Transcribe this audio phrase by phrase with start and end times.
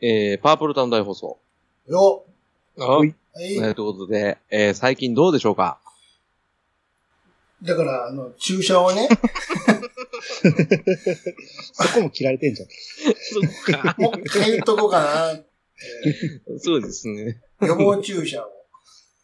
[0.00, 1.38] えー、パープルタウン大放送。
[1.88, 2.24] よ
[2.78, 3.14] あはい。
[3.40, 5.78] えーということで、えー、最近どうでしょうか？
[7.62, 9.08] だから、あの、注射をね、
[11.72, 12.68] そこも切られてんじゃん。
[12.68, 13.94] そっか。
[13.98, 15.40] もう一回言っとこうかな。
[16.58, 17.40] そうですね。
[17.62, 18.44] 予防注射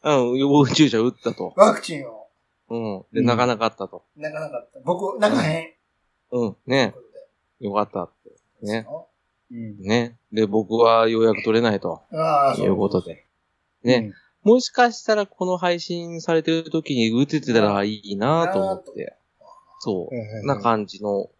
[0.03, 1.53] を、うん、予防注射打ったと。
[1.57, 2.29] ワクチンを、
[2.71, 3.05] うん。
[3.13, 4.05] で、うん泣かなかったと。
[4.17, 4.81] 泣かなかった。
[4.85, 5.75] 僕、泣かへん。
[6.33, 6.57] うん。
[6.67, 6.95] ね。
[7.61, 8.11] よかったっ
[8.63, 8.67] て。
[8.67, 8.87] ね。
[9.51, 9.79] うん。
[9.83, 10.17] ね。
[10.33, 12.03] で、僕はようやく取れないと。
[12.13, 13.27] ああ、いうことで。
[13.83, 14.13] ね。
[14.43, 19.17] もしかしたらこの配信されてる時に打ててたらいいなと思って。
[19.81, 20.47] そう。
[20.47, 21.31] な感じのお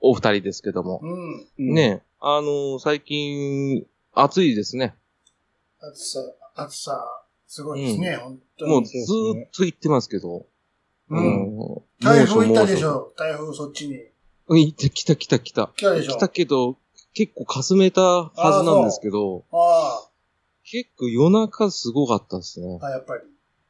[0.00, 1.00] お二人ですけども。
[1.02, 1.68] うん。
[1.68, 1.74] うん。
[1.74, 2.02] ね。
[2.20, 4.94] あのー最近、暑いですね。
[5.80, 6.20] 暑さ、
[6.54, 8.70] 暑さ、すごいですね、本当に。
[8.70, 10.46] もうずーっと言ってますけど。
[11.10, 11.58] うん。
[11.58, 13.96] うん台風行ったでし猛ょ台風そっちに。
[14.46, 15.72] 暑行って、来た来た来た。
[15.74, 16.76] 来たでしょ来たけど、
[17.14, 20.08] 結構かすめたはずなんですけど、あ
[20.64, 22.78] 結構夜中すごかったですね。
[22.82, 23.22] あ、あ、やっぱり。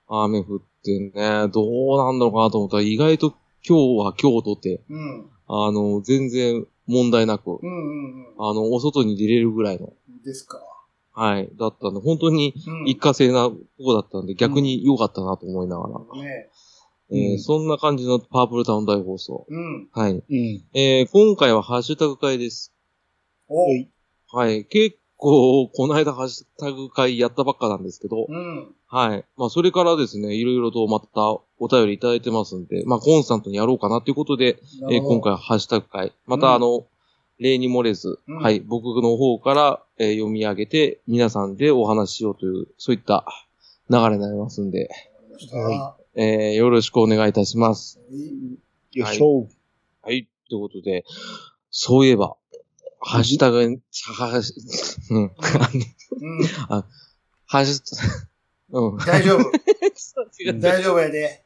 [0.09, 3.35] 雨降ってね、どうなんだろうかなと思ったら、意外と
[3.67, 5.31] 今日は今日とて、うん。
[5.49, 10.23] あの、全然問題なく、うんうんあの、お外に出れるぐらいの、うん。
[10.23, 10.61] ですか。
[11.13, 12.89] はい、だったんで、本当にうん。
[12.89, 16.49] 一過性なとこだったんで、逆に良かったなと思いながら、ね
[17.11, 19.47] えーうんそんな感じのパープルタウン大放送。
[19.49, 19.89] うん。
[19.93, 20.13] はい。
[20.13, 20.65] うん。
[20.73, 22.74] えー今回はハッシュタグ会です。
[23.49, 23.91] おはい。
[24.33, 24.65] はい。
[24.65, 28.75] 結構、この間ハッシュタグ会やったばっかなんですけど、うん。
[28.87, 29.25] はい。
[29.37, 31.07] まあ、それからですね、いろいろとまた
[31.59, 34.59] お便りいただいてますんで、まあ、コンスタントにやろうかなということで、
[34.91, 36.13] えー今回はハッシュタグ会。
[36.27, 36.87] また、うんあの、
[37.39, 43.25] 例に漏れず、うんはい、僕の方から、えー読み上げて、皆さんでお話ししようという、そういった
[43.91, 44.89] 流れになりますんで、
[45.53, 48.01] はえーよろしくお願いいたします。
[48.11, 48.99] い。
[48.99, 49.49] よいしょ。
[50.03, 51.05] はい、ということで、
[51.71, 52.37] そういえば、
[53.07, 53.81] ハッシュタグに、
[54.17, 54.55] はし、
[55.11, 55.33] うん、
[56.69, 56.85] あのうん。
[57.47, 58.07] ハッシュタ
[58.71, 58.99] グ、うん。
[58.99, 59.53] 大丈夫。
[60.59, 61.45] 大丈夫やで。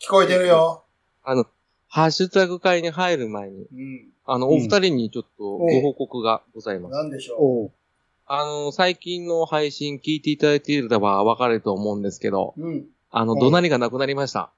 [0.00, 0.84] 聞こえてるよ。
[1.22, 1.46] あの、
[1.86, 4.08] ハッシュタグ会に入る前に、うん。
[4.24, 6.92] あの、うんお二人にちょっとご報告がございます。
[6.92, 7.72] なんでしょおう。
[8.26, 12.68] あの、最近の配信聞いていただいていればわかると思うんですけど、う。
[12.68, 12.86] うん。
[13.10, 14.50] あの、はい怒鳴りがなくなりました。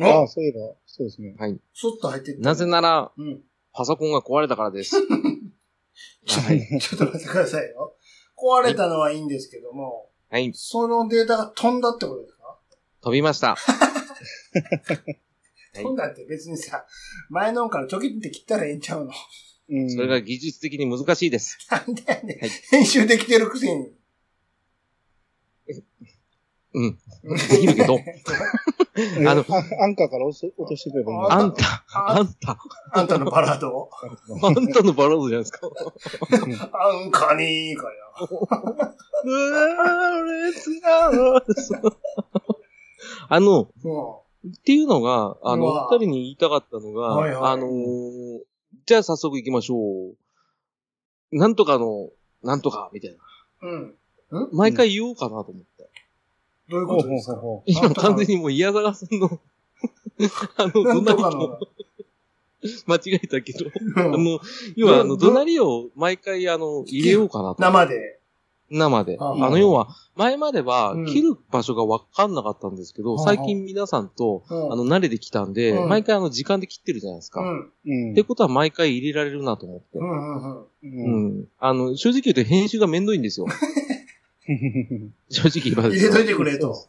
[0.00, 1.34] ああ、おそういえば、そうですね。
[1.38, 1.58] はい。
[1.74, 2.34] スッと入って。
[2.36, 3.40] なぜなら、うん。
[3.72, 4.96] パソコンが壊れたからです。
[6.26, 6.66] ちょはい。
[6.80, 7.96] ちょっと待ってくださいよ。
[8.36, 10.50] 壊れたのはいいんですけども、はい。
[10.54, 12.58] そのデータが飛んだってことですか？
[13.02, 13.56] 飛びました。
[15.74, 16.84] い飛んだって別にさ、
[17.28, 19.12] 前のんからちょきって切ったらええんちゃうの？
[19.70, 19.90] うん。
[19.90, 21.58] それが技術的に難しいです。
[21.70, 23.92] なんでやねんはい編集できてるくせに。
[26.72, 26.98] うん。
[27.50, 32.58] できるけど、えあのあアンカーから落と落としてくればいいんだあんた、あんた、
[32.92, 33.90] あんたのバラードを。
[34.42, 35.68] あんたのバラードじゃないですか。
[36.72, 37.90] あんかにーかや。
[43.28, 48.40] あの、もっていうのが、あの、二人に言いたかったのが、はいはいあのー
[48.86, 49.76] じゃあ早速行きましょ
[50.12, 51.36] う。
[51.36, 52.08] なんとかの、
[52.42, 53.18] なんとか、みたいな。
[53.68, 53.96] う。
[54.32, 54.48] うん。
[54.52, 55.79] 毎回言おうかなと思って。
[56.70, 57.40] どういうことですか？
[57.66, 59.28] 今完全にもう嫌がらせの、
[60.56, 61.58] あの、なんとか怒鳴りとの。
[62.86, 63.66] 間違えたけど、
[63.96, 64.38] あうんの、
[64.76, 67.56] 要はあの、ど怒鳴りを毎回あの、入れようかなと。
[67.62, 68.18] 生で？
[68.70, 69.16] 生で。
[69.18, 77.40] ああの、要は、前まではうん切る場所がわかんなかったんですけど、はあ最近皆さんと、うんあの、慣れてきたんで、うん毎回あの、時間で切ってるじゃないですか。
[77.42, 78.14] っ。
[78.14, 79.98] てことは毎回入れられるなと思って。
[79.98, 80.60] うんうんうん。
[80.60, 80.66] う。
[80.82, 81.44] うんん。
[81.58, 83.46] あの、正直言うと編集がめんどいんですよ。
[85.30, 86.86] 正直言います入れといてくれと。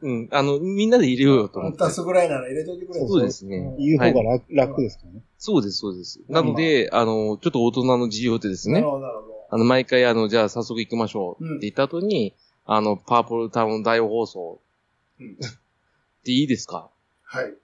[0.00, 0.28] うん。
[0.32, 1.82] あの、みんなで入れようよと思って。
[1.82, 3.08] あんたすぐらいなら入れといてくれと。
[3.08, 5.22] そうですねん言う方が楽楽ですからね。
[5.38, 6.20] そうです、そうです。
[6.28, 9.46] なので、あの、ちょっと大人の事情でですねなる、ほど、なるほど。
[9.50, 12.34] あの、毎回あの、じゃあ早速行きましょうって言った後に、
[12.66, 14.60] あの、パープルタウン大放送。
[15.20, 15.36] うん
[16.24, 16.88] でいいですか？
[17.24, 17.54] はい。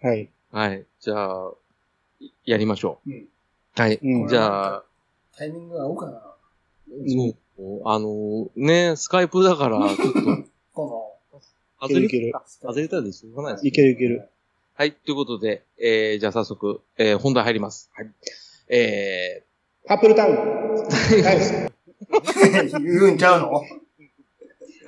[0.00, 0.28] はい。
[0.50, 0.84] はい。
[1.00, 1.52] じゃあ、
[2.20, 3.10] いやりましょう。
[3.10, 3.28] うん
[3.74, 3.98] はい。
[4.02, 4.84] うんじゃあ、
[5.36, 6.12] タイミングが合うかな。
[7.08, 7.36] そう。
[7.84, 10.20] あの、ね、スカイプだから、 ちょっと、
[10.72, 11.18] こ
[11.80, 12.32] 外れいける
[12.62, 13.66] 外れたでしょうがないです。
[13.68, 14.28] いけるいける。
[14.74, 14.92] はい。
[14.92, 17.90] ということで、えー、じゃあ早速、えー、本題入ります。
[17.94, 18.10] はい。
[18.68, 19.42] え
[19.86, 20.36] パープルタウン。
[20.36, 21.62] はい。
[22.72, 22.80] の。
[22.80, 23.62] 言うんちゃうの？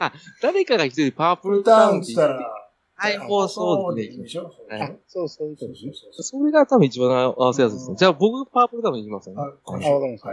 [0.00, 0.12] ー、
[0.42, 2.54] 誰かが一人パープルタタウンってて言ってたら、
[2.96, 4.50] はい、放送ででいいでしょ？
[4.68, 5.92] はいあ、そうそういうことですね。
[6.12, 7.96] それが多分一番合わせやすいですね。
[7.96, 9.36] じゃあ僕パープルタウン行きますね。
[9.38, 9.56] あ、あ、わ
[10.00, 10.30] かりました。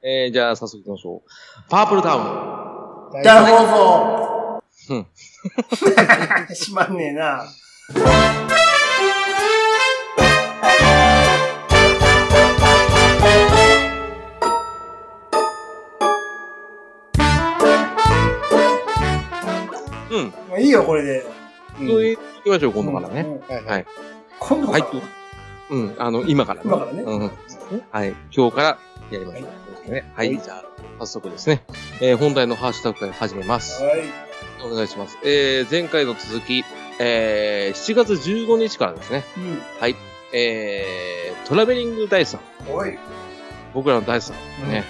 [0.00, 1.30] えー、じゃあ早速行きましょう。
[1.68, 2.22] パープルタウン。
[3.24, 5.06] 大ー送うん。
[6.54, 7.44] しまんねえな。
[20.10, 20.32] うん。
[20.48, 21.26] まあいいよ、これで。
[21.80, 23.22] うん、そう、行きましょう、今度からね。
[23.22, 23.86] うんうん、はい。
[24.38, 25.02] 今度から、はい、
[25.70, 26.66] うん、あの、今からね。
[26.66, 27.02] 今からね。
[27.02, 27.30] うん。
[27.90, 28.14] はい。
[28.30, 28.78] 今日から
[29.10, 29.48] やりましょう。
[29.48, 30.10] はいね。
[30.14, 30.38] はい。
[30.38, 30.64] じゃあ、
[31.00, 31.62] 早速ですね。
[32.00, 33.82] えー本題のハッシュタグから始めます。
[33.82, 34.02] はい。
[34.64, 35.18] お願いします。
[35.24, 36.64] えー、前回の続き、
[37.00, 39.24] えー、7月15日からですね。
[39.36, 39.62] うん。
[40.32, 42.40] えー、トラベリングダイさん。
[42.70, 42.98] おい。
[43.72, 44.68] 僕らのダイさん。
[44.68, 44.84] ね。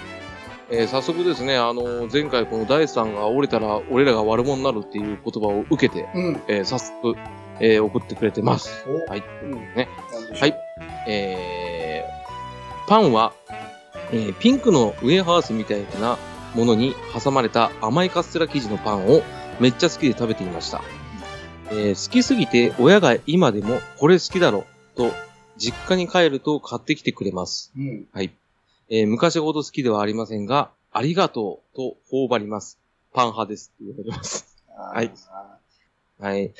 [0.71, 6.41] えー、早速ですね、あの、前回このダイさんが折れたら俺らが悪者になるっていう言葉を受けて、うん。
[6.47, 7.15] えー、早速、
[7.59, 8.85] えー、送ってくれてます。
[8.87, 9.23] おはい。
[9.43, 9.87] うんね。
[10.39, 10.55] はい。
[11.07, 13.33] えー、パンは、
[14.11, 16.17] えーピンクのウエハースみたいな
[16.55, 19.21] ものに挟まれた甘いカステラ生地のパンを
[19.59, 20.81] めっちゃ好きで食べていました。
[21.71, 24.65] えー好きすぎて親が今でもこれ好きだろ
[24.95, 25.11] と
[25.57, 27.71] 実家に帰ると買ってきてくれます。
[27.77, 28.05] うん。
[28.11, 28.31] はい。
[28.89, 32.79] えー昔ほど好きではありませんが、ありがとうと頬張ります。
[33.13, 34.47] パン派ですって言われます。
[34.75, 35.11] はい
[36.19, 36.51] はい。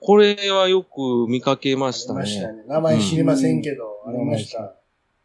[0.00, 2.20] これはよく見かけまあしたね。
[2.20, 2.62] りましたね。
[2.68, 4.74] 名前知りませんけど、うんありました。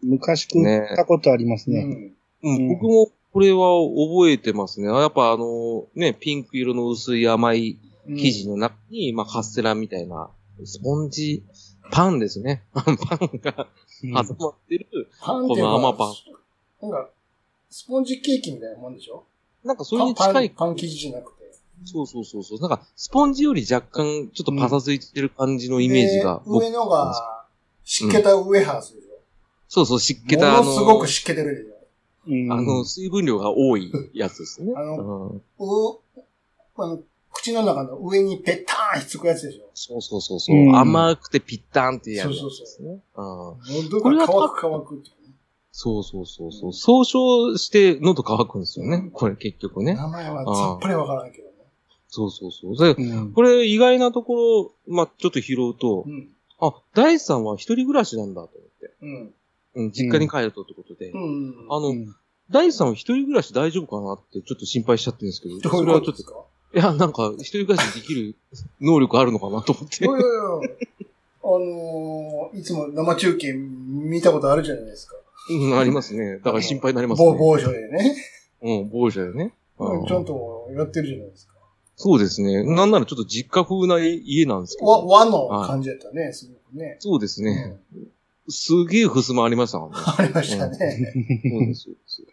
[0.01, 2.13] 昔食ったことありますね。
[2.43, 2.51] うん。
[2.51, 4.87] ううんん、僕もこれは覚えてますね。
[4.87, 7.77] やっぱあの、ね、ピンク色の薄い甘い
[8.07, 10.29] 生地の中に、まあカステラみたいな、
[10.63, 11.43] スポンジ、
[11.91, 12.63] パンですね。
[12.73, 13.67] パンが
[14.03, 14.87] うん挟まってる。
[15.19, 16.13] この甘パン。
[16.81, 17.09] なんか、
[17.69, 19.23] スポンジケーキみたいなもんでしょ？
[19.63, 21.51] なんかそれに近い、パンパン生地じゃなくて。
[21.85, 22.59] そうそうそうそう。
[22.59, 26.35] なんかスポンジより若干ちょっとパサついてる感じのイメージが。
[26.35, 27.45] で僕上のが、
[27.83, 29.04] 湿気たウエハースでし
[29.67, 30.39] そうそう、湿気ょ。
[30.39, 31.71] たあものすごのく、湿気てる
[32.27, 34.73] あの、水分量が多いやつですね。
[34.75, 35.99] あのう
[36.77, 36.99] あの、
[37.31, 39.69] 口の中の上にペッターンひっつくやつでしょ。
[39.73, 42.89] そうそうそうそう、うん甘くてピッタンってやつそうそうですね。
[42.89, 45.03] うん喉これはが乾く乾く。
[45.71, 46.73] そうそうそうそう。
[46.73, 49.09] 総称して喉乾くんですよね。
[49.13, 49.93] これ結局ね。
[49.93, 51.53] 名前はさっぱりわからんけどね。
[52.07, 52.95] そうそうそう。
[52.95, 56.29] でうんこれ意外なところ、まあ、ちょっと拾うとう、ん。
[56.61, 58.93] あ、大地さんは一人暮らしなんだと思って。
[59.01, 59.33] うん。
[59.75, 61.11] うん、実家に帰るとってことで。
[61.11, 61.67] うん。
[61.69, 62.15] あの、うん
[62.51, 68.35] 大地さんは一人暮らし大丈夫かなってちょっと心配しちゃってるんですけど、どういうそれはちょっと、いや、なんか一人暮らしできる
[68.79, 70.07] 能力あるのかなと思ってい。
[70.07, 70.35] やいやいや
[71.43, 75.15] あのー、いつも生中継見たことあるじゃないですか。
[75.49, 76.37] うん、ありますね。
[76.37, 77.27] だから心配になりますね。
[77.31, 78.15] 某某所でね。
[78.61, 79.53] うん、某社でね。
[79.77, 81.53] うんちゃんとやってるじゃないですか。
[81.97, 82.63] そうですね。
[82.63, 85.07] なんならちょっと実家風な家なんですけ和ど。
[85.07, 86.97] 和の感じだったね、すごくね。
[86.99, 87.53] そうですうね。
[87.53, 87.79] ん
[88.49, 89.97] すげえ襖ありましたもんね。
[90.17, 90.75] ありましたね。
[90.75, 92.23] そうです、そうです。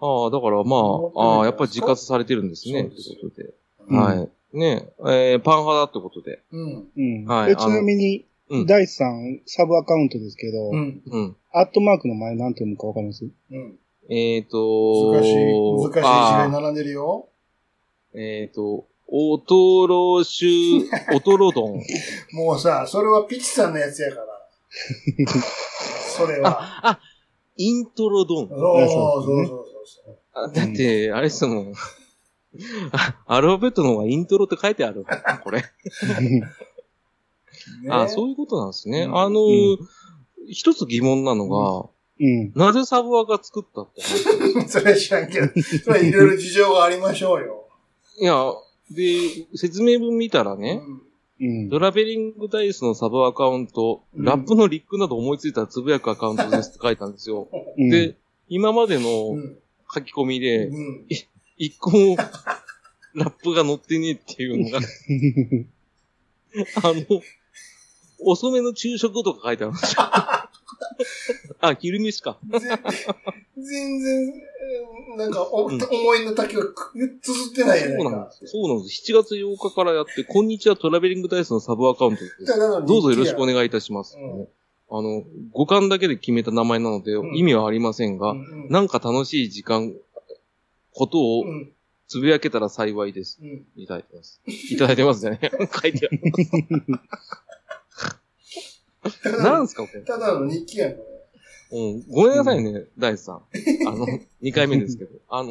[0.00, 0.76] ああ、だからま
[1.16, 2.84] あ、ああ、やっぱり自活されてるんですね。
[2.84, 3.54] とそうですいうことで。
[3.88, 4.28] うんはい。
[4.52, 6.40] ねえーパン派だってことで。
[6.52, 6.88] うん。
[6.96, 11.02] うんはいでちなみにうん、ダイスさん、サブアカウントですけどう、ん。
[11.06, 11.36] うん。
[11.52, 13.26] アットマークの前なんて読むかわかります？
[13.50, 13.78] うん。
[14.10, 17.28] えっ、と難しい、難しい字あが並んでるよ。
[18.14, 21.82] ーえっ、と、おとろしゅ、おとろ丼。
[22.32, 24.26] もうさ、それはピチさんのやつやから。
[26.16, 26.86] それは。
[26.86, 27.00] あ、
[27.56, 28.58] イントロ丼そう。
[28.58, 29.66] そうそうそう
[30.04, 30.18] そう。
[30.32, 31.74] あだって、あれですもん。
[32.92, 35.04] あアルファベットの方がイントロって書いてある。
[35.44, 35.60] これ。
[35.60, 36.42] ね
[37.90, 39.02] あそういうことなんですね。
[39.02, 39.78] うんあのー
[40.50, 42.52] 一つ疑問なのが、うん。
[42.54, 45.48] なぜサブアが作ったって話 それは知らんけど、
[45.84, 47.68] それはいろいろ事情がありましょうよ。
[48.18, 48.50] いや、
[48.90, 51.02] で、説明文見たらね、うん。
[51.70, 57.48] トラベリングダイスのサブアカウント、うんラップのリックなど思いついたらつぶやくアカウントですって書いたんですよ。
[57.78, 58.16] うんで、
[58.48, 59.56] 今までうのん。
[59.94, 61.06] 書き込みうで、ん。
[61.56, 62.16] 一個も
[63.14, 64.80] ラップが載ってねえっていうのが、
[66.82, 67.22] あの、
[68.20, 70.02] 遅めの昼食とか書いてあるんですよ。
[71.60, 72.38] あ、昼飯か。
[72.50, 72.58] ぜ
[73.56, 78.32] 全然、えーなんか、おうん思いの丈がくつってないやないかそうなんで。
[78.32, 78.46] す。
[78.46, 79.12] そうなんです。
[79.12, 82.44] 7月8日からやって、こんにちはトラベリングダイスのサブアカウントです。
[82.86, 84.16] どうぞよろしくお願いいたします。
[84.18, 84.48] うん
[84.90, 89.94] あの、五感だけで決めた名前なので、うん意味はありませんが、うんうんなんか楽しい時間、
[90.92, 91.72] ことをうん
[92.06, 93.38] つぶやけたら幸いです。
[93.42, 94.40] うんいただいてます。
[94.46, 95.38] いただいてますね。
[95.82, 96.20] 書いてある。
[99.42, 100.00] なんすか、これ？
[100.02, 101.04] ただの日記やん、こ
[101.70, 102.02] うん。
[102.08, 103.42] ごめんなさいね、大地さん。
[103.86, 104.06] あの、
[104.42, 105.10] 2回目ですけど。
[105.28, 105.50] あの、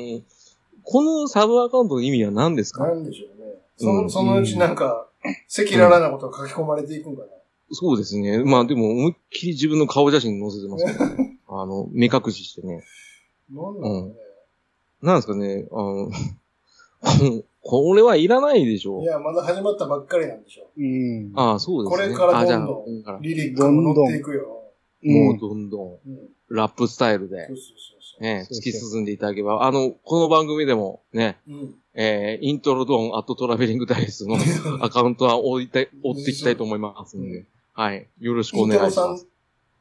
[0.84, 2.80] このサブアカウントの意味は何ですれ。
[2.80, 2.88] か？
[2.88, 3.54] なんでしょうね。
[3.78, 7.28] そうんのそのうちなんか、赤裸々なことが書き込まれていくんかな。
[7.72, 8.44] そうですね。
[8.44, 11.38] まあでも、思いっきり自分の顔写真載せてますけどね。
[11.50, 12.84] あの、目隠ししてね。
[13.52, 14.14] なんだろうね。
[15.02, 16.10] なんですかね、あの、
[17.68, 21.32] これはいらないでしょいや、まだ始まったばっかりなんでしょうん。
[21.36, 22.08] ああ、そうですね。
[22.08, 23.22] これからあじゃあどんどんこれからう。
[23.22, 24.64] リリックも乗っていくよ。
[25.04, 26.30] もうどんどん、うん。
[26.50, 28.24] ラップスタイルでそう、そうそうそう。
[28.24, 31.76] ね、そうそう突き進んでいただければ、あの、この番組でもね、うん。
[31.94, 34.38] えー、イントロドーンアットトラベリングダイスの
[34.82, 38.08] アカウントは追いたい、追っていきたいと思いますんで、はい。
[38.20, 39.28] よろしくおイントロさん願いします。、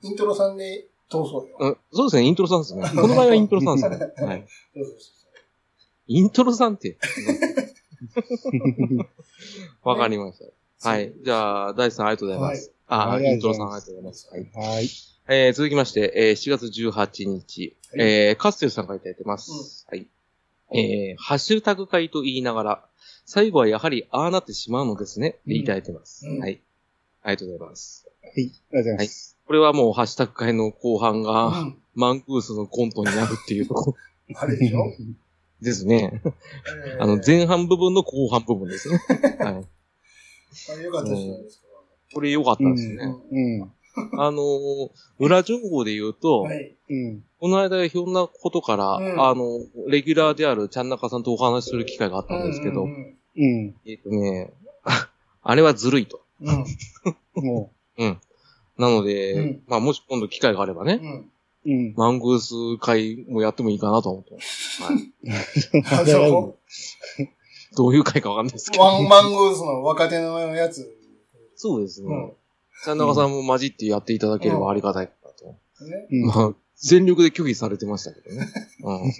[0.02, 1.56] イントロさんで通そうよ。
[1.60, 2.82] うん、そうですね、イントロさんですね。
[3.00, 4.12] この場合はイントロさんですね。
[4.26, 4.46] はい。
[4.74, 5.16] そうそうそ
[6.08, 6.98] イントロさんって。
[9.82, 10.38] わかりまし
[10.80, 10.88] た。
[10.90, 11.12] はい。
[11.24, 12.72] じゃあ、大地さんありがとうございます。
[12.88, 14.28] あはいイントロさんありがとうございます。
[14.30, 14.50] はい。
[14.54, 14.88] はい。
[15.28, 19.86] えー、続きまして、えー、4月18日、はいえー、カステルさんからいただいてます。
[19.90, 20.06] はい。
[20.72, 22.86] えー、ハッシュタグ会と言いながら、
[23.24, 26.26] 最後はやはりああなってしまうのですね、っていただいてます。
[26.28, 26.60] うんはい。
[27.22, 28.06] ありがとうございます。
[28.22, 28.32] はい。
[28.32, 29.36] ありがとうございます。
[29.46, 31.24] これはもうハッシュタグ会の後半う。
[31.24, 31.76] が、うん。
[31.94, 33.94] マンクースのコントになるっていうとこ
[34.34, 34.92] あれでしょ？
[35.62, 36.20] ですね。
[36.24, 39.00] えーあの、前半部分の後半部分ですね。
[39.40, 39.64] はい。
[40.72, 41.66] あれよかったじゃないですか。
[42.14, 43.14] これ良かったですね。
[43.32, 43.72] うん。
[44.18, 46.74] あのー裏情報で言うと、はい。
[46.90, 47.24] うん。
[47.40, 53.74] この間ひょんなことから、うんあの、レギュラーであるちゃんなかさんとお話しする機会があったんですけど、うんうんうん。
[53.86, 54.52] えっ、とね、
[55.42, 56.20] あれはずるいと。
[56.40, 56.64] うん。
[57.42, 58.20] もうん。
[58.78, 61.30] なので、うんまあもし今度機会があればね、うん。
[61.66, 61.94] う、うん。
[61.96, 64.82] マングース会もやってもいいかなと思ってます。
[64.82, 65.12] はい。
[67.76, 68.80] どういう会かわかんないですけう。
[68.80, 68.84] ど。
[68.84, 70.96] ワンマングースの若手のやつ。
[71.56, 72.08] そうですね。
[72.08, 72.36] うん
[72.84, 75.46] ちゃんなかさんも混じってやっていただければありがたいかなと。
[75.86, 76.06] ね。
[76.10, 76.26] うん。
[76.26, 78.46] まあ、全力で拒否されてましたけどね。
[78.84, 79.12] うん。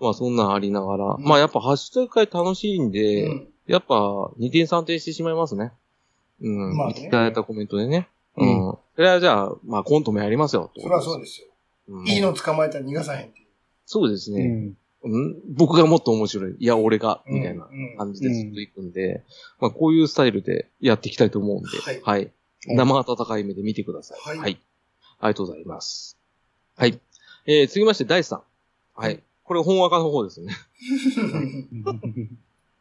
[0.00, 3.94] まあそんなんありながら、うんまあやっぱハッシュタグ会楽しいんで、うんやっぱ
[4.40, 5.70] 2点3点してしまいますね。
[6.40, 6.76] うん。
[6.76, 8.08] まあねいただいたコメントでね。
[8.36, 8.44] う。
[8.44, 10.70] うんそれはじゃあ、まあコントもやりますよ。
[10.76, 11.48] そりゃそうですよ。
[11.88, 13.46] うんいいの捕まえたら逃がさへんっていう。
[13.86, 15.12] そうですね、うん。
[15.12, 15.40] うん？
[15.54, 16.56] 僕がもっと面白い。
[16.58, 19.24] いや、俺が、うんみたいなうん感じでずっと行くんで、
[19.60, 22.30] まあこういうスタイルでやっていきたいと思うんで、はいはい。
[22.66, 24.18] 生温かい目で見てください。
[24.20, 24.60] はいはい。
[25.18, 26.16] ありがとうございます。
[26.76, 27.00] はい。
[27.46, 28.40] えー、続きまして、第3。
[28.94, 29.22] はい。
[29.42, 30.54] これ本赤の方ですね。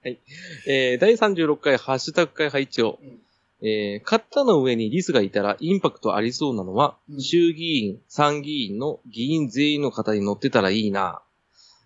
[0.68, 3.20] えー、第36回ハッシュタグ会配置を、うん
[3.63, 11.22] えー、カッタの上にリスがいたらインパクトありそうなのは、うん衆議院、参議院の議員全員の方に乗ってたらいいな。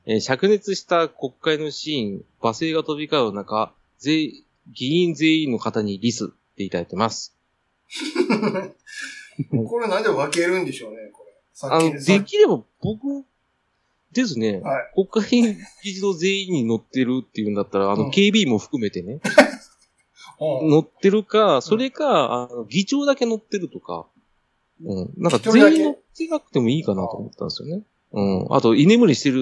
[0.06, 4.32] えー、灼熱した国会のシーン、罵声が飛び交う中、全
[4.72, 7.36] 議員全員の方にリスっていただいてます。
[9.68, 11.34] これなんで分けるんでしょうね、これ。
[11.54, 13.26] さあの、できれば僕
[14.14, 14.92] ですね、はい。
[15.10, 19.22] 国会議事堂全員に乗ってるっていうんだったら、あの、うん警備員も含めてね、う ん
[20.40, 24.08] 乗ってるか、それか、あの議長だけ乗ってるとか、
[24.84, 25.14] うん。
[25.18, 27.84] なんか全員乗ってなくてもいいかなと思ったんですよね。
[28.12, 28.48] うん。
[28.50, 29.42] あと、居眠りしてる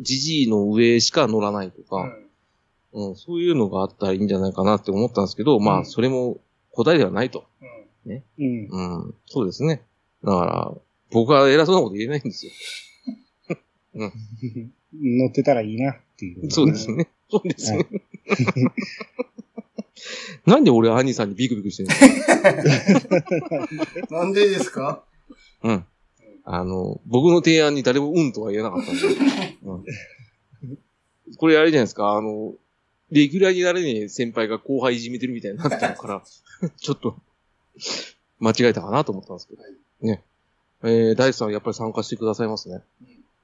[0.00, 2.10] じじいの上しか乗らないとか、
[2.92, 6.38] うん、そういうのがあったらいいんじゃないかなって思ったんですけど、まあ、うんそれも
[6.70, 7.44] 答えではないと。
[7.60, 9.04] うんうんうん。
[9.04, 9.14] うん。
[9.26, 9.82] そうですね。
[10.24, 10.72] だから、
[11.10, 12.52] 僕は偉そうなこと言えないんですよ。
[14.94, 16.50] 乗ってたらいいなっていう。
[16.50, 17.08] そうですね。
[17.30, 17.86] そうですね。
[20.44, 21.88] なんで俺、兄さんにビクビクしてる
[24.10, 25.04] なんでですか？
[25.62, 25.84] のうん。
[26.44, 29.02] あの、僕の提案に誰もうんとは言えなかったんで。
[29.64, 29.84] うん、
[31.38, 32.54] これあれじゃないですか、あの、
[33.10, 36.22] レギュラーになれねえ先輩が後輩いじめてるみたいになってるから、
[36.76, 37.16] ちょっと、
[38.38, 39.62] 間違えたかなと思ったんですけど。
[40.02, 40.22] ね。
[40.82, 42.82] えー、大地さんはやっぱり参加してくださいますね。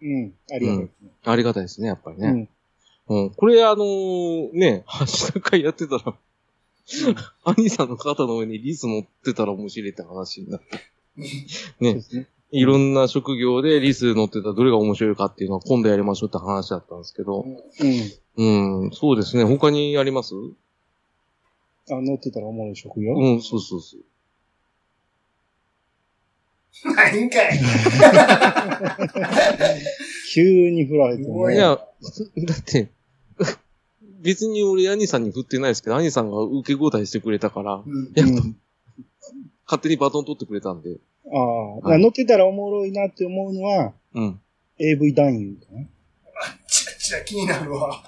[0.02, 0.34] うん。
[0.52, 0.90] ありがとう。
[1.24, 2.48] ありがたいですね、やっぱりね。
[3.08, 3.22] うん。
[3.24, 3.30] うん。
[3.30, 6.14] これあのーね、ハッシュタグ会やってたら、
[7.44, 10.80] 兄さんの肩の上にリス乗ってたら面白いって話になって。
[11.80, 12.26] ね。
[12.54, 17.46] いろんな職業でリス乗ってたらどれが面白いかっていうのは今度やりましょうって話だったんですけど。
[18.36, 18.84] うん。
[18.84, 19.44] うん、そうですね。
[19.44, 20.34] 他にあります？
[20.34, 20.54] う
[21.90, 23.18] あ、乗ってたらおもろい職業？
[23.36, 24.00] ん、そうそうそう。
[26.94, 27.58] ないんかい。
[30.34, 31.84] 急に振られてもいや、だ
[32.54, 32.90] って、
[34.22, 38.56] 別に俺兄さんに振ってないですけど、兄さんが受け答えしてくれたから、うんやっぱ、うん
[39.64, 40.98] 勝手にバトン取ってくれたんで。
[41.32, 44.40] ああ、乗ってたらおもろいなって思うのは、うん。
[44.78, 45.86] AV 男優かな。
[46.66, 48.02] ちらちら気になるわ。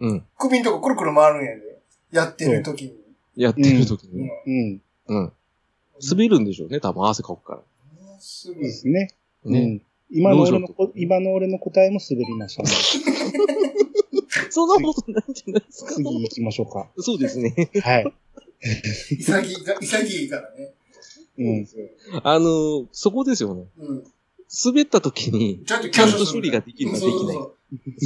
[0.00, 0.10] うん。
[0.10, 0.24] うん。
[0.38, 1.80] 首んとこくるくる回るんやで。
[2.12, 2.94] やってる時に。
[3.34, 4.30] やってる時うんに。
[4.46, 4.82] うん。
[5.08, 5.32] うん。
[6.08, 7.58] 滑るんでしょうね、多分汗かくから。
[7.58, 9.10] もうすうですね。
[9.44, 9.60] ね。
[9.60, 9.82] うん。
[10.10, 12.68] 今の俺の今の俺の答えも滑りましたね。
[14.54, 15.94] そんなことないんじゃないですか？
[15.94, 16.88] 次行きましょうか。
[16.98, 17.70] そうですね。
[17.82, 18.14] はい。
[19.10, 20.72] 潔いが、潔いからね。
[21.38, 21.66] うん。
[22.22, 23.64] あの、そこですよね。
[23.78, 24.04] うん。
[24.64, 27.12] 滑った時に、ちゃんと処理ができるかできない。
[27.12, 27.52] そうそうそう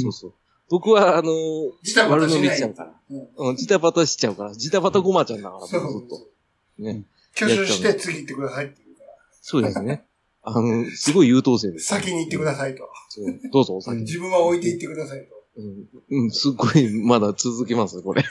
[0.01, 0.33] そうそう。
[0.69, 1.31] 僕は、あの、
[1.83, 2.93] ジタバタしちゃうから。
[3.11, 4.53] うんうん、ジタバタしちゃうから。
[4.55, 6.15] ジタバタゴマちゃんだから、そう僕ずっと。
[6.15, 6.31] そうそ
[6.79, 6.83] う。
[6.83, 7.03] ね。
[7.35, 9.09] 挙手して次行ってくださいって言うから。
[9.41, 10.03] そうですね。
[10.41, 11.85] あの、すごい優等生です。
[11.85, 12.89] 先に行ってくださいと。
[13.09, 14.01] そうどうぞお先に。
[14.01, 15.38] 自分は置いて行ってくださいと。
[15.59, 18.23] うん、うん、すっごい、まだ続けます、これ。
[18.23, 18.29] は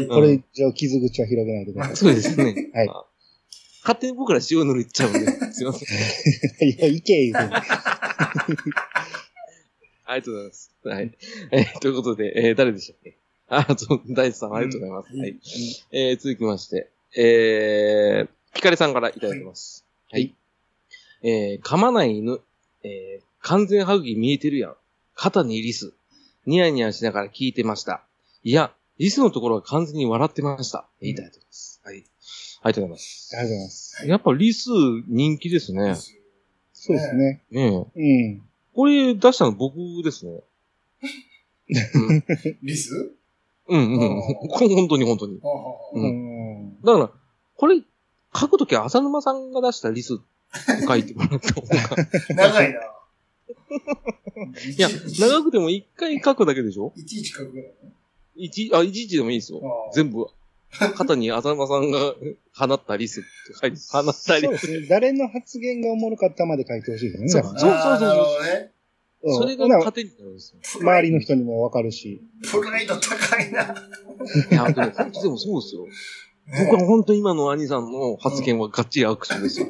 [0.00, 0.08] い。
[0.08, 2.70] これ以上傷口は広げないでくださ そうですね。
[2.74, 3.06] はいあ
[3.82, 5.20] 勝手に僕ら塩塗りっちゃうんで、
[5.54, 5.88] すいません。
[6.68, 6.72] い。
[6.74, 7.38] いや、いけ言うて。
[10.04, 10.70] ありがとうございます。
[10.84, 11.10] はい。
[11.52, 13.16] えーということで、えー誰でしたっけ？
[13.48, 15.08] あ、そう、大地さん、ありがとうございます。
[15.14, 15.40] うんはい。
[15.92, 19.86] えー続きまして、えー、ピカレさんからいただいてます。
[20.10, 20.34] はい。
[21.22, 22.38] えー噛まない犬、
[22.82, 24.76] えー完全歯茎見えてるやん。
[25.20, 25.92] 肩にリス。
[26.46, 28.02] ニヤニヤしながら聞いてました。
[28.42, 30.88] いや、リスのところは完全に笑ってました。
[31.02, 31.82] いただいてます。
[31.84, 31.96] はい。
[31.96, 32.04] あり
[32.62, 33.36] がとうございます。
[33.36, 34.08] ありがとうございます。
[34.08, 34.70] やっぱリス
[35.08, 35.94] 人気ですね。
[36.72, 37.42] そうですね。
[37.50, 38.32] ねえ。
[38.32, 38.42] うん。
[38.74, 40.40] これ出したの僕ですね。
[41.94, 42.24] うん
[42.62, 43.12] リス？
[43.68, 44.20] うんうん。
[44.48, 45.34] 本当に本当に。
[45.34, 45.40] う
[45.96, 46.80] うん。
[46.82, 47.10] だから、
[47.56, 47.82] これ、
[48.34, 50.16] 書くとき浅沼さんが出したリスっ
[50.80, 51.76] て書いてもらった方が。
[52.34, 52.80] 長いな。
[54.66, 54.88] いいや、
[55.18, 56.92] 長くても一回書くだけでしょ？
[56.96, 57.72] いちいち書くぐらいね。
[58.36, 59.60] 一、あ、いちいちでもいいですよ。
[59.94, 60.26] 全部。
[60.96, 62.14] 肩に浅沼さんが
[62.56, 63.28] 放ったリスって
[63.60, 64.66] 書いて、放ったそうリス。
[64.66, 64.86] ですね。
[64.88, 67.28] 誰の発言がおもろかったまで書いてほしいですね。
[67.28, 68.70] そうそうあーなるほどね。
[69.22, 70.80] うんそれが糧になるんですよ。
[70.80, 72.22] 周りの人にもわかるし。
[72.50, 73.64] プライド高いな。
[73.64, 75.86] いや、でも本当でもそうですよ。
[76.70, 79.66] 僕は本当今の兄さんの発言はガッチリ握手ですよ。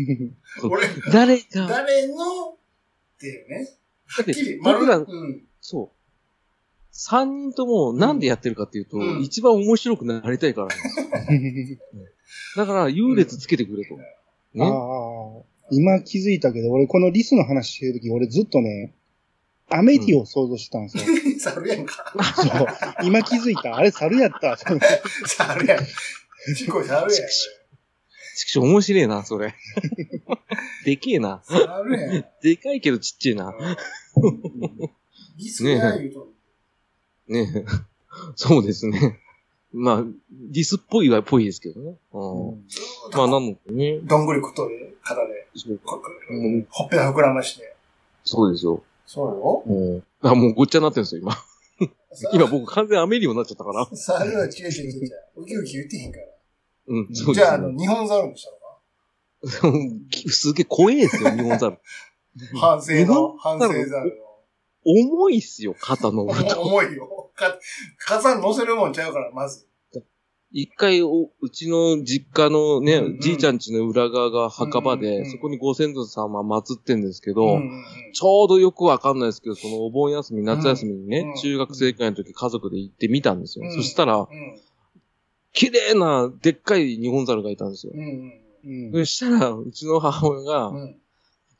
[0.64, 2.56] 俺、誰が、だ誰の
[3.20, 3.68] っていうね。
[4.06, 5.42] はっっきりて、僕ら、うん。
[5.60, 5.96] そう。
[6.90, 11.78] 三人ともなんでやってるかっていうと、うん一番面白くなりたいからなんですよ。
[12.56, 13.94] だから、優劣つけてくれと。
[13.94, 14.64] あね。
[14.64, 18.94] あ、今気づいたけど、俺このリスの話してるとき、俺ずっとね、
[19.68, 21.04] アメティを想像してたんですよ。
[21.38, 22.12] 猿やんか。
[22.34, 23.06] そう。
[23.06, 23.76] 今気づいた。
[23.76, 24.56] あれ猿やった。
[25.26, 25.86] 猿やん。
[26.56, 27.10] チコ猿やん。
[28.36, 29.54] ちくしょう面白いな、それ。
[30.84, 31.42] でけえな。
[31.44, 32.24] 猿やん。
[32.42, 33.54] でかいけどちっちゃいな。
[35.36, 36.28] リスや言うと。
[37.28, 37.64] ねえ
[38.34, 39.20] そうですね。
[39.72, 41.96] まあ、リスっぽいはっぽいですけどね。
[42.12, 42.66] うん。
[43.12, 43.98] まあ、なと、のでね。
[44.00, 47.76] どんぐりことで、肩で、そうほっぺた膨らまして。
[48.24, 48.82] そうですよ。
[49.06, 49.62] そうよ。
[49.66, 50.02] うん。
[50.22, 51.36] あ、もうごっちゃになってるんですよ、今。
[52.32, 53.86] 今僕完全アメリオになっちゃったから。
[53.96, 55.12] 猿は違う違う違う違う。
[55.36, 56.26] ウキウキ言ってへんから。
[56.90, 57.34] うん、そうです、ね。
[57.34, 59.80] じゃあ、あの、日本猿にしたのか
[60.28, 61.78] すげえ怖いですよ、 日本猿。
[62.60, 64.20] 反省の、反省猿
[64.84, 66.32] 重いっすよ、肩のの。
[66.32, 66.60] 太。
[66.60, 67.30] 重いよ。
[67.34, 67.58] か、
[67.98, 69.66] 火山乗せるもんちゃうから、まず。
[70.52, 83.64] 一回お、うちの実家のね、うんうんじいちゃん家の裏側が墓場で、うんうんうんそこにご先祖様祀ってんですけど、うんうんうんちょうどよくわかんないですけど、そのお盆休み、夏休みにね、うん中学生くらいの時家族で行ってみたんですよ。
[83.64, 84.26] うんそしたら、うん
[85.52, 87.92] 綺麗な、でっかい日本猿がいたんですよ。
[87.94, 88.32] うんうん
[88.62, 90.96] うんそしたら、うちの母親が、うん。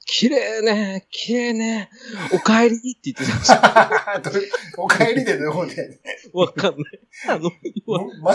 [0.06, 1.88] 綺麗ね、綺麗ね、
[2.34, 4.48] お帰りって言ってたんですよ。
[4.82, 5.76] お帰りでどうねん
[6.32, 7.00] わかんない。
[7.28, 7.50] あの、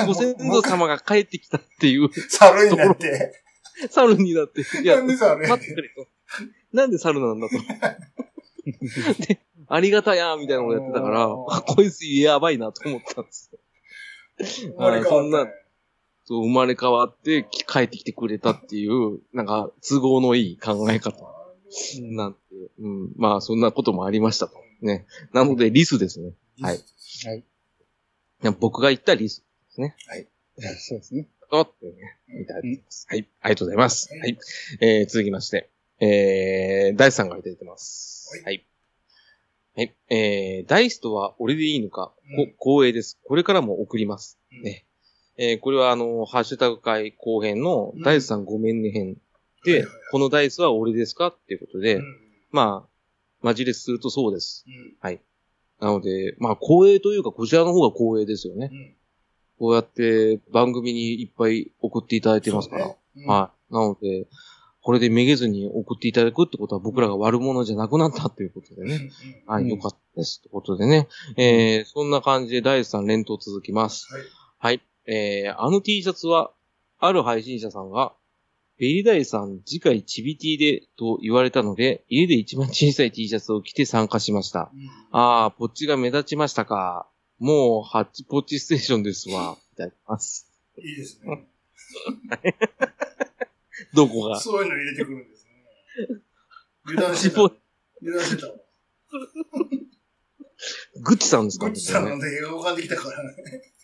[0.05, 3.33] ご先祖様が帰ってきたっていう猿になって。
[3.89, 5.47] 猿になって、いやな、んで猿？
[5.47, 6.07] 待ってくれと。
[6.71, 7.55] なんで猿なんだと。
[9.27, 13.54] で、ありがたや、みたいなことやってたから、こいつやばいなと思ったんですよ。
[14.43, 15.47] 生まれ変わったそんな
[16.25, 21.23] そう、生まれ変わってき帰ってきてくれたっていう、なんか、都合のいい考え方
[22.01, 22.39] なんて、
[22.79, 24.55] うん、まあ、そんなこともありましたと。
[24.81, 25.05] ね。
[25.33, 26.33] なので、リスですね。
[26.61, 26.79] はい。
[27.25, 27.43] はい。
[28.59, 29.95] 僕が言ったリスですね。
[30.07, 30.27] はい。
[30.79, 31.27] そうですね。
[31.51, 33.05] おってね、いただいてます。
[33.07, 33.29] はい。
[33.41, 34.09] ありがとうございます。
[34.19, 34.37] はい。
[34.81, 35.69] えー、続きまして、
[35.99, 38.31] えー、ダイスさんがいただいてます。
[38.33, 38.43] はい。
[38.43, 38.65] はい。
[39.77, 43.19] えー、ダイスとは俺でいいのか、うんこ光栄です。
[43.25, 44.39] これからも送ります。
[44.51, 44.85] うんね。
[45.37, 49.17] えー、これはあの、ハッシュタグ会後編の、うんダイスさんごめんね編はい
[49.65, 51.27] ではいはい、このダイスは俺ですか？
[51.27, 52.03] っていうことで、うん
[52.51, 52.89] まあ、
[53.41, 54.65] マジレスするとそうです。
[55.03, 55.19] うん
[55.81, 58.69] なので、まあ、光栄というか、こちらの方が光栄ですよね。
[58.71, 58.95] うん
[59.57, 62.87] こうやって番組にいっぱい送っていただいてますから。
[62.87, 63.73] ねうんはい。
[63.73, 64.27] なので、
[64.85, 69.09] これでめげずに送っていただくってことは僕らが悪者じゃなくなったということでね。
[69.47, 70.43] はい、うんよかったです。
[70.43, 71.07] ということでね。
[71.37, 74.13] えー、そんな感じで第3連投続きます。
[74.13, 74.23] はい
[74.59, 74.81] はい。
[75.07, 76.51] えー、あの T シャツは、
[76.99, 78.13] ある配信者さんが、
[78.77, 84.69] ベリダイさん次回チビ T でと言われたので、家で一番小さい T シャツを着て参加しました。
[84.71, 87.07] うんあー、ポッチが目立ちましたか。
[87.39, 89.57] もう、ハッチポッチステーションですわ。
[89.73, 90.47] いただきます。
[90.77, 91.47] いいですね。
[93.93, 94.39] どこが？
[94.39, 95.51] そういうの入れてくるんですね。
[96.87, 97.41] 油断してた。
[98.01, 98.53] 油断してたわ。
[101.01, 101.65] グッチさんですか？
[101.67, 103.35] グッチさんの手が浮かんできたからね。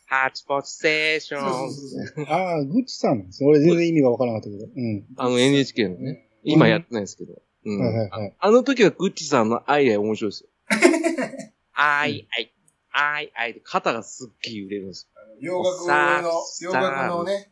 [0.05, 1.73] ハッチポッチステーショそうン。
[1.73, 3.49] そうそうああ、グッチさんなんですね。
[3.49, 4.69] 俺全然意味がわからなかったけど。
[4.75, 5.05] うん。
[5.17, 6.25] あの NHK のね。
[6.25, 7.39] うん今やってないですけど。
[7.65, 7.79] うん。
[7.79, 8.35] はいはいはい。
[8.39, 10.49] あの時はグッチさんのアイデア面白いですよ。
[11.73, 12.53] あい、あい、
[12.91, 15.85] あい、あいって肩がすっげえ揺れるんですあの洋楽
[16.23, 17.51] の、洋楽のね、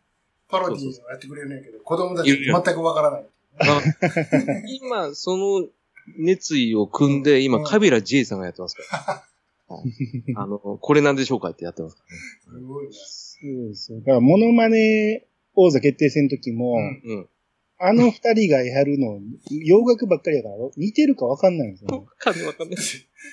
[0.49, 3.21] パロディーをやってくれるんやけど、子供たち全くわからない。
[3.21, 3.29] よ。
[4.81, 5.67] 今、その
[6.17, 9.13] 熱意を組んで、今、うんカビラ J さんがやってますから。
[9.13, 9.29] はい
[10.35, 12.01] あの、これなんでしょうかってやってますか
[12.47, 12.61] らね。
[12.61, 12.91] すごいな。
[12.91, 13.99] そうそう。
[13.99, 17.29] だから、モノマネ王座決定戦の時も、うんうん。
[17.77, 19.19] あの二人がやるの、
[19.51, 22.07] 洋楽ばっかりやから、似てるかわかんないんですよわね。
[22.17, 22.77] かんないわかんない。
[22.77, 22.83] 3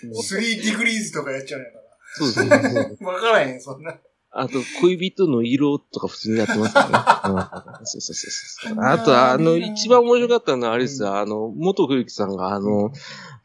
[0.63, 1.79] ディグリーズとかやっちゃうんやか
[2.19, 2.99] そうそうそう。
[3.01, 3.07] ら。
[3.13, 3.99] わからへん、そんな。
[4.39, 7.73] あと、恋人の色とか普通にやってますからね。
[7.81, 8.85] うん、そうそうそうそう。
[8.85, 11.17] あと、あの、一番面白かったのはあれですよ。
[11.17, 12.93] あの、元冬木さんが、あの、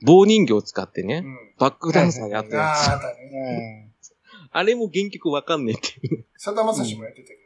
[0.06, 1.38] 棒人形を使ってね、うん。
[1.58, 2.90] バックダンサーやってるんです
[4.12, 4.18] よ。
[4.52, 6.26] あ れも原曲わかんねえっていう。
[6.38, 7.42] さだまさしもやってたけ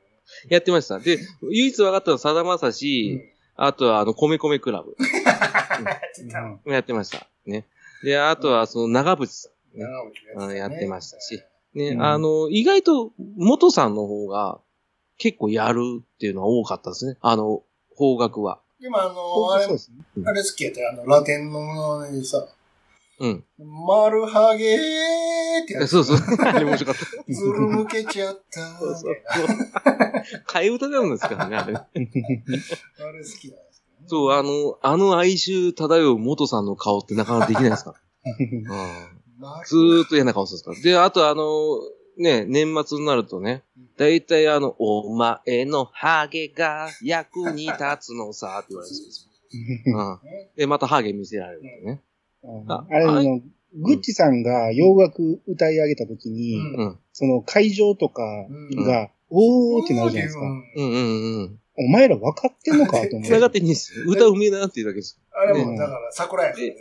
[0.50, 1.00] やってました。
[1.00, 1.20] で、
[1.52, 2.74] 唯一わかったのはさだまさどね。
[2.74, 3.22] し、
[3.56, 4.96] あとはあの、米米クラブ。
[6.66, 6.74] うん。
[6.74, 7.28] やってました。
[7.46, 7.68] ね。
[8.04, 9.78] で、あとはその長渕さん。
[9.78, 9.86] ね
[10.36, 11.44] 長渕やってましたし。
[11.76, 14.60] ね、うんあの、意外と元さんの方が
[15.18, 17.18] 結構やるっていうのは多かったですね。
[17.22, 17.64] あの、
[17.96, 18.62] 方角は。
[18.80, 19.78] でもあの、あれね。
[20.26, 20.90] あれ好きやったよ。
[20.92, 22.46] あの、ラテンのものにさ、
[23.18, 23.44] うん。
[23.58, 25.88] マルハゲーってやつ。
[25.88, 26.18] そうそう。
[26.46, 27.34] あれ面白かった。
[27.34, 28.78] ずるむけちゃった。
[28.78, 29.16] そうそうみ
[29.86, 31.76] たいな替え歌なんですからね、あれ。
[31.76, 33.64] あれ好きなんですけどね。
[34.08, 38.00] そう、あの、あの哀愁漂う元さんの顔ってなかなかできないですから。
[38.38, 39.25] うん
[39.68, 40.90] ずーっと嫌な顔するんですか？
[40.90, 40.94] ら。
[40.94, 41.80] で、あとあの、
[42.18, 43.64] ね、年末になるとね、
[43.98, 49.30] だいたいあの、お前のハゲが役に立つのさ、って言われるんです
[49.86, 49.98] よ。
[49.98, 50.20] うん。
[50.58, 52.02] で、またハゲ見せられるってね。
[52.68, 53.40] ああれの、
[53.78, 57.00] グッチさんが洋楽歌い上げた時に、うんうん。
[57.12, 58.22] その会場とか
[58.86, 60.42] が、おーってなるじゃないですか。
[60.42, 61.60] うんうんうんうん。
[61.78, 63.52] お前ら分かってんのかと思 繋がっう。
[63.52, 64.06] てんですよ。
[64.08, 65.20] 歌うめえなっていうだけです。
[65.34, 66.74] あれも、だから、桜やから全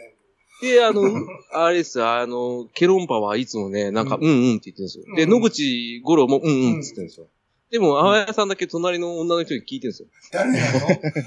[0.65, 1.03] で、あの、
[1.53, 5.05] あれですよ、あの、ケロンパはいつもね、なんか、ううんうんって言ってるんですよ。
[5.17, 7.27] で、うん野口五郎もうんうんって言ってるんですよ。
[7.71, 10.09] でも、あわやさんだけ隣の女の人に聞いてるんですよ。
[10.09, 10.39] 部。
[10.39, 10.73] 誰な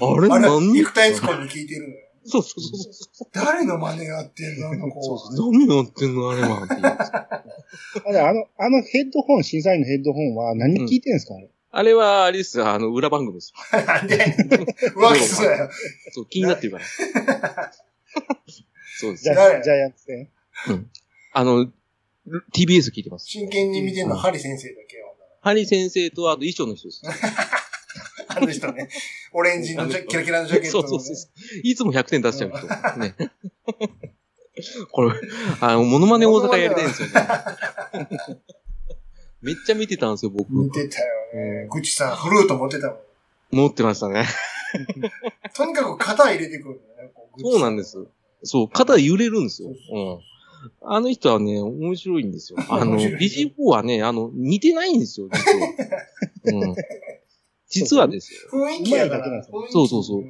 [0.00, 0.34] の？
[0.34, 0.72] あれ何？
[0.72, 1.88] 肉体ツコに聞いてるの？
[1.88, 1.94] よ。
[2.24, 3.28] そうそうそうそう。
[3.32, 4.70] 誰の真似やってんの？
[4.70, 5.18] あの子は。
[5.18, 5.52] そうそう。
[5.52, 6.66] 何やってんのあれは。
[8.06, 13.84] あれ、あの、あのヘッドホン、審査員のヘッドホンは何聞いてるんですか、あれあれは、あれですよ、あの、裏番組ですよ。
[13.84, 15.70] なんで浮気するよ。
[16.12, 17.72] そう、気になってるから。
[19.00, 19.34] そうですジャ
[19.76, 20.28] イアンツ戦。
[21.32, 21.66] あの、
[22.52, 23.28] TBS 聞いてます。
[23.28, 25.14] 真剣に見てんの、ハリ先生だけよ。
[25.40, 27.02] ハリ先生と、あと衣装の人です。
[28.26, 28.88] あの人ね。
[29.32, 30.82] オレンジのジャキラキラのジャケット。
[30.82, 31.30] そうそうそう。
[31.62, 32.66] いつも100点出しちゃう人。
[32.98, 33.14] ね。
[34.90, 35.12] これ、
[35.60, 37.14] あの、モノマネ大阪やりたいんですよね。
[39.40, 40.52] めっちゃ見てたんですよ、僕。
[40.52, 41.68] 見てたよね。
[41.70, 42.98] ぐちさん、フルート持ってたもん。
[43.52, 44.26] 持ってましたね。
[45.54, 47.12] とにかく肩入れてくるのね。
[47.14, 48.08] こそうなんです。
[48.42, 49.70] そう、肩揺れるんですよ。
[49.90, 50.18] そううん。
[50.82, 52.58] あの人はね、面白いんですよ。
[52.68, 55.68] あの、面白い BG4 はね、あの、似てないんですよ、実は。
[56.44, 56.74] うん。
[57.70, 58.40] 実はですよ。
[58.52, 59.44] 雰囲気やから。
[59.44, 60.24] そうそうそう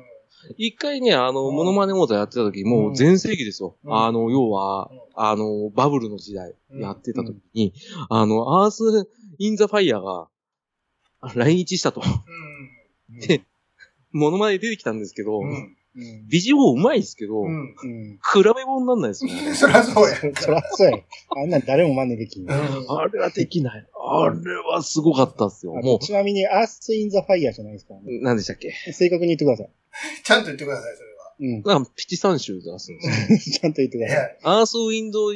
[0.57, 3.77] 一回ね、あの、うんモノマネ王座やってた時、もう全盛期ですよ。
[3.85, 7.75] うんあの、要はうん、あの、バブルの時代うんやってた時に、
[8.09, 10.29] あの、アース・イン・ザ・ファイヤーが、
[11.21, 12.03] あ来日したと。
[13.11, 13.21] うん。
[13.21, 13.43] で
[14.11, 15.41] モノマネ出てきたんですけど。
[16.29, 17.49] ビジーもうまいですけど、うん。
[17.49, 18.19] うん。
[18.33, 19.55] 比べ物になんないですよね。
[19.55, 20.17] そりゃそうや。
[20.17, 20.99] そらそうや。
[21.37, 22.45] あんなん誰も真似できん。
[22.45, 23.87] うんあれはできない。
[23.95, 25.75] あれはすごかったっすよ。
[25.77, 28.01] あもちなみに、アース・イン・ザ・ファイヤーじゃないですか、ね。
[28.07, 28.73] う、何でしたっけ？
[28.93, 29.71] 正確に言ってください。
[30.23, 31.19] ちゃんと言ってください、それは。
[31.41, 31.63] うん。
[31.63, 33.59] なんか、ピチ三州出すんですよ。
[33.61, 34.17] ちゃんと言ってくいださい。
[34.17, 35.29] や、アース・ウィンド・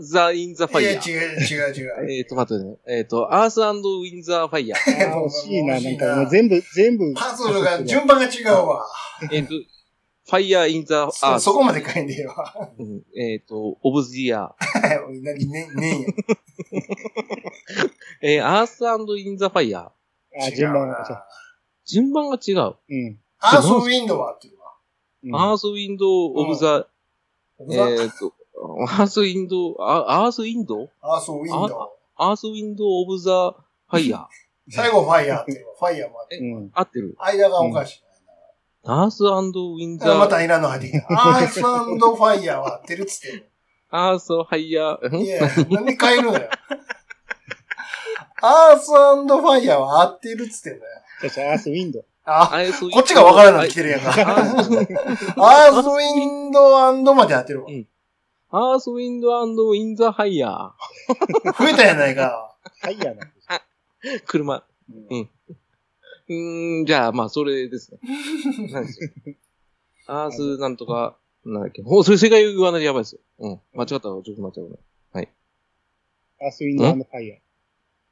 [0.00, 1.10] ザ・イン・ザ・ファイいや、ヤー。
[1.10, 2.12] 違う、違う、違う。
[2.12, 2.76] えっ、と、待ってね。
[2.86, 4.80] えっ、と、アースウィン・ザ・ファイヤー。
[5.26, 7.14] 惜しいな、なんかもう全部、全部。
[7.14, 8.86] パズルが、順番が違うわ。
[9.32, 9.54] えっ、と、
[10.30, 11.52] ファイヤー・イン・ザ・ースそ。
[11.54, 12.70] こまで書いんでええわ。
[12.78, 14.54] うんえっ、と、オブ・ジ・ア
[15.22, 16.08] 何、ね、ねんや。
[16.08, 16.12] ー。
[18.22, 18.84] えー、アース
[19.18, 19.90] イン・ザ・ファイヤー。
[20.40, 21.24] あ、順番が、違うな
[21.84, 22.76] 順番が違う。
[22.88, 23.18] うん。
[23.40, 24.72] アースウィンドウは合ってるわ。
[25.24, 26.86] うんアース・ウィンド・オブ・ザ、
[27.68, 28.32] えアっ、と、
[28.82, 33.56] アース・ウィンド、あアース・ウィンドースウィンドアース・ウィンド・オブ・ザ・
[33.88, 34.22] ファイヤー。
[34.22, 34.26] ウ。
[34.70, 35.74] 最後ファイヤーっていうわ。
[35.76, 36.42] ファイヤーもあってる。
[36.44, 36.70] うん。
[36.72, 37.16] 合ってる？
[37.18, 38.02] 間がおかしい
[38.84, 40.14] アース・ウィン・な。
[40.14, 41.06] まザ・たいらんの入ってきた。
[41.10, 43.50] アースファイヤーは合ってるっつってる。
[43.90, 45.10] アース・ファイヤー。
[45.10, 45.20] ん？
[45.20, 45.40] いや、
[45.70, 46.48] なんで変えるのよ。
[48.42, 51.02] アースファイヤーは合ってるっつってんだよ。
[51.22, 52.02] アース・ウィンド。
[52.24, 54.10] あ、アースこっちが分からんなってきてるやんか。
[54.10, 56.50] アースアースウィン
[57.04, 57.68] ドまで合ってるわ。
[58.52, 60.48] アース・ウィンド・ウィン・ザ・ハイヤ
[61.58, 62.56] 増えたやないか。
[62.80, 64.22] ハイヤーなんですー。
[64.26, 64.64] 車。
[65.10, 65.28] うん
[66.30, 67.98] うーん、じゃあ、まあ、それですね。
[68.72, 69.36] 何でしょう
[70.06, 71.82] アースなんとか、なんだっけ。
[71.82, 73.20] ほそれ正解言わないとやばいですよ。
[73.38, 73.60] うん。
[73.74, 74.76] 間違ったらちょっとなっちゃうね。
[76.42, 77.38] アースウィンドアンドファイヤー。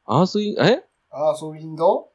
[0.04, 0.84] アースイン、え？
[1.10, 2.10] ああ、そう、ウィンド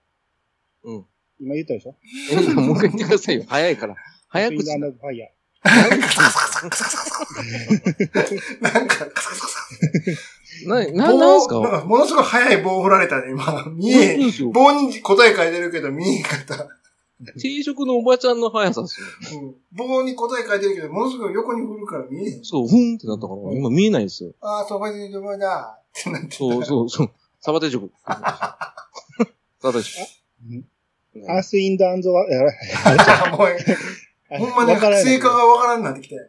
[0.83, 1.05] うん。
[1.39, 1.95] 今言ったでしょ？
[2.31, 3.45] え、もう一回言ってくださいよ。
[3.49, 3.95] 早いから。
[4.27, 5.31] 早くアースウィンドアンドファイヤー。
[8.61, 9.07] なんか、
[10.65, 11.55] な、な、なんすか？
[11.55, 13.65] 棒なんかものすごい速い棒振られたね、今。
[13.75, 14.17] 見え
[14.53, 16.67] 棒に答え書いてるけど見えんかった。
[17.39, 19.07] 定食のおばちゃんの速さですよ。
[19.41, 22.43] うん棒に答え書いてるけど、ものすごい横に振るから見えへん。
[22.43, 24.31] そう、ふんってなったから、今見えないんですよ。
[24.41, 26.35] ああ、そばでそばだってなってた。
[26.35, 27.11] そうそうそう。
[27.39, 27.89] サバ定食。
[28.05, 28.13] サ
[29.61, 29.97] バ定食。
[31.29, 36.21] アースウィンドアンドワ、あ もう、ほんまね、正解がわからんなってきたよ。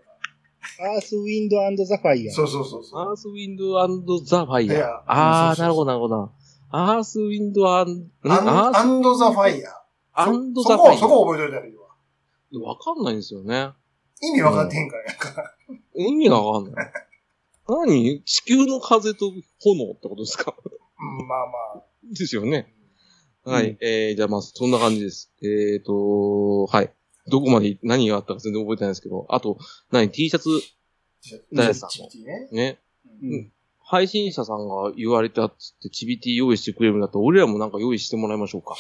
[0.81, 2.35] アースウィンドアンドザファイヤー。
[2.35, 3.01] そうそうそうそう。
[3.01, 5.03] アースウィンドザ・ファイヤーいや。
[5.07, 6.33] あー、そうそうそうなるほど、なるほど。
[6.71, 8.77] アースウィンドアン、んアンアース？
[8.79, 9.73] アンドザファイヤー。
[10.13, 10.99] アンドそザ・ファイヤー。
[10.99, 12.69] そこ、そこ覚えといたらいいわ。
[12.69, 13.71] わかんないんですよね。
[14.23, 15.55] 意味分かってへんからやんか。
[15.95, 16.93] 意味がわかんない。
[17.69, 18.23] 何？
[18.25, 20.55] 地球の風と炎ってことですか？
[20.57, 21.39] うん、まあ
[21.75, 21.83] まあ。
[22.13, 22.75] ですよね。
[23.45, 23.71] はい。
[23.71, 25.33] うんえー、じゃあまあ、そんな感じです。
[25.43, 26.93] えーと、はい。
[27.29, 29.59] どこまで何があったか全然覚えてないですけど、あと、
[29.91, 30.49] 何 ?T シャツ、
[31.53, 32.49] ダイヤさんチビティね。
[32.53, 32.79] ね。
[33.23, 33.51] うん
[33.87, 38.75] 配信者さんが言われたっつって、チビティ用意してくれるんだったら、俺らもなんか用意してもらいましょうか。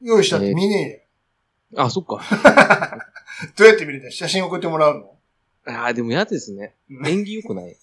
[0.00, 0.36] 用意した？
[0.36, 1.04] って見ね
[1.76, 2.22] あ、そっか。
[2.30, 3.52] えよ。
[3.56, 4.08] どうやって見れた？
[4.12, 5.16] 写真送ってもらうの？
[5.74, 6.76] ああ、でも嫌ですね。
[7.04, 7.76] 縁起良くない。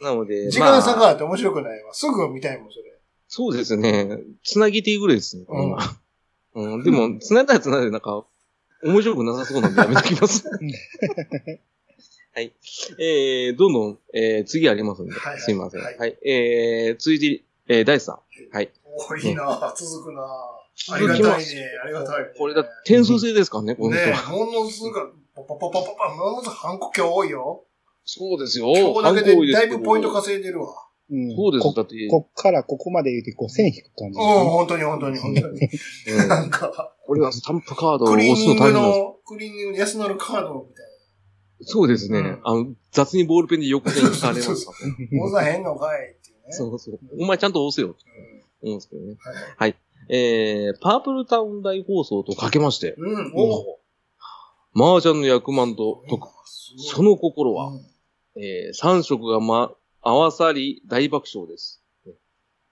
[0.00, 1.92] なので、 時間差まあ、があって面白くないわ。
[1.92, 2.84] すぐ見たいもん、それ。
[3.28, 4.18] そうですね。
[4.42, 5.44] つなぎていいぐらいですね。
[5.48, 5.78] うん今
[6.54, 6.82] うん。
[6.82, 8.24] でも、つないだらつないだらなんか、
[8.82, 10.44] 面白くなさそうなんでやめときます。
[12.34, 12.52] はい。
[12.98, 15.82] えー、どんどん、えー、次ありますんで、はいはいすいません。
[15.82, 16.28] ははいい。
[16.28, 18.56] えー、続いて、えー、大地さん。
[18.56, 18.70] はい。
[18.84, 20.22] おいいな続くな
[20.92, 21.70] ありがたいね。
[21.84, 22.30] ありがたいね。
[22.38, 24.24] これだ、点数制ですからね、この人ねは。
[24.28, 24.92] え、ものすごい、
[25.34, 27.64] パパパパパパ、ものすごいハンコ今日多いよ。
[28.04, 28.72] そうですよ。
[28.74, 30.74] 今日だけでだいぶポイント稼いでるわ。
[31.12, 31.62] うんそうです。
[31.62, 34.18] こだって、こっからここまで言うて、こう線引く感じ。
[34.18, 35.60] うん、本当に本当に本当に。
[36.08, 38.98] うんなんか、これはスタンプカードを押すニングの大変です。
[38.98, 40.86] の、クリーニングの安なるカードみたい
[41.64, 42.18] そうですね。
[42.18, 44.50] うんあの、雑にボールペンで横線引かれます。
[44.50, 46.52] 押さへんのかいっていうね。
[46.52, 46.98] そうそう。
[47.20, 49.16] お前ちゃんと押せようん思うんですけどね。
[49.56, 49.76] はい
[50.08, 53.78] えー、パープルタウン大放送とかけまして、うん、お
[54.74, 56.28] 麻雀の役満と解く、
[56.92, 59.72] その心は、うんえー、三色がま、
[60.02, 61.82] 合わさり大爆笑です。
[62.04, 62.12] ね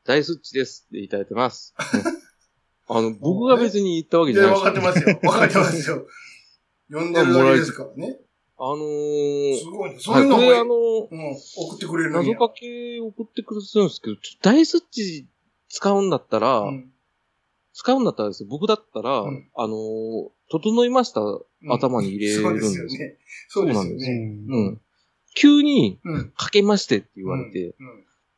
[0.04, 1.74] 大スッチですっていただいてます。
[1.94, 2.02] ね
[2.92, 5.18] あの、僕が別に言ったわけじゃない分かってますよ。
[5.22, 6.06] 分かってますよ。
[6.90, 8.20] 読んでるだけですからね。
[8.58, 9.96] あのー、すごいね。
[10.00, 15.28] そうはいいうのも、これあの、うん、送ってくれる謎かけ送ってくれてるんですけど、ちょ大スッチ
[15.68, 16.92] 使うんだったら、うん
[17.72, 21.22] 使うんだったらですよ、僕だったら、うんあのー、整いました
[21.70, 22.82] 頭に入れるんですよ。
[22.82, 23.18] そうですよね。
[23.48, 24.36] そうですよそうなんでね。
[24.48, 24.80] うん。
[25.34, 26.32] 急に、うん。
[26.36, 27.74] かけましてって言われて、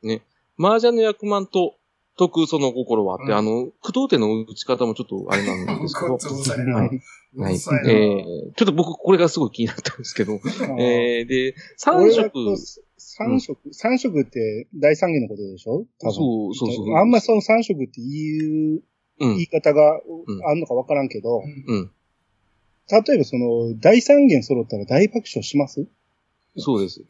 [0.03, 0.21] うん。
[0.59, 1.77] 麻雀の役満と
[2.19, 6.19] 解くその心はって、うんあの、駆動点の打ち方もちょっとあれなんですけど。
[6.75, 6.85] は
[7.51, 7.59] いい。
[7.89, 10.35] えー、ちょっと僕これがすごい気になったんですけど、
[10.79, 12.31] えー、で、三色
[13.41, 15.87] 色、三色って大三元のことでしょ？
[15.99, 16.97] 多分そうそうそう。
[16.97, 18.83] あんまその三色っていう
[19.21, 19.47] うん言い。
[19.47, 20.01] 方がん
[20.47, 21.91] あんのかわからんけど、うんうん。
[22.91, 25.87] 例えばその大三元揃ったら大爆笑します？
[26.57, 27.03] そうです。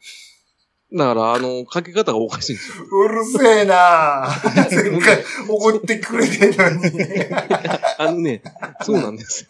[0.95, 2.85] だから、あの、かけ方がおかしいんですよ。
[2.85, 4.27] うるせえな
[4.69, 6.99] 前回怒ってくれてんのに。
[7.97, 8.43] あのね、
[8.83, 9.45] そうなんです。
[9.45, 9.49] か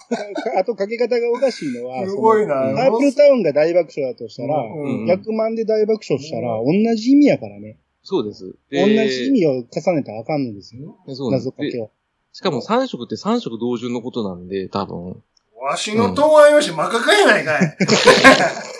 [0.57, 7.77] あとかけ方がおかしいのは、すごいなパープルタウンが大爆笑だとしたら、うん100万で大爆笑したら、同じ意味やからね。
[8.03, 8.55] そうです。
[8.71, 10.97] 同でじ意味を重ねたらあかんのですよ。
[11.09, 11.91] そう謎かけを。
[12.31, 15.21] しかも三色って三色同順のことなんで、多分。
[15.61, 17.77] わしの答案用紙真っ赤かやないかい。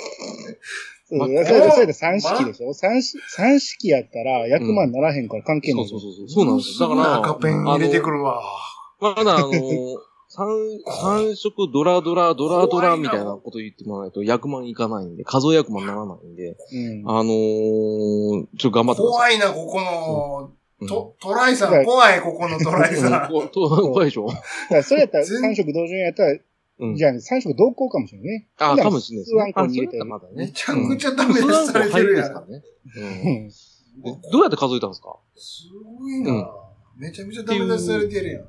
[1.05, 2.73] そう、まそれで、それで三式でしょ？
[2.73, 5.87] 三式、三式やったら100万ならへんから関係ない。
[5.87, 6.29] そうそうそうそう。
[6.29, 6.89] そうなんですよ。
[6.89, 8.41] だから、赤ペン入れてくるわ。
[8.99, 9.51] まだあの、
[10.29, 10.47] 三、
[10.87, 17.09] 三色ドラドラドラドラみたいなこと言ってもらわないと100万いかないんで、数え役満ならないんで、うん。
[17.09, 19.31] あのー、ちょっと頑張ってください。
[19.31, 23.29] 怖いな、ここの、うんと、トライさん、怖い、ここのトライさん。
[23.29, 23.45] 怖
[24.03, 24.27] いでしょ？
[24.83, 26.37] それやったら全三色同順やったら、
[26.79, 26.95] うん。
[26.95, 28.47] じゃあ三色同行かもしれないね。
[28.57, 29.39] あ、普段かもしれないですね。
[29.39, 30.33] 数ワンコに入れてまだね。
[30.35, 32.31] めちゃくちゃダメうん出しされてるやん。
[32.33, 33.51] うん
[34.31, 35.15] どうやって数えたんですか？
[35.35, 35.65] す
[35.99, 36.49] ごいな。
[36.97, 38.45] めちゃめちゃダメ出しされてるやん。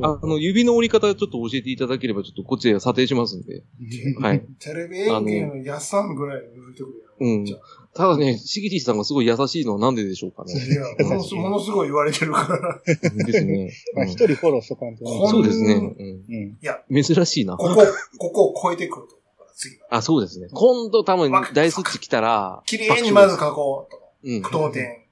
[0.00, 3.62] あの、指の折り方ちょっと教えていただければ、ちょっとこっちで査定しますんで。
[4.20, 4.44] はい。
[4.58, 7.03] テレビ演芸のやっさんぐらい言うてく。
[7.20, 7.46] うん
[7.94, 10.52] ただね、しぎちさんがすごい優しいのはなんででしょうかね。
[10.52, 12.42] いや、 ものすものすごい言われてるか
[12.84, 13.24] ら。
[13.24, 13.72] ですね。
[13.94, 15.74] まあうん一人フォローしとかんとそうですね。
[15.74, 16.58] うんうん。
[16.60, 17.56] いや、珍しいな。
[17.56, 17.86] ここ、
[18.18, 19.86] ここを超えてくると思うから次は。
[19.90, 20.48] あ、そうですね。
[20.52, 24.00] 今度多分大スッチ来たら、綺麗にまず書こうと。
[24.24, 24.42] うん。
[24.42, 25.04] 句読点。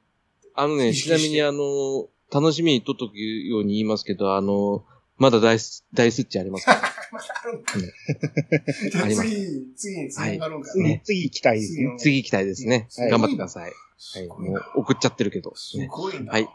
[0.57, 4.85] あのね、ちなみにあの、楽しみにとっとくように言いますけど、あの、
[5.19, 6.73] まだ大ス、大スッチありますか？
[6.75, 6.81] ら。
[7.13, 7.75] またあるんか。
[7.75, 11.03] うんじゃああります次、次に繋がるんか次、ね。
[11.05, 11.95] 次行きたいですね。
[11.99, 12.89] 次行きたいですね。
[12.97, 13.65] はい頑張ってください。
[13.65, 13.73] はい。
[13.99, 15.53] すごいなもう送っちゃってるけど。
[15.55, 16.33] すね、ごいな。
[16.33, 16.49] はい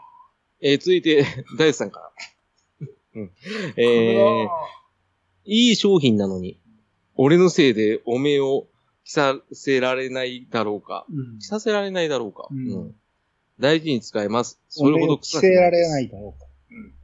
[0.60, 1.24] えー続いて、
[1.58, 2.12] 大スさんから。
[3.14, 3.30] うん。
[3.76, 4.48] えー、
[5.44, 6.58] いい商品なのに、
[7.14, 8.66] 俺のせいでおめえを
[9.04, 11.06] 着させられないだろうか。
[11.10, 12.48] うん着させられないだろうか。
[12.50, 12.94] うん
[13.60, 14.60] 大事に使えます。
[14.68, 16.46] それほど着せられないいだろうか。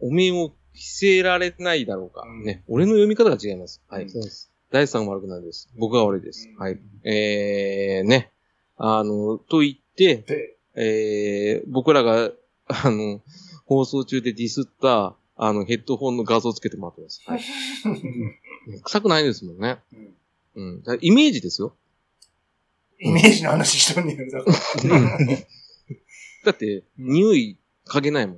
[0.01, 2.23] おめえを着せられないだろうか。
[2.27, 2.63] うんね。
[2.69, 3.83] 俺の読み方が違います。
[3.89, 4.09] はい。
[4.11, 4.51] そうです。
[4.71, 5.71] 大地さんが悪くないです。
[5.77, 6.49] 僕が悪いです。
[6.49, 6.81] うんはい。
[7.05, 8.33] えー、ね。
[8.77, 12.31] あの、と言って、で、えー、僕らが、
[12.67, 13.23] あの、
[13.67, 17.23] 放送中でディスった、あの、ヘッドホンの画像つけてもらってます。
[17.27, 17.41] はい。
[18.83, 19.79] 臭くないですもんね。
[19.93, 20.15] うん
[20.57, 20.83] うん。
[20.83, 21.75] だイメージですよ。
[22.99, 24.39] イメージの話しとんねんだ
[26.45, 28.37] だって、匂い嗅げないもん。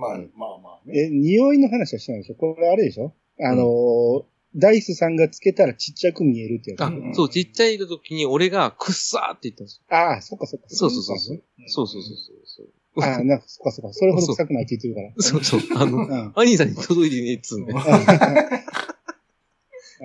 [0.00, 0.98] まあ、まあまあね。
[1.06, 2.34] え、匂いの話はしてないでしょ？
[2.36, 3.12] これあれでしょ？
[3.40, 4.24] あのー、
[4.56, 6.80] ダイスさんがつけたらちっちゃく見えるってやつ。
[6.82, 9.96] あそう、ちっちゃい時に俺がくっさーって言ったんですよ。
[9.96, 10.66] あー、そっかそっか。
[10.68, 12.68] そうそうそうそういそうそうそう。
[12.96, 13.92] あー、なんかそっかそっか。
[13.92, 15.60] それほど臭くないって言ってるかそうそう。
[15.76, 16.32] あの。
[16.34, 17.72] アニーさんに届いてねえっつうんで。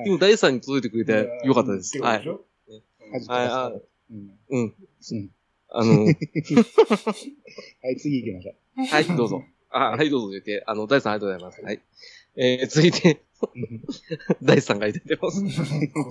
[0.03, 1.97] でも、大地さんに届いてくれてよかったです。
[1.99, 2.27] はい。
[3.27, 4.13] はい。
[4.13, 4.37] うん。
[4.51, 4.73] うん。
[5.69, 6.15] あの、 はい、
[7.97, 8.85] 次行きましょう。
[8.85, 9.43] はい、どうぞ。
[9.75, 11.61] あ、はい、どうぞ言って、あの、大地さんありがとうございます。
[11.61, 11.81] はい。
[12.37, 13.21] えー、続いて、
[14.41, 15.41] 大地さんがいただいてます。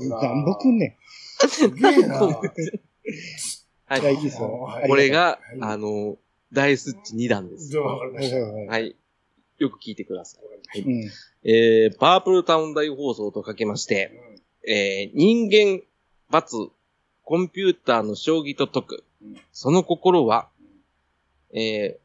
[0.08, 0.98] なんぼくんね
[1.48, 2.14] すげえな。
[2.16, 2.46] はん。
[3.96, 4.00] い。
[4.02, 4.60] 大事ですよ。
[4.60, 6.18] はいこれが、はいあの、
[6.52, 7.76] 大スッチ2段です。
[7.78, 8.36] わかりました。
[8.36, 8.66] はいはいはい。
[8.68, 8.96] はい。
[9.58, 10.38] よく聞いてくださ
[10.74, 10.80] い。
[10.80, 11.10] うん。
[11.44, 14.12] えー、パープルタウン大放送とかけまして、
[14.66, 15.82] えー、人間、
[16.30, 16.56] 罰、
[17.22, 19.04] コンピューターの将棋と解く。
[19.22, 20.48] うんその心は、
[21.54, 22.03] えー、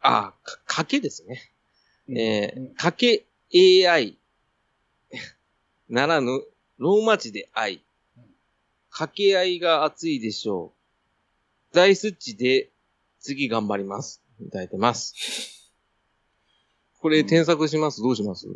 [0.00, 1.52] あ、か、賭けですね。
[2.08, 2.92] えうんー、賭
[3.50, 4.18] け AI
[5.88, 6.42] ならぬ、
[6.78, 7.82] ローマ字で愛。
[8.90, 10.72] 掛け合いが熱いでしょ
[11.72, 11.74] う。
[11.74, 12.70] 大スッチで
[13.20, 14.22] 次頑張ります。
[14.40, 15.70] いただいてます。
[17.00, 18.02] これ添削します？
[18.02, 18.48] どうします？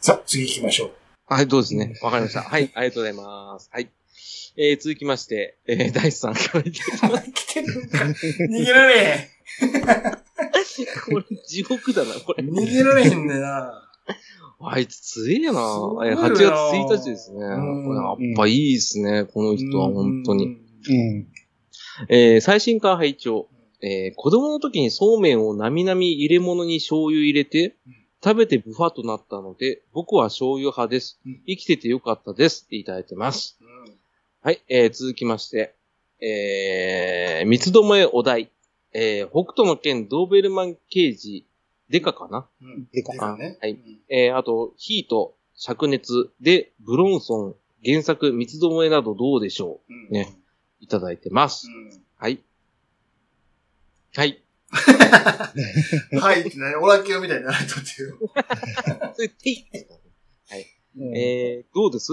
[0.00, 0.92] さあ、次行きましょう。
[1.26, 1.94] はい、どうですね。
[2.02, 2.42] わかりました。
[2.42, 3.68] はい、ありがとうございます。
[3.72, 3.90] はい。
[4.56, 7.32] えー、続きまして、えー、大地さんからいきます。
[7.32, 7.98] 来てるんか。
[8.04, 9.28] 逃げられへ
[11.10, 12.50] これ、地獄だな、これん。。
[12.50, 13.86] 逃げられへんねんな。
[14.62, 15.52] あいつ強えな。
[15.52, 17.40] すごいえな8月1日ですね。
[17.40, 17.56] やっ
[18.36, 20.44] ぱいいですね、この人は本当に。
[20.44, 20.52] うん。
[20.52, 20.56] う
[21.20, 21.26] ん。
[22.08, 23.48] えー、最新刊拝聴
[23.82, 31.42] えー、子供の時にそうめんをなみなみ入れ物に醤油入れてうん、食べてブファとなったので、僕は醤油派ですうん。
[31.46, 33.58] 生きててよかったですっていただいてます。
[34.42, 35.74] うんはい、えー、続きまして、
[36.22, 38.50] えー、三つどもえお題、
[38.92, 41.46] えー、北斗の剣ドーベルマン刑事、
[41.90, 42.48] デカかな？
[42.62, 42.86] うん。
[42.90, 43.58] でかでかね。
[43.60, 43.72] はい。
[43.72, 44.00] うん。
[44.08, 49.92] えー、あと、ヒート、灼熱で、ブロンソン、原作、三つどもえなどどうでしょう？
[49.92, 50.08] ん。
[50.10, 50.28] ね
[50.80, 51.66] ういただいてます。
[51.68, 52.02] うん。
[52.16, 52.40] はい。
[54.14, 54.42] はい。
[56.18, 56.76] はいって何？
[56.76, 58.18] オラキオみたいになられとってる。
[59.14, 60.00] それ、ていですかね
[60.96, 61.16] うん。
[61.16, 62.12] えー、どうです、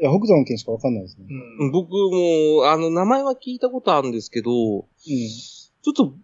[0.00, 1.26] いや、北斗の剣しかわかんないですね。
[1.60, 4.84] うん僕も、あの、名前は聞いたことあるんですけど、うん。
[4.86, 6.14] ちょっと、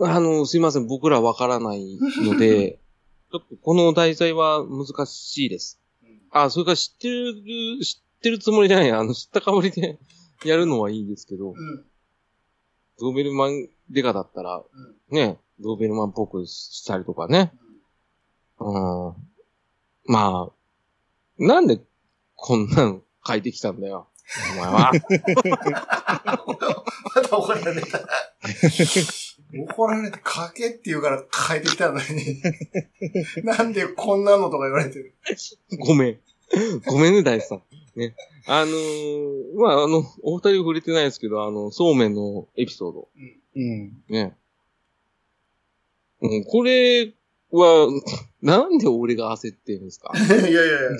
[0.00, 2.78] あの、すいません、僕らわからないので、
[3.32, 5.80] ちょっとこの題材は難しいです。
[6.30, 9.98] あ、それから知ってる、知ってるつもりじゃない、あの、知ったかぶりで
[10.44, 11.84] やるのはいいですけど、うん。
[12.98, 17.52] ドーベルマンデカだったら、うんね、ドーベルマンっぽくしたりとかね。
[18.60, 19.14] うん。
[20.06, 20.52] まあ、
[21.38, 21.80] なんで
[22.36, 24.08] こんなの書いてきたんだよ。
[24.56, 24.92] お前は。
[27.14, 28.00] ま た怒られた。
[29.56, 32.42] 怒られて、書けって言うから書いてきたのに。
[33.44, 35.14] なんでこんなのとか言われてる。
[35.80, 36.20] ごめん。
[36.86, 37.62] ごめんね、大地さん。
[37.96, 38.14] ね。
[38.46, 43.08] あのーまあ、あの、お二人触れてないですけど、あの、そうめんのエピソード。
[43.56, 44.02] うん。
[44.08, 44.36] ね。
[46.20, 47.12] うん、これ
[47.54, 47.88] は、
[48.42, 50.12] なんで俺が焦ってるんですか？
[50.16, 50.90] いやいやいや。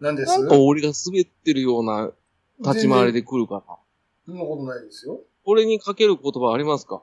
[0.00, 0.38] なんです？
[0.38, 2.12] なんか俺が滑ってるような
[2.60, 3.76] 立ち回りで来るから。
[4.26, 5.20] そんなことないですよ。
[5.44, 7.02] これにかける言葉ありますか？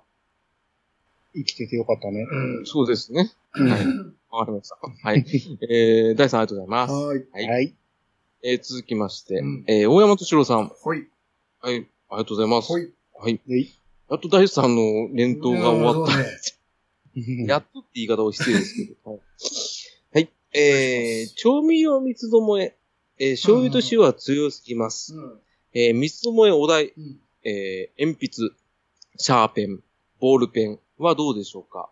[1.35, 2.21] 生きててよかったね。
[2.29, 2.65] うん。
[2.65, 3.31] そうですね。
[3.55, 3.85] うんはい。
[4.31, 4.77] わかりました。
[5.03, 5.25] はい。
[5.69, 6.93] えー、大さんありがとうございます。
[6.93, 7.27] はい。
[7.31, 7.75] はいはい。
[8.41, 10.67] えー、続きまして、うんえー、大山敏郎さん。
[10.69, 11.07] ほい。
[11.61, 11.75] はい。
[11.75, 12.67] ありがとうございます。
[12.69, 12.93] ほい。
[13.19, 13.39] はい。
[13.47, 13.59] で、
[14.09, 16.13] やっと大さんの連投が終わった。
[17.47, 19.11] やっとって言い方を失礼ですけど。
[19.11, 19.19] はい。
[20.13, 20.29] はい。
[20.53, 22.75] えー、調味料三つどもえ。
[23.17, 25.13] えー醤油と塩は強すぎます。
[25.13, 25.39] うん。
[25.73, 27.19] えー三つどもえお題、うん。
[27.43, 28.55] えー鉛筆、
[29.17, 29.83] シャーペン、
[30.19, 31.89] ボールペンはどうでしょうか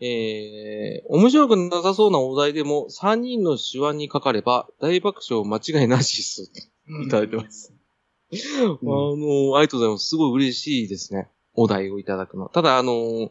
[0.00, 6.52] えー、面白くなさそうなお題でも3人の手腕にかかれば大爆笑間違いなしです。
[6.88, 7.06] うん。
[7.06, 7.72] いただいてます。
[7.72, 7.78] うん
[8.34, 8.36] あ
[9.16, 10.08] の、ありがとうございます。
[10.08, 11.28] すごい嬉しいですね。
[11.54, 12.48] お題をいただくの。
[12.48, 13.30] ただ、あの、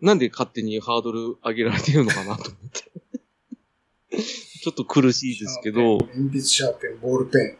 [0.00, 4.18] なんで勝手にハードル上げられてるのかなと思って。
[4.60, 7.58] ちょっと苦しいですけど、鉛筆、シャーペン、ボールペン。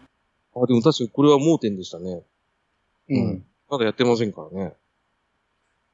[0.54, 2.22] あ、でも確かにこれは盲点でしたね。
[3.08, 3.46] うん。
[3.68, 4.74] まだやってませんからね。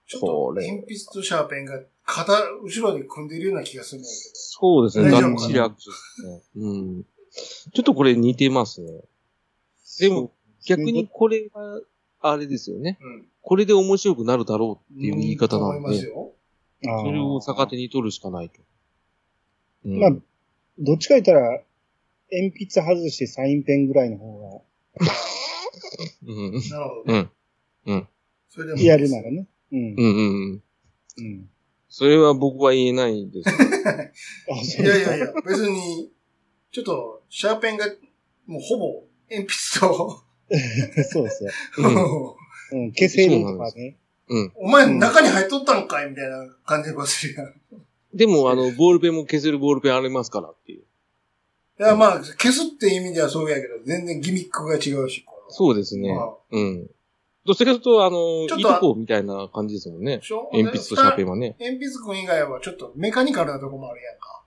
[0.07, 5.11] ちょっとこれ鉛筆とシャーペンが肩、後ろに組んでいるような気がするんだけそうですね。
[5.11, 5.47] が大丈夫かな？
[5.47, 6.43] っちり握手ですね。
[6.57, 7.05] うん。
[7.73, 9.01] ちょっとこれ似てますね。
[10.01, 10.33] でも、
[10.67, 11.81] 逆にこれが、
[12.21, 12.99] あれですよね。
[13.01, 13.07] ど。
[13.07, 13.29] うん。
[13.47, 16.33] これで面白くなるだろうっていう言い方な思いので、ますよ。
[16.87, 18.61] あーそれを逆手に取るしかないと。
[19.85, 20.11] うんまあ、
[20.79, 21.61] どっちか言ったら、
[22.33, 24.65] 鉛筆外してサインペンぐらいの方
[26.27, 26.53] うん。
[26.53, 27.29] なるほどね。
[27.87, 27.95] うん。
[27.95, 28.09] うん。
[28.49, 29.47] それでもが、やるならね。
[29.73, 29.83] うんう。
[29.83, 30.11] んうんう
[30.55, 30.63] ん。
[31.19, 31.51] うん。
[31.91, 33.49] それは僕は言えないです。
[33.53, 33.53] あ、
[34.83, 36.11] いやいやいや、別に、
[36.73, 37.87] ちょっと、シャーペンが、
[38.47, 40.23] もうほぼ、鉛筆と、
[41.13, 41.51] そうそう。
[41.87, 42.93] うんうん。
[42.93, 43.97] 消せるとかね。
[44.29, 44.53] うん。
[44.57, 47.47] お前中に入っとったんかいみたいな感じがするやん。
[47.47, 47.51] い
[48.15, 50.85] でも、あの、ボールペンも消せるボールペンありますからっていう。
[51.79, 55.25] や、まあ、消すって意味ではそうやけど、全然ギミックが違うし。
[55.49, 56.35] そうですねまあ。
[56.51, 56.91] うん。
[57.45, 60.21] どちらかというと、あの、ちょっといとこみたいな感じですもんね
[60.53, 61.57] 鉛筆とシャーペンはね。
[61.61, 64.44] 鉛筆君以外はちょっとメカニカルなとこもあるやんか。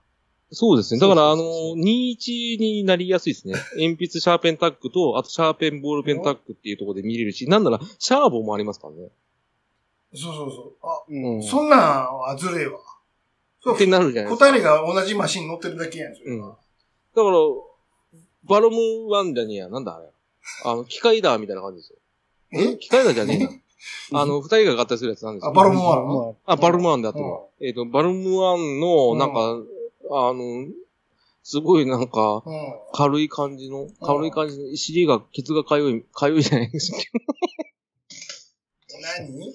[0.50, 1.00] そうですね。
[1.00, 3.54] だから、あのそうそうそう、21になりやすいですね。
[3.76, 9.08] 鉛筆、シャーペンタックと、あとシャーペン、ボールペンタックっていうところで見れるし、なんなら、シャーボもありますからね。
[10.14, 10.72] そうそうそう。
[10.82, 11.42] あ、うん。
[11.42, 11.76] そんな
[12.10, 12.78] んはずれえわ。
[13.62, 14.50] そうってなるじゃないですか。
[14.52, 16.56] 二人が同じマシンに乗ってるだけやん、それは。
[17.14, 17.36] だから、
[18.44, 20.06] バロムワンダには、なんだあれ。
[20.64, 21.98] あの、機械だ、みたいな感じですよ。
[22.52, 22.78] え？
[22.78, 23.38] 機械だじゃね
[24.12, 24.22] えな。
[24.22, 25.50] あの、二人が合体するやつなんですよ。
[25.50, 27.50] あバロムワンあ、バルムワンだと。
[27.60, 29.58] えっ、と、バルムワンの、なんか、
[30.10, 30.66] あの、
[31.42, 32.54] すごいなんか、うん。
[32.92, 36.98] 軽い感じの、軽い感じの、尻が、ケツがかゆい、かゆいじゃないですか。
[39.18, 39.54] 何？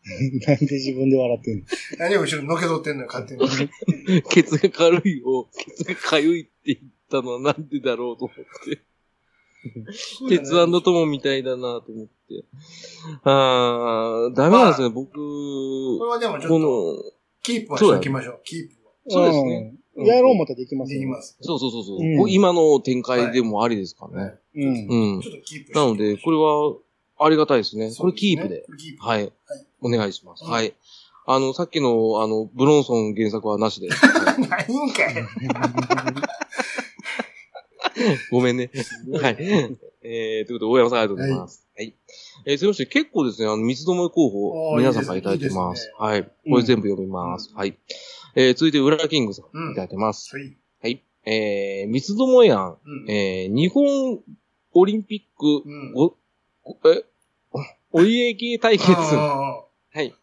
[0.46, 1.64] なんで自分で笑ってんの？
[1.98, 4.22] 何を後ろにのけ取ってんのよ、勝手に。
[4.30, 6.78] ケツが軽いを、ケツがかゆいって言っ
[7.10, 8.82] たのはなんでだろうと思って。
[10.28, 12.44] 鉄腕トモみたいだなと思って。
[13.24, 18.40] あー、ダメなんですよ、僕、これはでもちょっ、ことの、キープはしておきましょう。
[18.44, 18.79] キープは。
[19.08, 19.72] そうですね。
[19.74, 21.36] うんやろうもったらできますよできます。
[21.42, 24.34] そうそうそうそう、うん今の展開でもありですからね。
[24.54, 25.14] うん。
[25.14, 25.28] うんち。
[25.28, 26.76] ょっとキープなので、これは、
[27.22, 27.92] ありがたいですね。
[27.98, 28.64] これキープで。。
[28.78, 29.04] キープ。
[29.06, 29.22] はい。
[29.24, 29.32] はい
[29.82, 30.44] お願いします。
[30.44, 30.74] うんはい。
[31.26, 33.88] あの、さっきの、あの、ブロンソン原作はなしで。
[33.92, 33.96] な
[34.36, 35.14] いんかい。
[38.30, 38.70] ごめんね。
[39.20, 39.36] はい。
[40.02, 41.66] えー、ということで、大山さんありがとうございます。
[41.76, 41.94] はい。
[42.46, 46.24] えー、そして結構ですね、あの、三つどもえ候補、皆さんからいただいていいまですすねはい。
[46.24, 47.52] これ全部読みます。
[47.54, 47.76] はい。
[48.34, 50.36] えー、続いて、浦ラキングさん、いただいてます。
[50.36, 50.56] はい。
[50.82, 51.02] はい。
[51.24, 53.10] えー、三つどもえ案、うん。
[53.10, 54.20] えー、日本
[54.72, 55.94] オリンピック、うん
[56.92, 57.04] え、
[57.92, 58.92] お家芸対決。
[58.92, 60.14] あはい。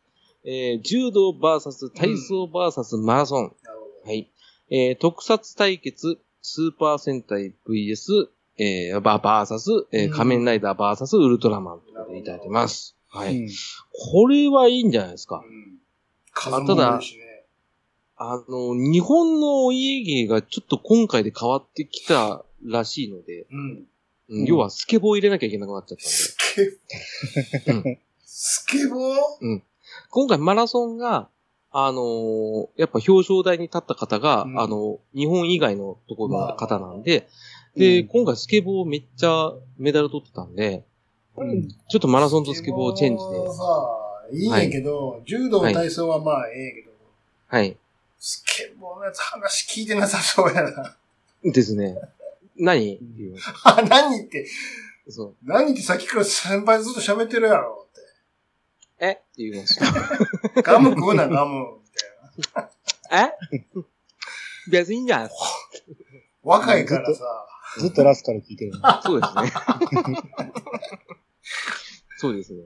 [0.46, 3.48] えー、柔道バーサス、体操バーサス、マラソン。
[3.48, 4.32] ーなるほはい。
[4.70, 12.96] えー、特撮対決、スーパー戦隊 VS、えー、ババーサス、えー、うん仮面ライダーバーサス、ウルトラマンということでいただいてます。
[13.10, 13.38] はい。
[13.38, 13.54] うんど。
[13.92, 15.44] これはいいんじゃないですか。
[15.46, 15.80] うん。
[16.32, 17.27] 数も多いしね。
[18.18, 23.60] あの、日本のお家芸がちょっと今回で変わってきたらしいので、うん。
[23.60, 23.88] うん
[24.30, 24.46] うん。
[24.46, 26.10] 要はスケボー入れなきゃいけなくなっちゃったんで。
[26.10, 26.36] ス
[27.66, 29.62] ケ、うんスケボー？
[30.10, 31.30] 今回マラソンが、
[31.72, 34.60] あのーやっぱ表彰台に立った方が、うん。
[34.60, 37.28] あの、日本以外のところの方なんで、
[37.76, 38.08] あで、うん。
[38.08, 40.84] 今回スケボーめっちゃメダル取ってたんで、
[41.38, 41.68] うん。
[41.70, 43.30] ちょっとマラソンとスケボーチェンジで。
[43.30, 43.98] スケボー、さ、
[44.34, 46.92] いいねんけど、柔道体操はまあええけど、
[47.48, 47.78] はい。
[48.20, 50.96] スケボーのやつ話聞いてなさそうやな。
[51.44, 51.96] ですね。
[52.58, 52.96] 何？
[52.96, 53.38] っていう。
[53.64, 54.48] あ、何って、
[55.10, 55.36] そう。
[55.44, 57.88] 何ってさっきから先輩ずっと喋ってるやろっ
[59.00, 59.12] え？
[59.12, 59.86] って言いました。
[60.50, 60.62] て。
[60.64, 61.78] ガム食うな、ガム。
[62.38, 62.70] みたい
[63.12, 63.28] な。
[63.28, 63.32] え？
[64.72, 65.30] 別にいいんじゃない？
[66.44, 67.24] 若いからさ、
[67.78, 68.72] ずっとラスから聞いてる。
[69.04, 69.54] そうですね。
[72.18, 72.64] そうですね。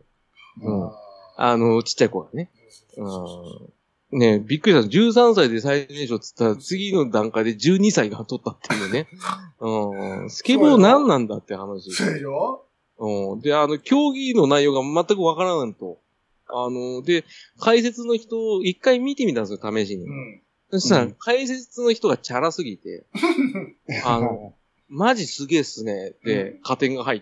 [0.61, 0.97] うんあ
[1.37, 2.49] あの、ちっちゃい子がね。
[2.97, 3.73] うん。
[4.11, 4.87] ねびっくりした。
[4.87, 9.07] 13歳で最年少っつったら、次の段階で12歳が取ったっていうね。
[9.59, 10.29] うん。
[10.29, 11.91] スケボー何なんだって話。
[11.91, 12.65] そうでしょ
[12.97, 13.41] うん。
[13.41, 15.99] で、あの、競技の内容が全くわからないと。
[16.47, 17.23] あの、で、
[17.59, 20.03] 解説の人を一回見てみたんですよ、試しに。
[20.03, 20.41] うん。
[20.71, 23.05] そしたらうん、解説の人がチャラすぎて、
[24.05, 24.53] あの、
[24.87, 26.13] マジすげえっすね。
[26.23, 27.21] で、うん加点が入っ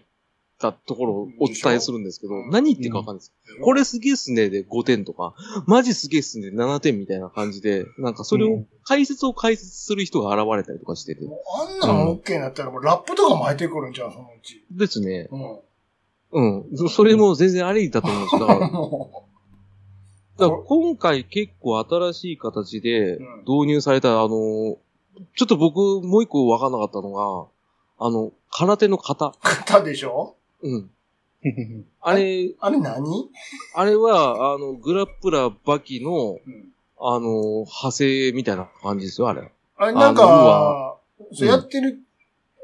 [0.59, 3.33] たところをお伝えするんですけど、うん何言ってるかわかんないです。
[3.63, 5.33] これすげえっすねで5点とか、
[5.65, 11.21] マジすげえっすねで7点みたいな感じで、なんかそれをうん、解説を解説する人が現れたりとかしてて。
[11.23, 14.63] あんなの OK になったらもうラップとかも入ってくるんじゃん、そのうち。
[14.71, 15.29] ですね。
[15.31, 15.59] うん。
[16.31, 16.77] うん。
[16.77, 18.39] そそれも全然ありだと思うんですよ。
[20.39, 24.77] だから、 今回結構新しい形でうん導入された、あの、ちょ
[25.43, 27.47] っと僕もう一個わかんなかったのが、
[28.05, 29.27] あの、空手の型。
[29.27, 30.35] う、型でしょ？
[30.61, 30.89] うん。
[32.01, 33.29] あれ、あれ何？
[33.73, 36.73] あれは、あの、グラップラーバキの、うん。
[37.01, 39.49] あの、派生みたいな感じですよ、あれ。
[39.77, 40.97] あれなんか、
[41.31, 42.01] そうやってる、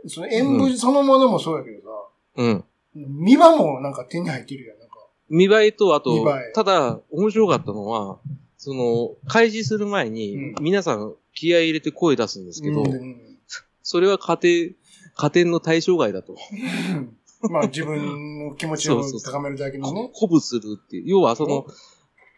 [0.08, 1.88] その演舞そのものもそうやけどさ、
[2.36, 2.64] うん。
[2.96, 4.96] 見場もなんか手に入ってるやん、なんか。
[5.30, 8.20] 見栄えと、あとただ、面白かったのは、
[8.58, 13.22] その、開示する前に、うん皆さん気合い入れて声出すんですけど、うん
[13.88, 16.36] それは家庭、家庭の対象外だと。
[17.52, 20.10] まあ自分の気持ちを高めるだけのね。
[20.14, 21.04] 鼓舞するっていう。
[21.08, 21.66] 要はその、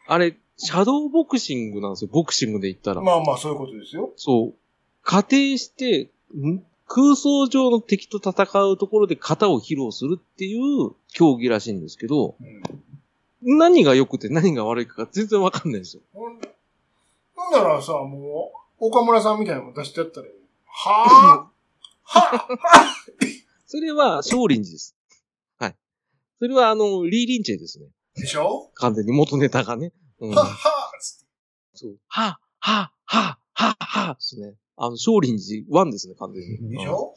[0.07, 2.09] あれ、シャドーボクシングなんですよ。
[2.11, 3.01] ボクシングで言ったら。
[3.01, 4.13] まあまあそういうことですよ。
[4.15, 4.55] そう。
[5.03, 6.63] 仮定して、ん？
[6.89, 12.61] 空想上の敵と戦うところで型を披露するっていう競技らしいんですけど、うん
[13.41, 16.01] 何が良くて何が悪いかが全然わかんないんですよ。
[16.13, 16.39] ほん
[17.51, 20.33] ならさ、もう、岡村さんみたいなのも出してやったらいい。
[20.65, 22.57] はぁはぁ
[23.67, 24.96] それは少林寺です。
[26.39, 26.49] はい。
[26.51, 27.87] それはあの、リー・リンチェですね。
[28.15, 28.71] でしょ？
[28.75, 29.93] 完全に元ネタがね。
[30.19, 30.45] うんはっ。
[30.45, 31.25] はぁつって
[31.75, 31.97] そう。
[32.07, 34.55] は、は、は、は、は、ですね。
[34.75, 36.69] あの、少林寺1ですね、完全に。
[36.71, 37.13] でしょ？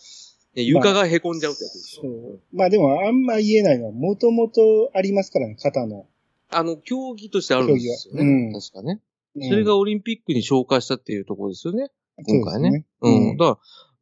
[0.55, 2.03] ね床が凹んじゃうってやつですよ。
[2.03, 2.41] そう。
[2.53, 6.07] まあでも、あんま言えないのは、もともとありますからね、肩の。
[6.51, 8.23] あの、競技としてあるんですよね。
[8.23, 9.01] うん確かね。
[9.37, 11.91] うんそれがオリンピックに紹介したっていうところですよね。
[12.27, 12.85] 今回ね。
[13.01, 13.37] そうですうん。
[13.37, 13.51] だか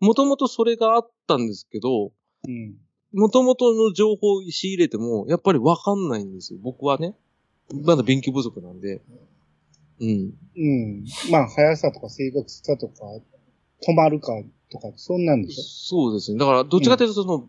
[0.00, 2.12] ら、もともとそれがあったんですけど、
[2.46, 2.76] うん。
[3.12, 6.58] もともとの情報を仕入れても、やっぱりわかんないんですよ。
[6.62, 7.14] 僕はね。
[7.84, 9.00] まだ勉強不足なんで。
[10.00, 10.32] うん。
[10.56, 11.04] うん。
[11.30, 12.94] まあ、速さとか正確さとか、
[13.86, 14.32] 止まるか
[14.70, 15.62] とか、そんなんでしょ？
[15.62, 16.38] そうですね。
[16.38, 17.48] だから、どっちかというと、その、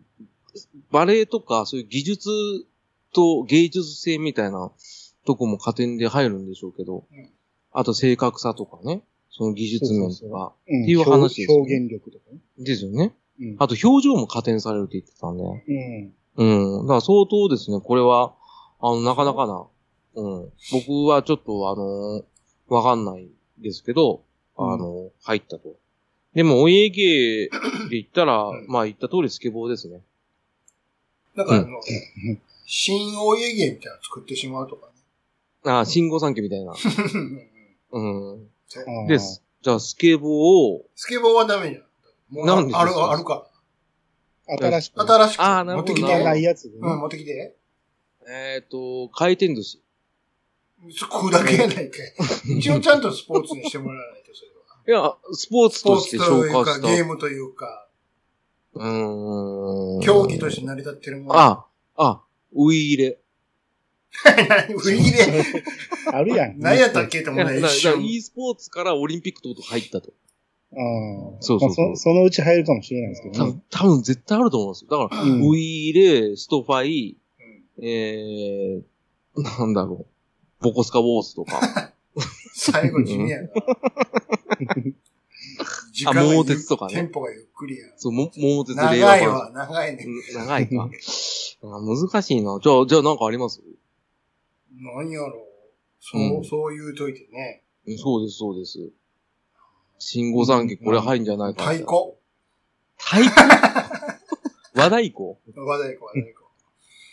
[0.90, 2.30] バレエとか、そういう技術
[3.12, 4.72] と芸術性みたいな
[5.26, 7.30] とこも加点で入るんでしょうけどうん、
[7.72, 10.82] あと正確さとかね、その技術面とか、うん。
[10.82, 12.38] っていう話ですよね表現力とかね。
[12.58, 13.14] ですよね。
[13.40, 13.56] うん。
[13.58, 15.42] あと表情も加点されるって言ってたんで。
[16.36, 16.80] うん。
[16.80, 16.86] うん。
[16.86, 18.34] だから相当ですね、これは、
[18.80, 19.66] あの、なかなかな、
[20.14, 20.52] うん。
[20.72, 22.24] 僕はちょっと、あの、
[22.68, 23.28] わかんない
[23.58, 24.22] ですけど、
[24.56, 25.76] あの、入ったと。
[26.34, 27.50] でも、お家芸で
[27.90, 30.00] 言ったら、うんまあ言った通りスケボーですね。
[31.36, 31.80] だからあの、
[32.66, 34.90] 新お家芸みたいなの作ってしまうとか
[35.64, 36.72] ああ、信号三家みたいな。
[36.72, 36.78] ね。
[37.92, 38.48] うん。
[39.08, 39.42] です。
[39.62, 41.82] じゃあ、スケボーを、スケボーはダメじゃん。
[42.30, 43.10] もうなんである、ですか？
[43.12, 43.46] あるか
[44.58, 44.98] 新しく。
[44.98, 45.04] ら。
[45.06, 46.40] 新しくあーなるほど持ってき今なて。
[46.40, 46.78] いやつでね。
[46.82, 47.56] うん、持ってきて。
[48.28, 49.82] えっ、と、回転寿司。
[50.92, 52.14] 食うだけやないかい。
[52.58, 54.50] 一応ちゃんとスポーツにしてもらわないと、それ
[54.96, 55.02] は。
[55.04, 56.88] いや、スポーツスポーツとしてというか、紹介した。
[56.88, 57.86] ゲームというか、
[58.74, 60.00] うーん。
[60.00, 61.38] 競技として成り立ってるもの。
[61.38, 61.66] あ、
[61.96, 62.22] あ、
[62.54, 63.18] ウイ入れ。
[64.48, 65.44] 何ウイレ？
[66.12, 66.58] あるやん。
[66.58, 67.22] 何やったっけ？
[67.22, 68.02] と思う一瞬。
[68.04, 70.12] e スポーツからオリンピックってこと入ったと。
[70.72, 71.36] うん。
[71.40, 73.38] そうそうそうまあそそのうち入るかもしれないですけどね。
[73.38, 74.90] 多分、多分絶対あると思うんですよ。
[74.90, 77.16] だから、うんウイ入れ、ストファイ、
[77.78, 80.06] うんえー、なんだろ
[80.60, 80.64] う。
[80.64, 81.92] ボコスカウォーズとか。
[82.54, 83.48] 最後地味やな。
[85.92, 87.86] 時間が桃鉄とかねテンポがゆっくりや。
[87.96, 90.04] そう、も、桃鉄長いわ、長いね。
[90.06, 90.88] うん長いか。
[91.62, 92.58] あ難しいな。
[92.62, 93.60] じゃあ、じゃあなんかあります？
[94.80, 95.30] 何やろう。
[96.00, 97.62] そう、うんそう言うといてね。
[97.86, 98.78] うんそうです、そうです。
[100.00, 101.62] 信号三家これ入んじゃないか。
[101.64, 102.14] 太鼓。
[102.96, 103.30] 太鼓？
[104.74, 105.36] 和太鼓？
[105.54, 106.34] 和太鼓、和太鼓。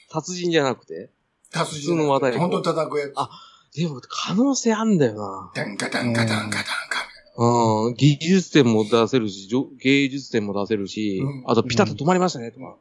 [0.10, 1.10] 達人じゃなくて？
[1.52, 3.14] 達普通の和太鼓本当に叩くやつ。
[3.16, 3.30] あ
[3.76, 5.52] でも、可能性あんだよな。
[5.54, 7.08] ダンカダンカダンカダンカ。
[7.38, 7.94] うん。
[7.96, 12.78] 技術点も出せるし、じょ芸術点も出せるし、うんあとピタッと止まりましたね、とか。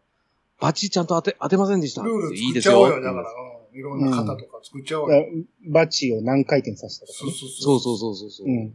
[0.60, 2.02] バッチリちゃんと当て、当てませんでした。
[2.02, 2.86] ルールいいですよ。
[2.86, 3.30] 作っちゃおうよ、だから。
[3.30, 5.26] うんいろんな型とか作っちゃおうよ。
[5.68, 7.34] バッチを何回転させたとかそうね。
[7.36, 8.46] そうそうそうそうそう。
[8.46, 8.74] うん。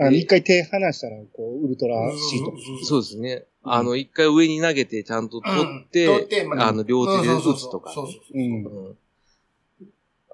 [0.00, 2.52] あの一回手離したら、こう、ウルトラシート。
[2.84, 3.44] そうですね。
[3.62, 5.50] あの、一回上に投げて、ちゃんと取
[5.84, 7.90] って、うん取ってまあの、両手で打つとか。
[7.92, 8.64] そうそうそううん。
[8.64, 8.96] うん。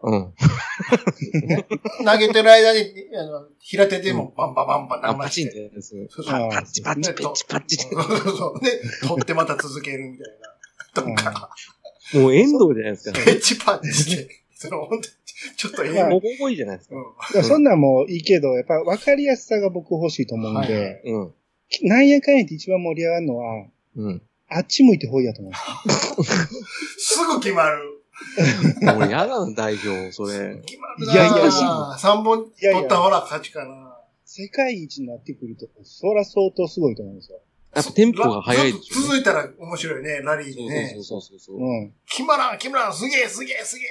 [0.00, 0.34] うん。
[2.04, 2.80] 投げてる間に、
[3.16, 5.68] あの、平手でもバンバンバンバンあ、流パチンっして。
[5.70, 6.06] てやつね。
[6.10, 7.76] そうそうあーパッチパッチ、ねペッチパッチ。
[7.76, 8.64] そうそうそう。
[8.64, 11.14] で、取ってまた続けるみたいな。
[11.16, 11.50] とか、
[12.14, 13.18] もうエンドじゃないですか。
[13.24, 15.14] ペッチパッチして、その、本当に
[15.56, 16.96] ちょっとええまあもこもいいじゃないですか。
[16.96, 16.98] う
[17.34, 21.34] いやそんなんもいいけど、やっぱ分かりやすさが僕欲しいと思うんで、はいはいうん。
[21.82, 23.66] なんやかんやって一番盛り上がるのは、
[23.96, 24.22] うん。
[24.48, 25.52] あっち向いてほいやと思う。
[26.98, 27.98] すぐ決まる。
[28.96, 30.60] 俺やだな、代表、それ。
[30.64, 31.12] 決まるな。
[31.12, 33.96] いやいやいや3本取ったほら勝ちかな。
[34.24, 37.40] 世界一になってくると、そら相当すごいと思うんですよ。
[37.74, 39.06] やっぱテンポが速いでしょ、ね。
[39.06, 40.90] 続いたら面白いね、ラリーでね。
[40.94, 41.56] そうそうそうそう。
[41.58, 41.92] うん。
[42.08, 43.84] 決まらん、決まらん、すげえ、すげえ、すげえ、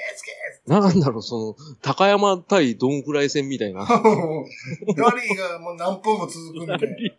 [0.64, 3.86] すなんだろう、その、高山対ドンフライ戦みたいな。
[3.86, 3.96] げえ。
[4.96, 7.18] ラリーがもう何分も続くんで。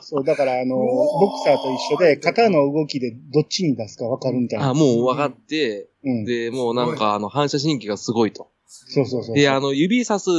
[0.00, 4.70] そう、だからあの、ボクサーと一緒で、肩の動きでどっちに出すか分かるみたいな。
[4.70, 6.24] あ、もう分かって、うん。
[6.24, 8.50] で、もうなんか、あの、反射神経がすごいと。
[8.70, 9.34] そうそうそう。
[9.34, 10.30] で、あの、指さす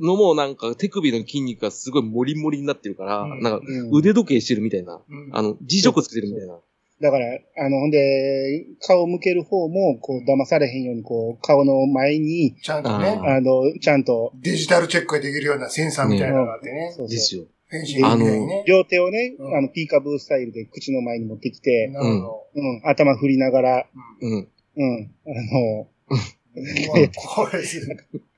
[0.00, 4.94] のもなんか手首の筋肉がすごいモリモリになってるから、うんなんかうん腕時計してるみたいな。
[4.94, 6.58] うんあの、磁石つけてるみたいな。
[7.00, 7.26] だから、
[7.58, 16.88] あの、ほんで、顔向ける方も、こう、騙されへんように、こう、顔の前に、ちゃんとね、ああの、ちゃんと、デジタルチェックができるようなセンサーみたいなのがあってね。
[16.90, 17.44] そうそうですよ。
[17.68, 18.64] フェンシングみたいにね。
[18.66, 21.92] 両手をね、うんあの、ピーカブースタイルで口の前に持ってきて。
[21.94, 23.86] うん、頭振りながら、
[24.20, 24.48] うん。
[24.76, 25.30] うん、あ
[25.76, 25.88] の、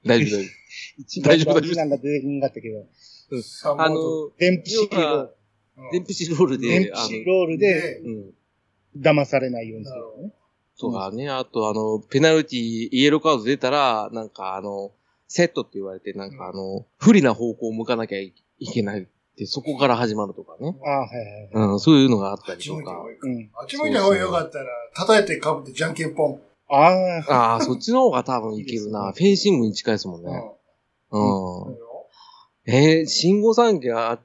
[0.04, 0.46] 大丈夫大丈
[0.98, 2.86] 一番大丈夫大事なんか出てこなかったけど、
[3.30, 3.82] 夫。
[3.82, 5.30] あの、デンプシーロ
[5.92, 8.30] デンプシーロールで、あのプシー、ロールでで、うん。
[8.98, 10.32] 騙されないようにするのね。
[10.78, 14.92] とかね、あとあの、ペナルティ、イエローカード出たら、なんかあの、
[15.28, 18.32] セットって言われて、なんかあの、不利な方向を向かなきゃい
[18.72, 19.06] けないっ
[19.36, 20.76] て、そこから始まるとかね。
[20.84, 21.68] ああ、はいはいはい。
[21.72, 23.04] うん、そういうのがあったりとか。
[23.54, 24.64] あっち向いてほいよかったら、
[24.94, 26.40] 叩いてかぶってじゃんけんポン。
[26.70, 29.12] ああ、ああ、そっちの方が多分いけるな。
[29.12, 30.30] フェンシングに近いですもんね。
[31.10, 31.76] うん。
[32.66, 34.20] えー、信号三家は、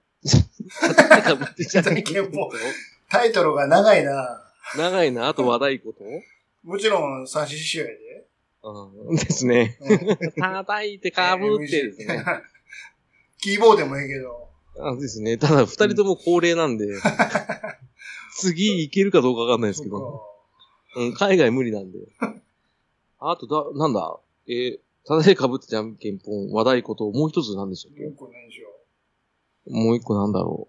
[3.09, 4.41] タイトルが長いな。
[4.77, 6.03] 長いな、あと話題こと？
[6.63, 7.93] もちろん、三子師匠やで。
[8.63, 9.15] うん。
[9.15, 9.77] ですね。
[9.81, 9.97] うん
[10.41, 12.23] 叩いてかぶってですね。
[13.39, 14.49] キーボードでもいいけど。
[14.79, 15.37] あですね。
[15.37, 16.87] ただ、二人とも高齢なんで、
[18.37, 20.21] 次行けるかどうかわかんないですけど、
[20.95, 21.99] うん、海外無理なんで。
[23.19, 24.17] あとだ、なんだ、
[24.47, 28.03] えー、ただでかぶってじゃんけんぽん、話題こと、もう一つ何でしたっけ？
[28.03, 28.69] もう一個何しよ
[29.67, 29.73] う。
[29.73, 30.67] もう一個なんだろ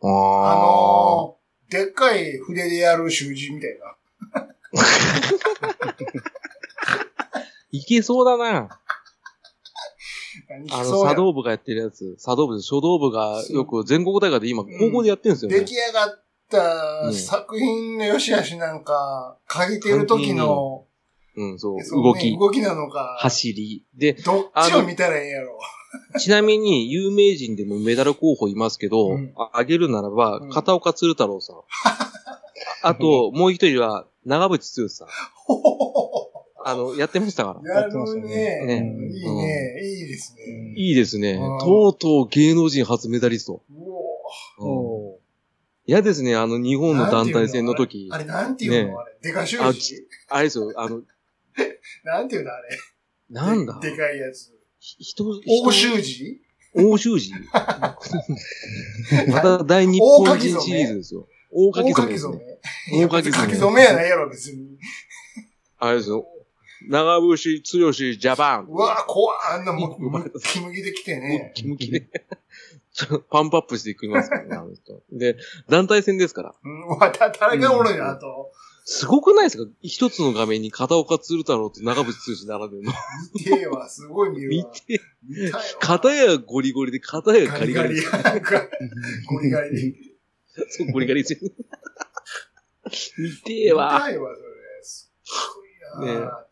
[0.00, 0.06] う。
[0.06, 4.48] ああのー、でっかい筆でやる習字みたいな。
[7.72, 8.80] ー、 いけそうだな。
[10.70, 15.58] あの、茶道部がやってるやつ、茶道部で書道部がよく全国大会で今、高校でやってるんですよね。
[15.60, 20.86] 出来上がったうん作品の良し悪しなんか、書いてる時の、
[21.36, 23.84] うん、そう、その動き、ね動きなのか、走り。
[23.94, 25.58] で、どっちを見たらええんやろ。
[26.18, 31.56] ちなみに、有名人でもメダル候補いますけど、うんああげるならばうん、片岡鶴太郎さん。
[32.82, 35.08] あと、もう一人は、長渕剛さん。
[36.64, 37.74] あの、やってましたから。
[37.74, 38.66] やるね。
[38.66, 39.80] ねいいね。
[39.82, 40.74] いいですね。
[40.76, 41.58] いいですねうん。
[41.58, 43.62] とうとう芸能人初メダリスト。
[44.58, 44.87] うお
[45.88, 48.10] 嫌ですね、あの、日本の団体戦の時。
[48.12, 49.16] あれ、なんていうのねあれ。
[49.22, 51.00] でか習あ字あれですよ、あの、
[52.04, 52.68] なんていうのあれ？
[53.30, 53.80] なんだ？
[53.80, 54.52] ででかいやつ。
[54.78, 56.42] ひ人、大人習字？
[56.74, 57.32] 大習字
[59.32, 61.26] また大日本人シリーズですよ。
[61.50, 62.44] 大書大き初めです書き初ね。
[62.92, 63.06] め。
[63.06, 64.78] 大書き初め書き初めやないやろ、別に。
[65.78, 66.26] あれですよ。
[66.86, 68.66] 長渕剛ジャパン。
[68.68, 69.38] うわ怖い。
[69.54, 71.52] あんなもう、ムッキムキで来てムッね。
[71.56, 72.08] キムキで。
[73.30, 75.02] パンプアップしてくりますからね、あの人。
[75.12, 75.36] で、
[75.68, 76.54] 団体戦ですから。
[76.64, 78.52] うん、うわ、だ誰がおるんや、あと。
[78.84, 79.70] すごくないですか？
[79.82, 82.92] 一つの画面に片岡鶴太郎と長渕剛並べるの。
[83.34, 84.64] 見てえわ、すごい見る見わ。
[84.64, 85.64] て、見たよ。
[85.78, 88.02] 片やゴリゴリで、片やガリガリで。
[89.26, 89.94] ゴリガリで。
[90.70, 91.22] そう、ゴリガリ。
[93.18, 93.92] 見てえわ。
[93.94, 94.47] 見たいわ、それ。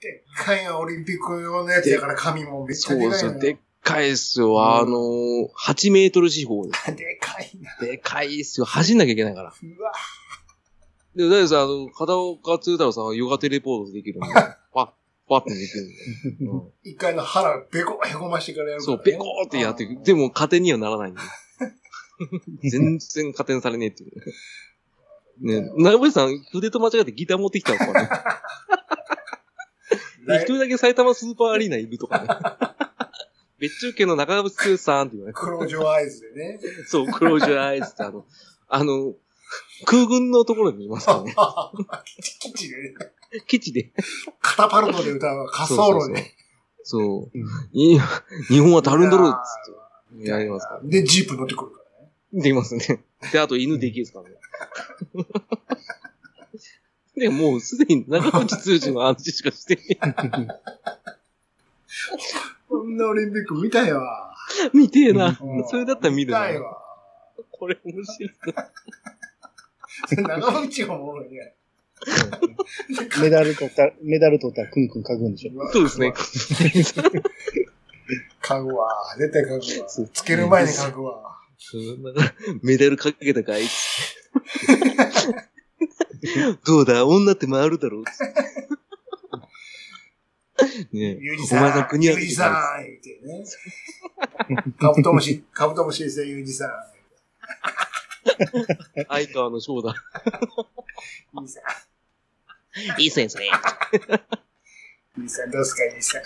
[0.01, 3.41] でっかいな、オリンピック用のやつやから、髪もめっちそうそう、ゃでかいな。
[3.41, 4.77] でっかいっすよ。
[4.77, 6.73] あのー、8メートル四方 で。
[6.93, 7.87] でかいな。
[7.87, 8.67] でかいっすよ。
[8.67, 9.53] 走んなきゃいけないから。
[9.63, 9.93] うわ、
[11.15, 11.57] で、大丈夫です。
[11.57, 14.29] あの、片岡鶴太郎さんはヨガテレポートできるんで、
[14.73, 14.89] パッ、
[15.29, 16.45] パッてできるんで。
[16.47, 19.13] うん一回の腹、べこ、へこましてからやるから、そう、ね。
[19.13, 20.03] ペコーってやっていく。
[20.05, 21.21] でも、加点にはならないんで。
[22.71, 24.13] 全然加点されねえっていう。
[25.41, 28.09] ね、長渕さん、筆と間違えてギター持ってきたのかね。
[30.27, 32.29] で一人だけ埼玉スーパーアリーナいるとかね。
[33.59, 35.41] 別中継の中渕剛さんって言われて。
[35.41, 36.61] 黒状合図でね。
[36.87, 38.27] そう、クロージュアイズってあの、
[38.69, 39.15] あの、
[39.87, 41.35] 空軍のところにいますからね。
[42.21, 42.95] 基地でね。
[43.47, 43.93] 基地で。
[44.41, 46.35] カタパルトで歌う滑走路で。
[46.83, 47.39] そう。
[47.73, 47.99] 日
[48.61, 50.81] 本はタルンドローっつってやりますから。
[50.85, 52.43] で、ジープ乗ってくるからね。
[52.43, 53.03] できますね。
[53.33, 54.37] で、あと犬できるですからね。
[57.17, 59.99] で、もうすでに長渕剛の話しかしてね
[62.69, 64.35] こんなオリンピック見たいわ。
[64.67, 64.77] え。
[64.77, 65.61] 見てえなう。
[65.61, 66.61] んそれだったら見るな見たい。
[66.61, 66.79] わ。
[67.51, 68.71] これ面白いな。
[70.39, 71.55] 長渕がおもろいね。
[73.23, 75.53] メダル取った、メダル取ったらくんくん書くんでしょ。
[75.73, 76.13] そうですね。
[78.45, 78.89] 書くわ。
[79.19, 80.11] 絶対書くわそう。
[80.13, 81.33] つける前に書くわ。
[82.63, 83.63] メダルかけたかい
[86.65, 87.05] どうだ？
[87.07, 88.05] 女って回るだろう？
[90.97, 93.45] ねゆうじお前さんさん、ゆうじ国はさん、言うてね。
[94.79, 96.71] カブトムシ、カブトムシですよ、ゆうじさん。
[99.09, 99.95] 相川のショーだ。
[101.35, 103.01] ゆうじさん。
[103.01, 103.45] いい先生。
[103.45, 103.51] ゆ
[105.25, 106.23] うじさん、どうすか、ゆうじさん。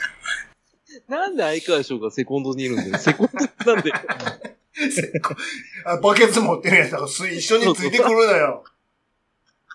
[1.08, 2.98] なんで相川翔がセコンドにいるんだよ。
[2.98, 3.28] セコン
[3.64, 3.92] ドなんで。
[5.84, 8.64] あバケツ持ってるやつだから、す一緒についてくるのよ。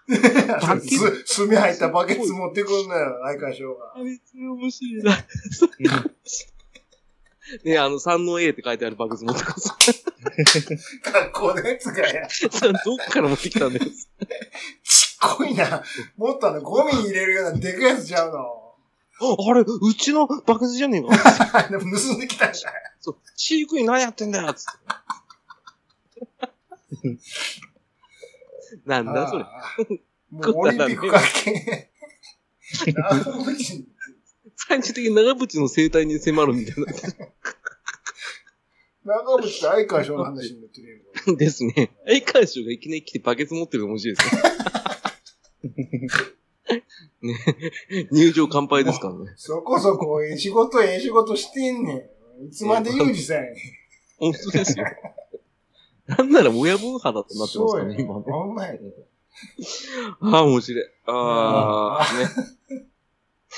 [0.07, 3.93] バケツす、炭入ったバケツ持ってくるのよ、相川翔が。
[3.95, 5.17] あれ、それ面白いな。
[7.63, 9.71] ねあの、三の A って書いてあるバグズ持ってます。
[11.03, 12.27] 学校のやつがや。
[12.83, 14.09] どっから持ってきたんです
[15.21, 15.83] こいな。
[16.17, 18.65] もっとあの、ゴミに入れるようなでかいやつちゃうの。
[19.47, 21.63] あれ、うちのバグズじゃねえか。
[21.69, 22.73] でも盗んできたんじゃん。
[22.99, 24.71] そう、飼育員何やってんだよ、つって。
[28.85, 29.45] なんだそれ。
[30.31, 31.91] もうオリンピック関係。
[32.91, 32.93] 長
[33.43, 33.85] 渕
[34.55, 36.75] 最終的に長渕の生態に迫るみたい
[39.05, 41.03] 長渕と相川翔の話になってるよ。
[41.27, 41.35] な。
[41.35, 41.91] ですね。
[42.07, 44.35] 相川翔がいきなり来てバケツ持ってるの面白いです
[45.95, 46.01] ね。
[47.21, 47.37] ね
[48.11, 49.33] 入場乾杯ですからね。
[49.35, 51.93] そこそこ、ええ仕事、ええ仕事してんね
[52.41, 52.47] ん。
[52.47, 53.55] いつまで言うじさんやねん。
[54.17, 54.85] 本当ですよ。
[56.07, 58.23] なんなら親分派だとなってますからね、今ね。
[58.27, 58.79] ほんまやね。
[60.21, 60.85] ああ、面白い。
[61.07, 62.07] ああ、
[62.73, 62.87] ね。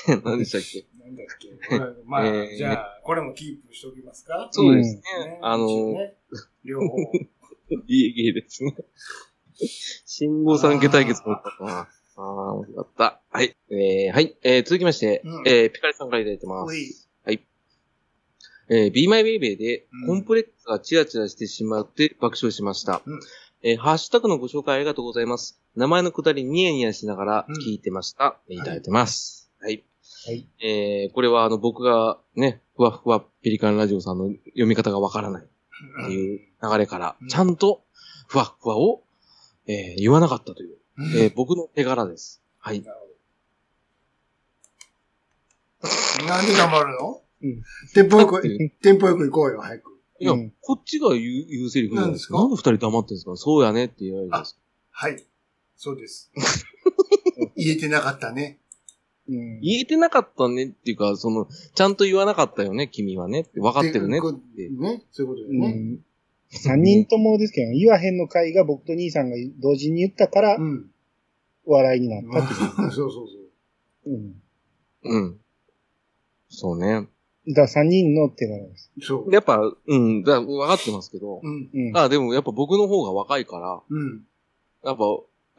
[0.24, 0.86] 何でしたっけ？
[1.04, 2.02] なんだっけ？
[2.04, 4.48] まあ、えーじゃあ、これもキープしときますか？
[4.50, 5.02] そうですね。
[5.26, 6.14] ねあの一応ね
[6.64, 6.96] 両方。
[7.70, 8.74] いい芸ですね。
[10.06, 11.78] 信号三家対決もあったな。
[11.80, 13.20] ああー、面白かった。
[13.30, 13.56] はい。
[13.70, 14.36] えー、はい。
[14.42, 17.07] えー、続きまして、うんえー、ピカリさんからいただいてます。
[18.70, 23.02] えー、Be My Baby でうん、コンプレックスがチラチラしてしまって爆笑しました。
[23.06, 23.20] うん
[23.62, 25.60] えーハッシュタグのご紹介ありがとうございます。
[25.74, 28.38] 名前のくだりニヤニヤしながら聞いてました。
[28.48, 29.50] いただいてます。
[29.60, 29.82] はい。
[30.26, 30.46] はい。
[30.62, 35.46] えー、これはあの僕がね、ふわふわペリカンラジオさんの読み方がわからないっ
[36.06, 37.82] ていう流れからうん、ちゃんと
[38.28, 39.02] ふわふわを、
[39.66, 42.40] えー言わなかったという、うんえー僕の手柄です。
[42.58, 42.80] はい。
[42.82, 43.06] なるほ
[46.22, 47.22] どなんで黙るの？
[47.42, 47.62] うん
[47.94, 48.42] テンポよく
[48.82, 49.98] テンポよく行こうよ、早く。
[50.20, 52.34] いや、うんこっちが言う、言うセリフなんですか？
[52.34, 53.36] 何なんで二人黙ってんですか？
[53.36, 54.60] そうやねって言われるんですか？
[54.90, 55.24] はい。
[55.76, 56.32] そうです。
[57.56, 58.58] 言えてなかったね。
[59.28, 59.60] うん。
[59.60, 63.60] 言えてなかったねっていうか、その、ちゃんと言わなかったよね、君はねって。
[63.60, 64.68] 分かってるねこって。
[64.70, 65.68] ね、そういうことだよね。
[65.68, 66.04] うん。
[66.50, 70.90] 三人ともですけど、言わへんの会が僕と兄さんが同時に言ったからう、ん。
[71.66, 72.90] 笑いになったっていう。
[72.90, 73.32] そうそうそ
[74.06, 74.10] う。
[74.10, 74.42] うん。
[75.02, 75.40] うん。
[76.48, 77.06] そうね。
[77.54, 78.90] だ三人の手柄です。
[79.00, 79.32] そう。
[79.32, 81.40] やっぱ、うん、だ分かってますけど。
[81.42, 81.70] うん。
[81.72, 81.96] うん。
[81.96, 84.22] あ、でもやっぱ僕の方が若いから、うん。
[84.84, 85.04] やっぱ、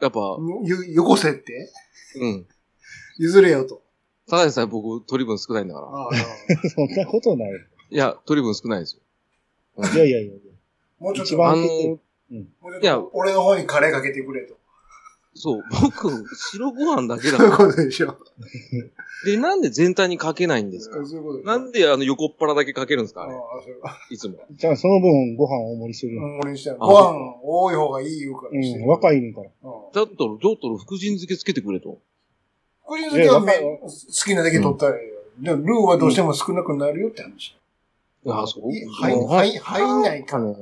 [0.00, 1.70] やっぱ、ゆ、よこせって
[2.20, 2.46] うん。
[3.18, 3.82] 譲れよと。
[4.28, 5.86] ただでさえ僕、取り分少ないんだから。
[5.86, 6.10] ああ
[6.70, 7.50] そんなことない。
[7.90, 9.02] いや、取り分少ないですよ。
[9.94, 10.52] いやいやいやいや。
[11.00, 11.98] もうちょっと、あ一番の、い
[12.30, 14.59] やもうちょっと俺の方にカレーかけてくれと。
[15.34, 17.68] そう、僕、白ご飯だけだそういうから。
[17.70, 18.16] ことでしょ。
[19.24, 20.96] で、なんで全体にかけないんですか？
[21.06, 23.36] そういうことなんであの横っ腹だけかけるんですかあああれ。
[23.36, 24.38] そういつも。
[24.50, 26.22] じゃあその分ご飯大盛りするよ。
[26.22, 28.84] うん俺にしたら、あご飯多い方がいい言うからしてうん。
[28.84, 28.90] る。
[28.90, 29.46] 若いねんから。
[29.62, 29.72] うん。
[29.72, 30.24] だったら、だった
[30.68, 31.98] ら福神漬けつけてくれと。
[32.82, 33.88] これだけは好
[34.26, 35.14] きなだけ取ったらいいよ。
[35.38, 37.54] でもルーはどうしても少なくなるよって話。
[38.26, 38.72] ああ、そう？
[38.74, 40.44] いはい、はい、入んないから。
[40.44, 40.54] ね。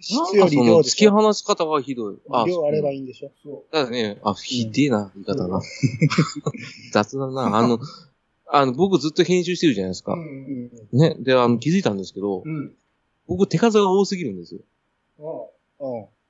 [0.00, 1.12] 質より量でしょ。
[1.12, 2.16] 放し方がひどい。
[2.30, 2.96] あ量あればい。
[2.96, 3.30] いいんでしょ。
[3.42, 5.60] そただね、あ、ひでえな、言い方な。
[6.92, 7.56] 雑だな。
[7.56, 7.78] あの、
[8.48, 10.04] あの、僕ずっと編集してるじゃないですう。
[10.04, 10.16] かう。。
[10.16, 10.70] うんん。
[10.92, 11.16] ね。
[11.18, 12.74] で、あの、気づいたんですけど、うん。
[13.26, 14.60] 僕手数が多すぎるんですよ。
[15.18, 15.84] う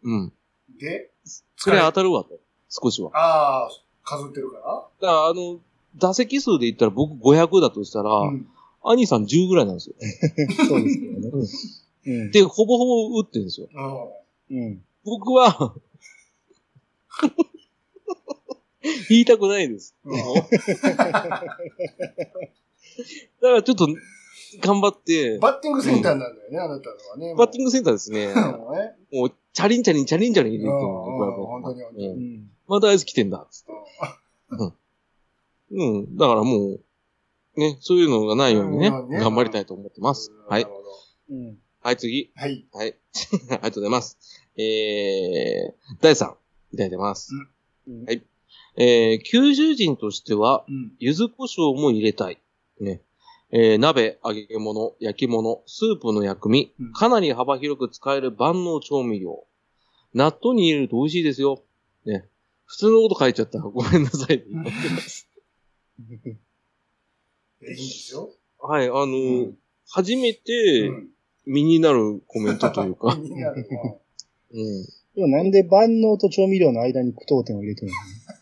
[0.04, 0.12] うん。
[0.12, 0.22] うん。
[0.26, 0.32] ん。
[0.78, 1.10] で、
[1.56, 2.38] それ当たるわと。
[2.68, 3.10] 少しは。
[3.14, 3.70] ああ、
[4.04, 4.62] 数ってるから？
[5.00, 5.60] だから、あの、
[5.96, 8.46] 打席数で言ったら僕500だとしたら、うん。
[8.82, 9.96] 兄さん10ぐらいなんですよ。
[10.68, 11.28] そうですけどね。
[11.32, 11.46] うん。
[12.30, 13.68] で、ほぼほぼ打ってるんですよ。
[14.50, 14.58] うん。
[14.58, 14.84] うん。
[15.04, 15.74] 僕は、
[19.08, 19.94] 言いたくないです。
[20.04, 20.18] うん
[23.40, 23.86] だからちょっと、
[24.60, 27.34] 頑張って、バッティングセンターなんだよね、あなたのはね。
[27.34, 28.32] バッティングセンターですね。
[29.12, 31.18] もう、チャリンチャリン、チャリンチャリン入れてるうんのうん本
[31.62, 32.50] 当に本当にううんん。
[32.68, 33.46] またあいつ来てんだ。
[33.50, 33.72] つって
[35.70, 36.16] うんうん。
[36.16, 36.80] だからもう、
[37.56, 40.30] ね、そういうのがないようにね、うんね頑張りたいと思ってます。
[40.48, 40.74] はいなる。
[40.74, 40.88] ほど
[41.30, 41.58] うん。
[41.86, 42.32] はい、次。
[42.34, 42.66] はい。
[42.72, 42.96] はい。
[43.48, 44.18] ありがとうございます。
[44.56, 46.34] えー、第3。
[46.72, 47.30] いただいてます。
[47.86, 48.26] うんはい。
[48.76, 50.96] えー、九州人としては、うん。
[50.98, 52.42] 柚子胡椒も入れたい。
[52.80, 53.02] ね。
[53.52, 59.46] えー、鍋、揚げ物、焼き物、スープの薬味うん、かなり幅広く使える万能調味料。
[60.12, 61.62] 納豆に入れると美味しいですよ。
[62.04, 62.28] ね。
[62.64, 64.38] 普通のこと書いちゃったらごめんなさい。
[64.38, 64.66] うん
[67.62, 68.34] いいんですよ。
[68.58, 69.58] はい、あのーうん
[69.88, 71.15] 初めてうん
[71.46, 73.94] 身になるコメントというか、 気になるわ
[74.52, 74.84] うん。
[75.14, 77.92] でもなんで万能と調味料の間に句読点を入れてる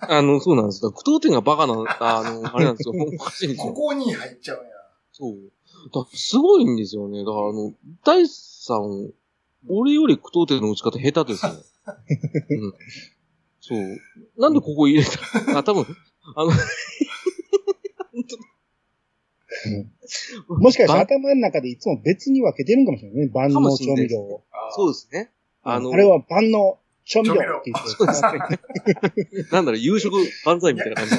[0.00, 0.82] あの、そうなんです。
[0.82, 2.94] だから句読点がバカな、あの、あれなんですよ。
[2.96, 3.74] おかしいんですこよ。
[3.74, 4.70] こに入っちゃうんや。
[5.12, 5.36] そう。
[5.92, 7.20] だすごいんですよね。
[7.20, 7.72] だからあの、
[8.04, 8.34] 大地
[8.64, 9.12] さん、
[9.68, 11.52] 俺より句読点の打ち方下手ですよ。
[12.50, 12.74] うん。
[13.60, 14.00] そう。
[14.36, 15.58] なんでここ入れた？
[15.58, 15.86] あ、多分、
[16.36, 16.50] あの、
[19.70, 19.84] の
[20.58, 23.30] もしかしたらば頭の中でいつも別に分けてるんかもしれないね。
[23.32, 24.44] 万能調味料を。
[24.70, 25.30] そうですね。
[25.62, 29.46] あの、あれは万能調味料って言ってそうですね。
[29.52, 31.16] なんだろう、夕食万歳みたいな感じ。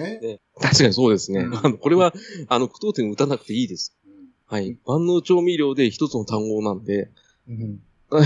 [0.00, 0.20] ね。
[0.20, 1.40] ね確かにそうですね。
[1.40, 2.12] うんあの、これは、
[2.48, 3.96] あの、句読点打たなくていいです。
[4.06, 4.12] うん
[4.46, 4.78] はい。
[4.86, 7.10] 万能調味料で一つの単語なんで、
[7.48, 7.80] うん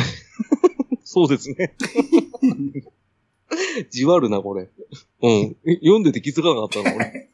[1.05, 1.75] そうですね。
[3.91, 4.69] じわるな、これ。
[5.23, 5.57] うん。
[5.81, 7.31] 読んでて気づかなかったな、俺。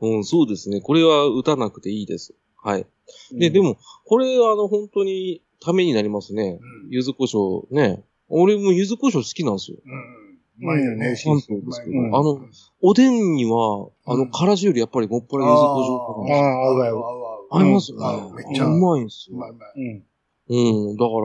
[0.00, 0.80] うん、そうですね。
[0.80, 2.34] これは打たなくていいです。
[2.56, 2.86] はい。
[3.32, 6.60] で、で、も、これ、あの、本当にためになりますね。
[6.60, 8.02] うん柚子胡椒、ね。
[8.28, 9.78] 俺も柚子胡椒好きなんですよ。
[9.84, 10.28] うん。
[10.60, 11.16] うまいよね。
[11.22, 11.98] 関東ですけど。
[11.98, 12.40] うんあの、
[12.80, 16.36] おでんには、あの、うんからしよりやっぱりもっぱら柚子胡椒かな。
[16.36, 16.96] ああ、合う合う。
[16.96, 18.28] 合う合いますよね。
[18.28, 19.36] うんめっちゃうまいんですよ。
[19.36, 19.72] うまいうまい。
[19.76, 20.90] うん。
[20.90, 20.96] うん。
[20.96, 21.18] だから、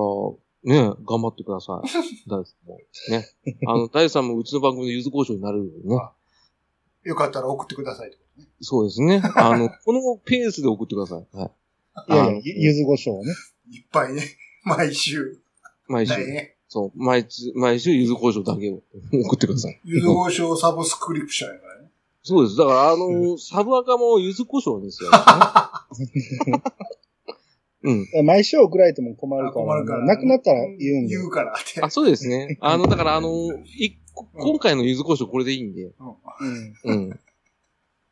[0.63, 1.87] ね、頑張ってください。
[2.29, 2.79] 大地さんも。
[3.09, 3.27] ね。
[3.67, 6.01] あの、大地さんもうちの番組の柚子胡椒になるようにね。
[7.03, 8.47] よかったら送ってくださいってことね。
[8.61, 9.21] そうですね。
[9.35, 11.37] あの、 このペースで送ってください。
[11.37, 11.51] は
[12.07, 12.13] い。
[12.13, 13.33] いやいやゆゆず胡椒をね。
[13.69, 14.23] いっぱいね。
[14.63, 15.39] 毎週。
[15.87, 16.17] 毎週。
[16.25, 16.55] ね。
[16.69, 16.91] そう。
[16.95, 18.81] 毎週、毎週柚子胡椒だけを
[19.25, 19.79] 送ってください。
[19.83, 21.89] ゆず胡椒サブスクリプションやからね。
[22.23, 22.55] そうです。
[22.57, 25.17] だから、あの、サブアカも柚子胡椒ですよ、ね。
[27.83, 28.25] うん。
[28.25, 29.65] 毎週送られても困るから。
[29.65, 30.05] 困るから。
[30.05, 31.15] なくなったら言うんで。
[31.15, 31.81] 言うからって。
[31.81, 32.57] あ、そうですね。
[32.61, 33.29] あの、だから、あの、
[33.77, 33.97] い
[34.35, 35.83] 今回の柚子胡椒これでいいんで。
[35.83, 35.93] うん
[36.85, 37.09] うん。
[37.09, 37.19] うん。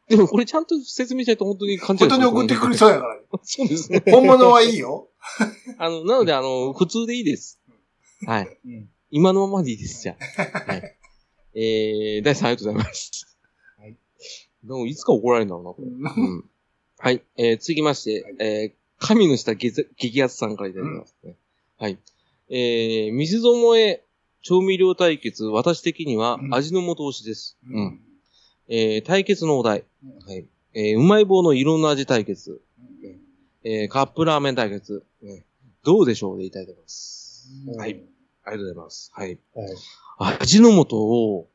[0.09, 3.17] でもこれちゃんと説明しないと本当に勘違い本当に送ってくれそうやから。
[3.43, 4.03] そうですね。
[4.07, 5.09] 本物はいいよ。
[5.78, 7.59] あの、なので、あの、普通でいいです。
[8.26, 8.57] はい。
[8.65, 8.89] うん。
[9.09, 10.72] 今のままでいいです、じゃあ。
[10.72, 10.97] はい。
[11.53, 13.38] えー、大さんありがとうございます。
[13.78, 13.97] はい。
[14.63, 15.88] でも、いつか怒られるんだろうな、これ。
[15.88, 16.49] うん。
[16.97, 17.24] はい。
[17.38, 21.35] えー、続きまして、はいえー、神の下激激アツさんからいただきますね。
[21.79, 21.97] はい。
[22.49, 24.05] えー、水染え
[24.43, 27.57] 調味料対決、私的にはうん味の素推しです。
[27.67, 28.01] ううん。。
[28.69, 29.85] えー、対決のお題。
[30.03, 30.45] うんはい。
[30.73, 32.61] えー、うまい棒のいろんな味対決。
[33.03, 33.19] うん
[33.63, 35.03] えー、カップラーメン対決。
[35.21, 35.45] ね
[35.83, 37.49] どうでしょうでいただいてます。
[37.67, 38.03] うんはい。
[38.43, 39.11] ありがとうございます。
[39.15, 39.39] はい。
[40.19, 40.37] はい。
[40.39, 41.47] 味の素を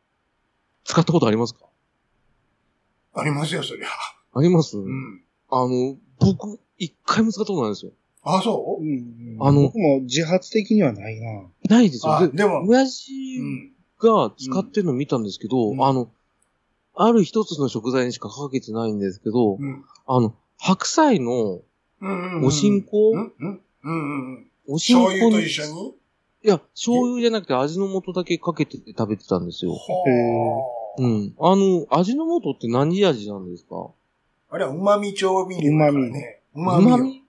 [0.85, 1.61] 使ったことありますか？
[3.15, 3.89] ありますよ、そりゃ。
[4.35, 5.23] あります、うん。
[5.49, 7.93] あの、僕、一回も使ったことないんですよ。
[8.23, 8.83] あ、そう？
[8.83, 11.45] うんあの僕も自発的にはないな。
[11.69, 12.15] ないですよ。
[12.17, 13.73] あ、ででも、親う父ん。
[14.01, 16.11] が使ってるの見たんですけど、うんあの、
[16.95, 19.85] ある一つの食材にしかかけてないんですけど、うん。
[20.07, 21.61] あの、白菜の
[22.01, 22.45] うん。
[22.45, 24.51] おしんこ、うんうんうんうん。
[24.69, 25.95] おしんこ醤油とに一緒に？
[26.45, 29.73] いや、醤油じゃなくて味の素だけかけて食べてたんですよ。
[29.73, 29.79] は
[30.99, 31.07] うあ。
[31.07, 31.35] ん。
[31.39, 33.91] あの、味の素って何味なんですか？
[34.49, 36.41] あれは旨味調味料だからね。
[36.55, 36.99] う旨味よ。
[36.99, 37.23] まみ？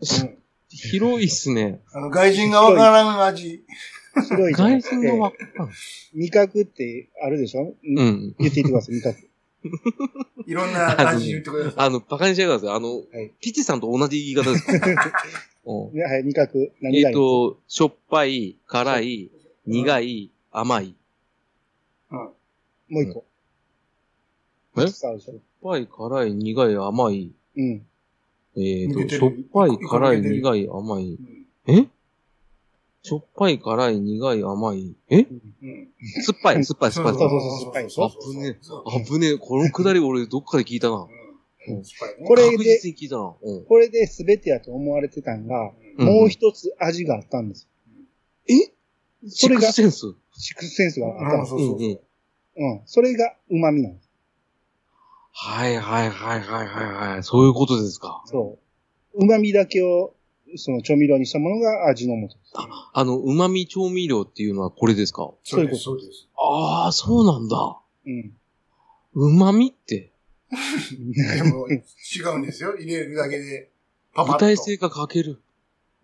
[0.00, 0.38] うん
[0.70, 1.80] 広いっすね。
[1.94, 3.64] あの、外人がわからん味。
[4.28, 5.70] 白いじゃな外くて人がわからん。
[6.14, 7.74] 味覚ってあるでしょ？
[7.82, 8.34] うん。
[8.38, 9.28] 言っていってください、味覚。
[10.46, 11.74] いろんな味言ってください。
[11.86, 12.76] あの、バカにしないでください。
[12.76, 14.66] あの、はいピチさんと同じ言い方です。
[15.64, 16.72] うんねはい、味覚。
[16.82, 17.24] 何えっ、があります？
[17.56, 19.30] と、しょっぱい、辛い、
[19.66, 20.94] 苦い、甘い。
[22.10, 22.18] うん。
[22.18, 22.34] も
[23.00, 23.24] う一個。
[24.76, 24.80] え？
[24.82, 25.32] しょっしょ？
[25.32, 27.32] っぱい、辛い、苦い、甘い。
[27.56, 27.86] うん。
[28.56, 31.04] えっ、と、抜けてるしょっぱい、辛い、苦い、甘い。
[31.14, 31.86] うんえ？
[33.02, 34.96] しょっぱい、辛い、苦い、甘い。
[35.08, 35.18] え？
[35.20, 35.88] うん。
[36.24, 37.14] 酸っぱい、酸っぱい、酸っぱい。
[37.14, 39.36] そうそうそう酸っぱいあぶねあぶねえ。
[39.38, 40.96] このくだり俺どっかで聞いたな。
[40.96, 41.82] うん。
[42.26, 43.34] これ確実に聞いたな。
[43.40, 43.64] うん。
[43.66, 47.68] これで全てやと思われてたんが、うんもう一つ味があったんです
[48.48, 48.72] え？
[49.28, 50.06] それがシックスセンス？
[50.06, 50.14] よ。
[50.32, 52.82] シックスセンスがあったんですそうそうそううんうんうん。
[52.86, 54.07] それが旨味なんです。
[55.40, 57.22] はいはいはいはいはいはい。
[57.22, 58.22] そういうことですか。
[58.26, 58.58] そ
[59.14, 59.24] う。
[59.24, 60.12] 旨味だけを、
[60.56, 62.52] その調味料にしたものが味の素です。
[62.92, 65.30] あの、旨味調味料っていうのはこれですか？
[65.44, 66.28] そうです、そうです。
[66.36, 67.78] ああ、そうなんだ。
[68.06, 68.32] うん。
[69.14, 70.10] 旨味って、
[71.36, 71.78] でも、違
[72.34, 72.74] うんですよ。
[72.76, 73.70] 入れるだけで、
[74.14, 74.38] パパッと。
[74.38, 75.40] 具体性が欠ける。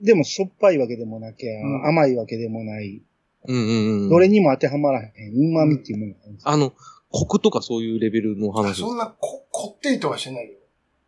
[0.01, 3.03] でもしょっぱいわけでもなきゃ、うん甘いわけでもない。
[3.47, 4.09] うんうんうん。
[4.11, 5.35] どれにも当てはまらへん。
[5.35, 6.72] 旨味っていうものがあるんですよあの、
[7.16, 10.54] コクとかそういうレベルの話そんなこ、こってりとはしてないよ。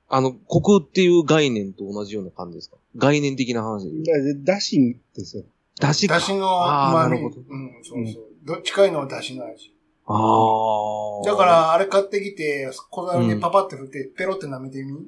[0.09, 2.77] あの、コクっていう概念と同じような感じですか？
[2.95, 4.35] 概念的な話で。
[4.37, 5.43] だしですよ。
[5.81, 6.15] だしか。
[6.15, 7.23] だしのあー旨味。
[7.23, 8.25] なるほどうん、そうそう。
[8.45, 9.75] どっちかいのはだしの味。
[10.07, 11.27] ああ。
[11.27, 14.93] だか、ら、あれ買ってきて、小皿にパパって振って、ペロって舐めてみ。
[14.93, 15.07] うん。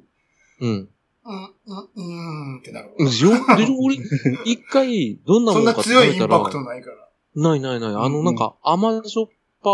[0.59, 0.89] うん、
[1.25, 1.49] うん、
[1.95, 2.01] う
[2.57, 2.89] んってなる。
[2.97, 3.29] でしょ？
[3.29, 3.75] でしょ？
[3.81, 3.95] 俺、
[4.43, 6.97] 一回、どんなそんなものかって強いインパクトないから。
[7.41, 7.89] ないないない。
[7.91, 9.27] あの、うんうんなんか、甘しょっ
[9.63, 9.69] ぱ、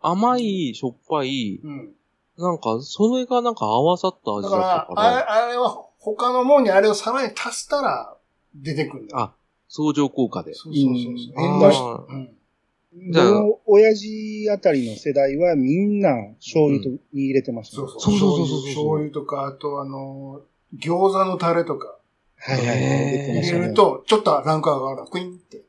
[0.00, 1.94] 甘い、しょっぱい、うん。
[2.38, 8.16] なんか、それがなんか合わさった味だっただから、かあれ、ら、あれは他のもんにあれをさらに足したら
[8.54, 9.20] 出てくるんだよ。
[9.20, 9.34] あ、
[9.68, 10.54] 相乗効果で。
[10.54, 11.12] そうそうそうそう。
[11.12, 11.78] うん遠慮し
[12.08, 13.12] うん。
[13.12, 18.00] じゃあ僕の親父あたりの世代はみんな醤油とに入れてました、そうそう。
[18.00, 20.40] そうそうそうそう醤油とか、あとあの、
[20.76, 21.98] 餃子のタレとか
[22.36, 23.38] はいはいはい。
[23.42, 23.74] 入れる。
[23.74, 25.08] と、ちょっとランク上がる。
[25.08, 25.62] クイーンって。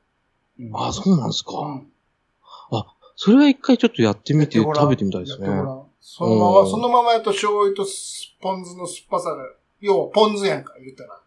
[0.60, 1.60] うんあ、そうなんですか。
[1.60, 1.91] うん。
[3.16, 5.48] それは一回ちょっとやってみて食べてみたいですね
[6.00, 7.86] そのまま、うんそのままやと醤油と
[8.42, 9.46] ポン酢の酸っぱさが、
[9.80, 11.22] 要はポン酢やんか、言ったら。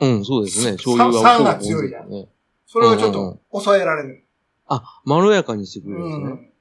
[0.00, 0.72] うん、そうですね。
[0.72, 2.28] さ醤油は酸が強いじゃんね。
[2.66, 4.24] それをちょっと抑えられる。
[4.66, 6.36] あ、まろやかにしてくれるんうん。
[6.36, 6.52] ですね。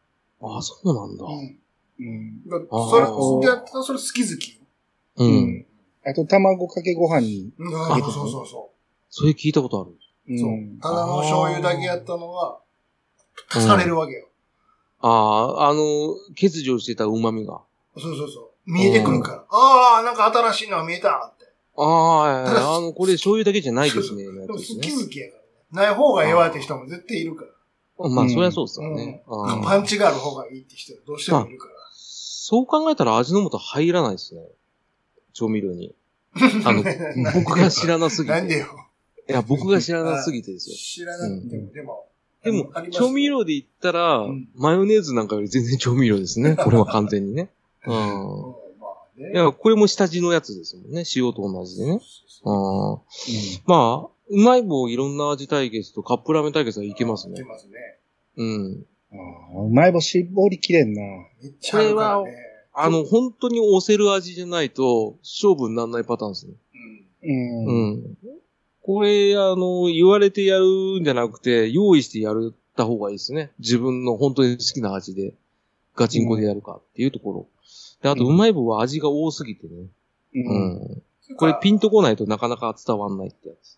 [0.41, 1.25] あ、そうなんだ。
[1.25, 2.39] うん。
[2.69, 3.05] それ、
[3.41, 4.61] じゃあそれ好き好き。
[5.17, 5.23] う。
[5.23, 5.65] うんん。
[6.05, 7.53] あと、卵かけご飯に。
[7.57, 8.71] うん、あそうそうそうそ
[9.09, 10.37] それ聞いたことある。
[10.37, 12.57] そうんただの醤油だけやったのが、
[13.49, 14.27] 足されるわけよ。
[15.01, 17.61] ああ、あの、欠如してた旨味が。
[17.97, 18.49] そうそうそう。
[18.65, 19.45] 見えてくるから。
[19.49, 21.45] ああ、なんか新しいのが見えたって。
[21.77, 24.25] ああ、あの、これ醤油だけじゃないですね。
[24.25, 25.87] 好き好きやからね。
[25.87, 27.51] ない方がええわって人も絶対いるから。
[28.09, 29.23] まあ、うんそりゃそうですよね。
[29.63, 31.73] パンチがある方がいいって人はどうしてもいるから。
[31.93, 34.41] そう考えたら味の素入らないですね。
[35.33, 35.95] 調味料に。
[36.65, 36.83] あの、
[37.33, 38.33] 僕が知らなすぎて。
[38.33, 38.67] なんでよ。
[39.29, 40.75] いや、僕が知らなすぎてですよ。
[40.75, 42.07] 知らなくても、でも。
[42.43, 46.55] でも調味料で言ったら、うんマヨネーズなんかより全然調味料ですね。
[46.61, 47.49] これは完全にね。
[47.85, 48.55] ううん
[49.33, 51.03] いや、これも下地のやつですもんね。
[51.15, 52.01] 塩と同じでね。
[52.27, 53.61] そううん。
[53.67, 57.35] まあ、うまい棒いろんな味対決とカップラーメン対決はいけますね。
[57.35, 57.73] いけますね。
[58.37, 58.85] うん。
[59.67, 61.01] うまい棒絞りきれんな。
[61.43, 62.35] めっちゃあるからね。
[62.73, 66.53] あの、本当に押せる味じゃないと、勝負にならないパターンですね。
[67.23, 67.65] うん。
[67.65, 68.17] うん。
[68.87, 68.95] うん。
[68.95, 73.51] これ、あの、言われてやるんじゃなくて、用意してやった方がいいですね。
[73.59, 75.33] 自分の本当に好きな味で、
[75.95, 77.47] ガチンコでやるかっていうところ。
[78.01, 79.73] で、あと、うんうまい棒は味が多すぎてね。
[79.73, 79.89] う。
[80.35, 81.01] うんん。
[81.37, 83.77] これピンとこないとなかなか伝わんないってやつ。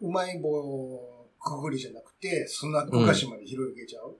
[0.00, 1.14] うまい棒
[1.44, 4.16] くぐりじゃなくて、スナック菓子まで広げちゃう。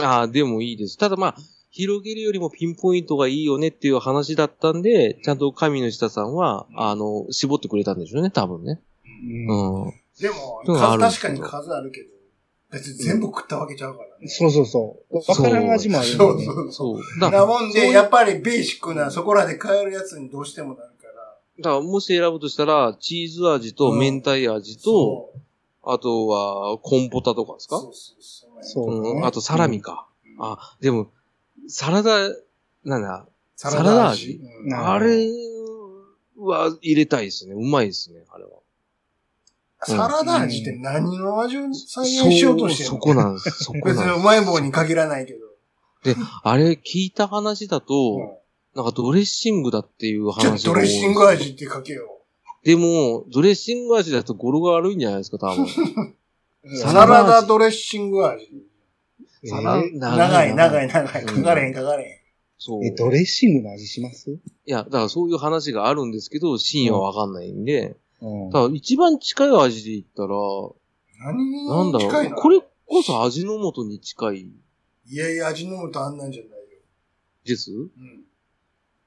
[0.00, 0.96] ああ、でもいいです。
[0.96, 1.36] ただまあ、
[1.70, 8.80] 広げるよりもピンポイントがいいよねっていう話だったんで、ちゃんと神の下さんは、あの、絞ってくれたんでしょうね、多分ね。
[9.22, 9.92] うんうん。
[10.20, 12.08] でも、数確かに数あるけど、
[12.70, 14.28] 別に全部食ったわけちゃうからね。
[14.28, 15.16] そうそうそう。
[15.16, 16.44] わからん味もあるそうよね。
[16.44, 16.72] そうそう。
[16.72, 17.20] そう。
[17.20, 21.38] だなもんで、そういうやっぱりベーシックな、そこらで買えるやつにどうしてもなるから。
[21.60, 25.40] だからもし選ぶとしたら、チーズ味とうん明太味と、そう
[25.90, 27.78] あとは、コンポタとかですか？
[27.78, 28.64] そうそうそう。
[28.64, 30.06] そううん、あとサラミか。
[30.24, 31.08] うんあ、でも、
[31.68, 32.28] サラダ、
[32.84, 35.26] なんだ、サラダ味うんなあれ
[36.38, 37.54] は入れたいですね。
[37.54, 38.50] うまいですね、あれは。
[39.82, 42.96] サラダ味って何の味を再現しようとしてるの？
[42.96, 43.50] そこなんです。
[43.64, 45.38] そこなんで うまい棒に限らないけど。
[46.04, 46.16] す。
[46.42, 48.38] あれ聞いた話だと、
[48.74, 52.18] なんかドレッシングだっていうじゃあ話が多いドレッシング味って書けよ
[52.64, 55.64] でも、ドレッシング味だと語呂が悪いんじゃないですか、多分。
[56.64, 56.76] う。
[56.76, 58.50] サラダドレッシング味。
[59.44, 60.88] サラえ長い長いい。
[60.88, 61.22] 長い。
[61.22, 62.10] うん書かれへん書かれへん。
[62.58, 62.84] そう。
[62.84, 64.30] え、ドレッシングの味します？
[64.32, 68.50] いや、だからそういう話があるんですけど、真意はわかんないんで、うん。
[68.50, 70.28] だから一番近い味で言ったら、
[71.20, 72.36] 何なんだに近いの？
[72.36, 72.42] ろう。
[72.42, 74.50] これこそ味の素に近い
[75.10, 76.56] いやいや、味の素あんなんじゃないよ。
[77.44, 77.72] です？
[77.72, 77.90] うん。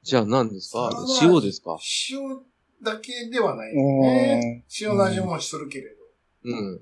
[0.03, 0.89] じゃあ何ですか？
[1.21, 1.77] 塩ですか？
[2.11, 2.39] 塩
[2.81, 4.65] だけではないよね。
[4.67, 5.95] う塩の味もするけれ
[6.43, 6.81] うん。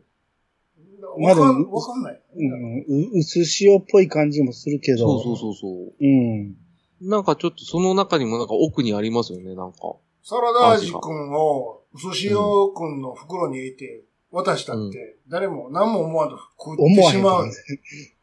[1.01, 1.13] ど。
[1.17, 2.13] わかん、まだわかんない。
[2.13, 2.83] ん。
[2.87, 5.19] う薄塩っぽい感じもするけど。
[5.19, 5.93] そうそうそうそう。
[5.99, 6.55] うん。
[7.01, 9.79] なんかちょっとその中にもなんか奥にありますよね、なんか。
[10.23, 12.35] サラダ味くんを、寿司塩
[12.73, 17.49] くんの袋に入れて渡したって、誰も何も思わんと食ってしまう。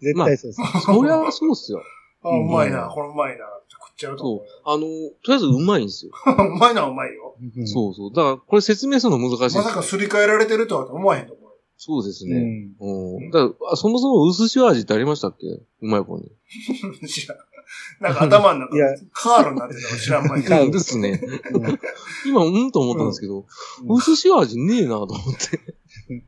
[0.00, 0.80] 絶対そうです。
[0.84, 1.82] そりゃそうっすよ。
[2.22, 4.48] あ、うまいな、これうまいなって食っちゃうと思そう。
[4.64, 6.12] あの、とりあえずうまいんですよ。
[6.26, 6.30] う。
[6.42, 7.36] うまいのはうまいよ。
[7.56, 8.10] うんそうそう。
[8.14, 11.50] だからこれ説明するの難しいまさかすり替えられてるとは思わへんと思う。
[11.76, 12.40] そうですうね。
[12.40, 12.74] ん。
[12.80, 13.30] うん。
[13.30, 15.46] だからあそもそも薄塩味ってありましたっけ？
[15.46, 16.30] うまい棒に。
[17.06, 17.38] 知らん
[18.00, 18.76] なんか頭の中
[19.12, 20.44] カールになってたの知らん間に。
[20.44, 21.20] カールですね。
[21.52, 21.78] うん
[22.26, 23.40] 今、うんと思ったんですけど、
[23.82, 25.60] うんお寿司味ねえなと思って。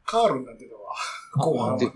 [0.05, 0.95] カールになってたわ。
[1.45, 1.79] 後半は。
[1.79, 1.91] で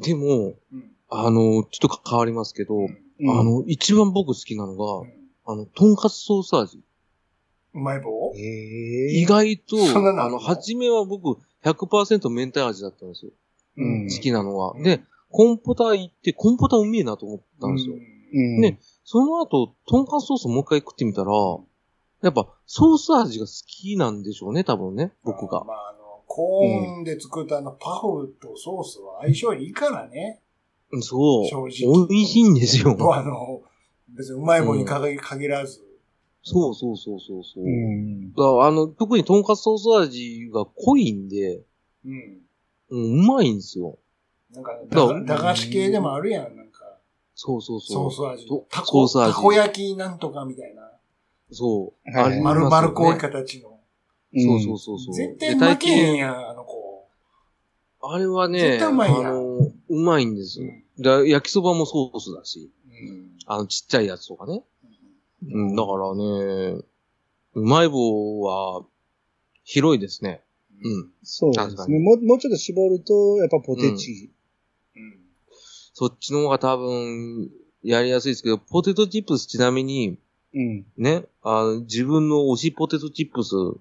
[0.00, 5.12] でも、うんあの、ちょっと変わりますけど、うんうんあの、一番僕好きなのが、うん
[5.44, 6.82] あの、とんかつソース味。
[7.74, 8.32] うまい棒？
[8.36, 8.40] え
[9.12, 9.24] 意え。
[9.26, 10.38] 外と、あるの？
[10.38, 13.32] 初めは僕100%明太味だったんですよ。
[13.76, 14.72] うん好きなのは。
[14.76, 17.94] うんで、コンポタ行って、コンポタうめえなと思ったんですよ。
[17.94, 18.02] うん。
[18.32, 21.32] ねその後、とんかつソースもう一回食ってみたら、
[22.22, 25.64] やっぱ、ソース味が好きなんでしょうね、多分ね、僕が。
[25.64, 30.40] まあ、あの、高温で作ったあの、パフとソースは相性いいからね。
[31.00, 31.46] そう。
[31.46, 32.94] 正直美味しいんですよ。
[32.96, 33.62] と あの、
[34.08, 35.80] 別にうまい棒に限限らず。
[36.44, 37.64] そうそうそうそうそう。
[37.64, 38.32] うん。
[38.32, 41.62] だからあの、特にとんかつソース味が濃いんで、
[42.04, 42.42] うん。
[42.90, 43.98] うん、うまいんですよ。
[44.52, 46.71] なんか、駄菓子系でもあるやん、なんか。
[47.44, 48.12] そうそうそう。
[48.12, 48.66] ソース味と。
[48.70, 50.92] たこ、ソース味たこ焼きなんとかみたいな。
[51.50, 52.16] そう。
[52.16, 53.80] はい丸丸こうい形の。
[54.32, 55.14] そうそうそうそう。
[55.14, 57.08] 絶対で負けへんやん、あの子。
[58.00, 60.70] あれはね、絶対うまいやんあの、うまいんですよ。
[61.26, 64.62] 焼きそばもソースだし、うんあのちっちゃいやつとかね。
[65.50, 66.80] うん、だからね、
[67.54, 68.84] うまい棒は、
[69.64, 70.42] 広いですね。
[70.84, 71.10] うん。
[71.24, 71.98] そうですね。
[71.98, 74.30] もう、もうちょっと絞ると、やっぱポテチ。
[75.92, 77.50] うんそっちの方が多分、
[77.82, 80.18] やりやすいですけど、ポテトチップスちなみに、
[80.54, 80.86] うん。
[80.96, 83.76] ね、あの自分の推しポテトチップス、う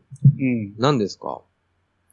[0.45, 0.73] ん。
[0.77, 1.41] 何ですか？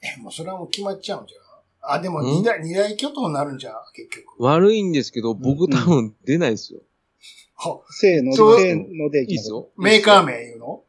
[0.03, 1.97] え、もうそれはもう決まっちゃうんじゃん。
[1.97, 2.27] あ、でもん？
[2.27, 4.41] 二大、二大巨頭になるんじゃん、結局。
[4.41, 6.81] 悪いんですけど、僕うん多分出ないですよ。
[7.57, 9.51] はせーの、そうせーのでいいいです。
[9.51, 9.69] よ。
[9.77, 10.85] メーカー名名言うの？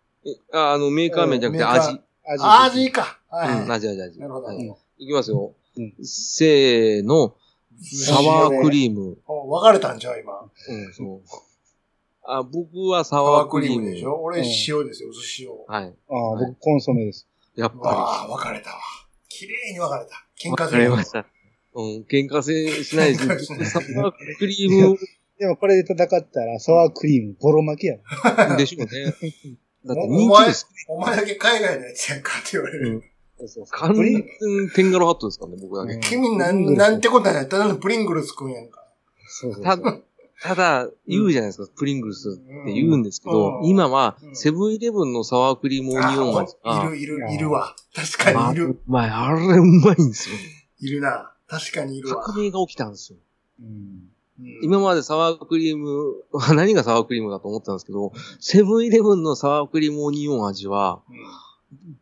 [0.53, 1.89] ああの、メーカー名じゃなくて味。
[1.89, 2.43] 味。
[2.43, 3.19] あ味か。
[3.29, 3.71] はいうん、はい。
[3.77, 4.19] 味味味。
[4.19, 4.45] なるほど。
[4.45, 5.53] はいいきますよ。
[5.77, 7.35] うんせーの、
[7.81, 9.17] サワークリーム。
[9.27, 10.33] お分かれたんじゃう、今。
[10.41, 11.21] うん、そう。
[12.23, 13.89] あ、僕はササワワークリーークリーム。
[13.89, 14.21] ムでしょ？
[14.21, 15.49] 俺うん塩ですよ、薄塩。
[15.67, 15.95] はい。
[16.09, 17.27] ああ、はい僕コンソメです。
[17.55, 18.77] やっわぱあ、分かれたわ。
[19.27, 20.11] 綺麗に分かれた。
[20.43, 20.49] り。
[20.51, 21.25] 喧嘩わかりました。
[21.73, 24.97] うん、喧嘩せしないし、サワークリー
[25.39, 28.49] でもこれで戦ったら、サワークリーム、ボロ負けやろ。
[28.49, 29.05] ムでしょうね。
[29.85, 30.67] だってお前人気です。
[30.89, 33.01] お前だけ海外のやつやんかって言われる。
[33.39, 34.23] そうそうそう完全
[34.75, 35.93] テンガロハットですからね、僕だけ。
[35.93, 37.47] うん君なん、なんてことない。
[37.47, 38.83] ただのプリングルス食うんやんか。
[39.27, 39.77] そうそうた
[40.41, 47.75] ただ、言うじゃないですか、プリングルスって言うんですけど、うん今はう、んセブンイレブンのサワークリームオニオン味いるいる、いるわ。
[47.93, 48.65] 確かあにいる。
[48.67, 50.35] うまい、あれうまいんですよ。
[50.81, 51.31] いるな。
[51.47, 52.23] 確かにいるわ。
[52.23, 53.19] 革命が起きたんですよ。
[53.61, 54.09] うんうん
[54.63, 56.23] 今までサワークリーム、
[56.55, 61.01] 何がサワークリームだと思ってたんですけど、セブンイレブンのサワークリームオニオン味は、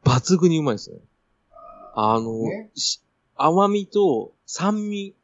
[0.05, 0.97] 抜群にうまいですね。
[1.99, 3.01] あの、ねし
[3.35, 5.15] 甘みと酸味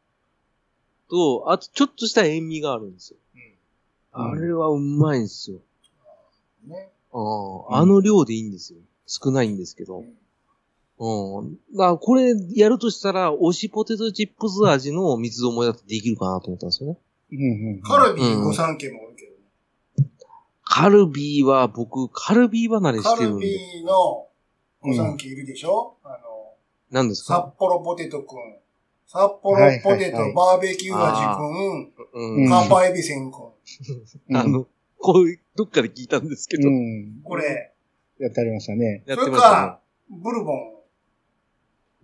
[1.09, 3.17] と、あとちょっとした塩味があるんですよ。
[3.35, 3.41] うん
[4.15, 5.57] あれはうまいんですよ。
[6.65, 6.89] うんね。
[7.11, 7.17] あ
[7.75, 8.79] ああの量でいいんですよ。
[9.07, 10.03] 少ないんですけど。
[10.99, 11.55] うん。
[11.75, 16.97] だからこれやるとしたら、推しポテトチップス味の三つどもえだってできるかなと思ったんですよね。
[17.31, 17.81] うんうん。
[17.81, 19.31] カルビー御三家もおるけど
[20.03, 20.09] ね。
[20.63, 23.47] カルビーは僕、カルビー離れカルしてるんで。
[23.47, 24.27] ビーの
[24.81, 25.97] 御三家いるでしょ？
[26.03, 26.17] あの、
[26.93, 28.37] 何です札か幌ポテトくん。
[29.07, 31.91] 札幌ポテトはいはいはいバーベキュー味くん。
[32.13, 32.43] うん。
[32.43, 33.39] うんカッパエビセンくん。
[34.29, 34.67] うんあの、
[34.99, 37.21] こういう、どっかで聞いたんですけど、うん。
[37.23, 37.73] これ、
[38.19, 39.03] やってありましたね。
[39.07, 39.79] やっそれてましたねか。、
[40.11, 40.73] ブルボン。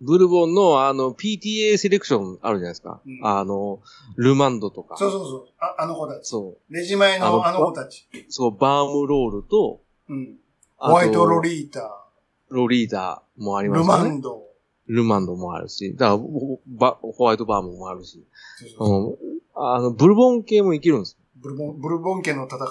[0.00, 3.00] ブルボンのあの、PTA セレクションあるじゃないですか。
[3.06, 3.80] うんあの、
[4.16, 4.96] ルマンドとか。
[4.96, 5.48] そうそうそう。
[5.60, 6.28] ああの子たち。
[6.28, 8.08] そレジ前あののあの子たち。
[8.12, 8.16] う。
[8.28, 10.36] そう、バームロールと、うん。
[10.78, 12.04] あとホワイトロリータ。
[12.48, 13.88] ロリーダーもありますルね。
[13.88, 14.49] マンド。
[14.92, 18.24] ルマンドもあるし、だからホバホワイトバームもあるし、
[19.54, 22.60] あの、ブルボン系もいけるんですブルボン、ブルボン家の戦い。
[22.60, 22.66] よ。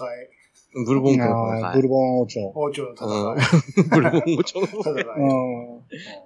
[0.85, 2.39] ブルボン系のああ、はいブルボン王朝。
[2.53, 3.89] 王朝のうん戦い。
[3.89, 5.03] ブルボンもちょう戦い。
[5.03, 5.11] ど、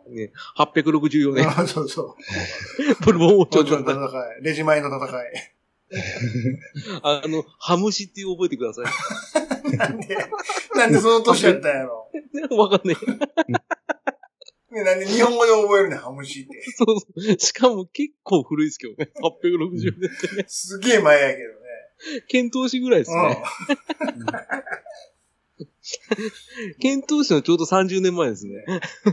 [0.10, 0.16] うん。
[0.16, 2.16] ね、864年、うんそうそう。
[3.06, 4.44] ブルボン王朝王朝のの戦い。
[4.44, 5.54] レジ前の戦い。
[7.04, 9.78] あの、ハムシっていう覚えてください。
[9.78, 10.18] なんで、
[10.76, 12.10] なんでその年やったんやろ。
[12.58, 12.98] わかんない。
[14.74, 16.64] ね、なんで日本語で覚えるねん、ハムシって。
[16.78, 17.40] そうそう。
[17.40, 19.12] しかも結構古いですけどね。
[19.22, 20.46] 860年ってね。
[20.48, 21.56] すげえ前やけどね。
[22.28, 23.44] 検討士ぐらいですね。
[26.80, 28.66] 検討士のちょうど30年前ですね。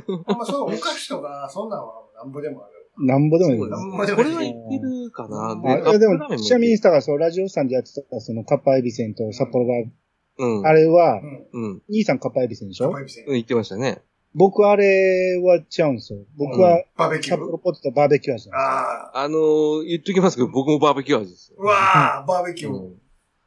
[0.09, 0.23] うん。
[0.25, 2.75] ほんまそのお菓子とか、そんなんはなんぼでもある。
[3.03, 5.53] なんぼでもいいそうですなんぼでもこれはいけるかな。
[5.53, 9.91] うんあいやでも、ちなみにさ、さ、そう、ラジオさんでやってた、その、カッパエビセンと札幌バー、
[10.39, 10.67] うん。
[10.67, 11.21] あれは
[11.53, 11.65] う、ん。
[11.65, 11.83] うん。
[11.89, 12.87] 兄さんカッパエビセンでしょ？
[12.87, 14.03] カッパエビセンうん言ってましたね。
[14.35, 16.21] 僕あれは違うんですよ。
[16.37, 17.37] 僕は、バーベキュー？
[17.37, 18.71] 札幌ポテトバーベキュー味なんであ
[19.15, 19.19] あ。
[19.25, 21.57] あのー、言っときますけど、僕もバーベキュー味ですよ。
[21.59, 22.73] うわあ、バーベキュー。
[22.73, 23.01] うん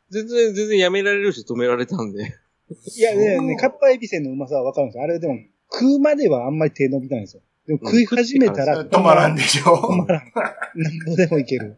[0.09, 2.37] 全然、全然やめられるし止められたんで。
[2.95, 5.03] いや、ね、ね、カッパエビせんのうまさはわかるんですよ。
[5.05, 5.39] あれでも、
[5.71, 7.41] 食うまではあんまり手伸びないんですよ。
[7.65, 9.73] でも食い始めたら 止まらんでしょ。
[9.75, 10.31] 止まらん。
[10.75, 11.77] なんぼでもいける。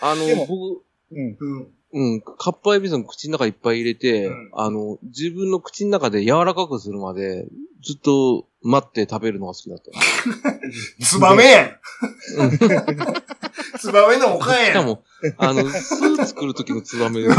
[0.00, 1.36] あのでも、僕、うん。
[1.40, 1.68] うん。
[1.94, 7.46] うん、カッパエビさん口の中いっぱい入れて、うんあの、自分の口の中で柔らかくするまで、
[7.84, 9.90] ずっと待って食べるのが好きだった。
[11.04, 11.78] ツバメやん
[13.78, 14.66] ツバメのおかんやん。
[14.66, 15.02] しかも、
[15.36, 17.34] あの、スー作る時のツバメ ね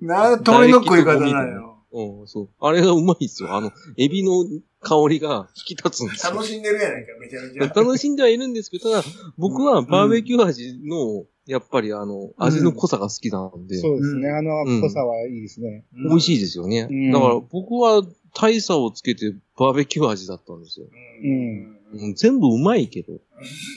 [0.00, 1.78] な、 鳥の食い方なんよ。
[1.92, 2.48] うん、そう。
[2.60, 3.54] あれがうまいですよ。
[3.54, 4.44] あの、エビの
[4.84, 6.32] 香りが引き立つんですよ。
[6.32, 7.66] 楽しんでるやないか、めちゃめちゃ。
[7.74, 9.04] 楽しんではいるんですけど、ただ、
[9.38, 14.28] 僕はバーベキュー味の、やっぱりあの、味の濃さが好きなんで、そうですね。
[14.28, 15.84] うんあの濃さはいいですね。
[16.08, 16.88] 美味しいですよね。
[16.90, 18.02] うんだから僕は
[18.34, 20.86] 大差をつけてバーベキュー味だったんですよ。
[21.22, 21.78] うん。
[21.94, 23.20] うん、全部うまいけど。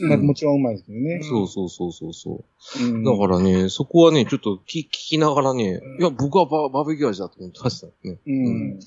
[0.07, 1.21] まあもちろんうまいですけどね。
[1.23, 2.45] そうそうそうそうそ
[2.81, 2.84] う。
[2.84, 8.17] うんだからね、そこはね、ちょっと聞聞きながらね、うんいや、僕はババーベキュー味だと思ってましたね。
[8.25, 8.79] うん。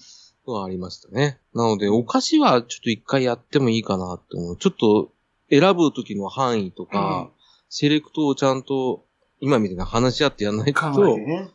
[0.47, 1.39] はありましたね。
[1.55, 4.57] なので、お菓子はちょっと一回やってもいいかなって思う。
[4.57, 5.13] ちょっと
[5.51, 7.31] 選ぶ時の範囲とか、
[7.69, 9.05] セレクトをちゃんと、
[9.41, 11.51] 今みたいな話し合ってやんないと、ね。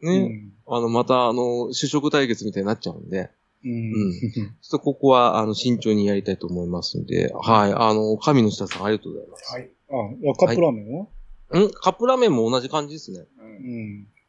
[0.00, 3.30] ね、あの、また、あの、主食対決みたいになっちゃうんで、
[3.64, 3.70] うん。
[3.70, 9.52] うんちょっとここは、あの、慎重にやりたいと思いますんで、はい、あの、神の下さんありがとうございます。
[9.52, 9.70] はい。
[9.90, 11.04] あ、カップラーメンは？
[11.04, 11.70] ん？
[11.70, 13.26] カップラーメンも同じ感じですね。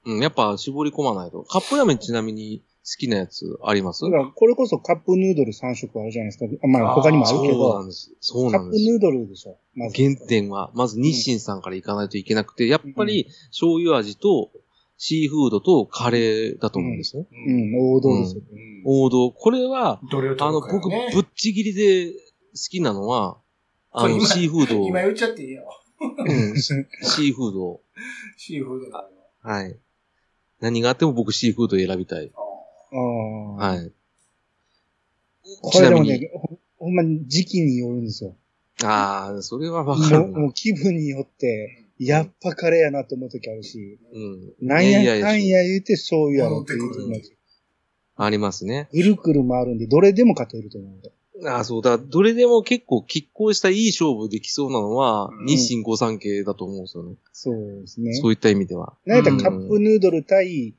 [0.06, 0.14] うん。
[0.16, 1.44] うん、やっぱ絞り込まないと。
[1.44, 4.04] カップラーメンちなみに好きなやつあります？
[4.06, 6.46] だからこれこそカップヌードル3色あるじゃないですか。
[6.64, 8.12] あまあ他にもあるけそうなどん、です。
[8.20, 8.86] そうカップなんです。
[8.86, 9.58] ヌードルでしょ。
[9.76, 9.96] まず。
[10.02, 14.52] 原点は、まず日清さんから行かないといけなくて、やっぱり醤油味と
[14.98, 17.26] シーフードとカレーだと思うんですね。
[17.48, 17.52] う。
[17.52, 18.42] ん、王道ですよ。
[18.52, 18.84] うん。
[18.86, 19.32] 王道。
[19.32, 22.14] これは、どれをあの、僕、ぶっちぎりで好
[22.70, 23.38] きなのは、
[23.92, 25.64] あの、シーフードを、今言っちゃっていいよ。
[26.02, 27.82] うん、シーフードを。
[28.38, 29.50] シーフード。
[29.50, 29.78] はい。
[30.62, 32.32] 何があっても僕シーフードを選びたい。
[32.36, 32.40] あ
[32.92, 32.98] あ。
[32.98, 33.92] はい。
[35.62, 38.36] これでもね、ほほんまに時期によるんですよ。
[38.84, 44.68] ああ、それはわかるもう気分によって、やっぱカレーやなと思う時あるし、うん。
[44.68, 47.36] なんいやかんや言うて醤油やろっていう時もあるし
[48.16, 48.88] ありますね。
[48.94, 51.12] ぐるくる回るんで、どれでも勝てると思うんで。
[51.46, 51.98] ああ、そうだ。
[51.98, 57.16] どれでも結構拮抗したいい勝負できそうなのは、うん日清御三系だと思うんですよね。
[57.32, 58.14] そうですね。
[58.14, 58.94] そういった意味では。
[59.06, 60.74] なんやったらカップヌードル対、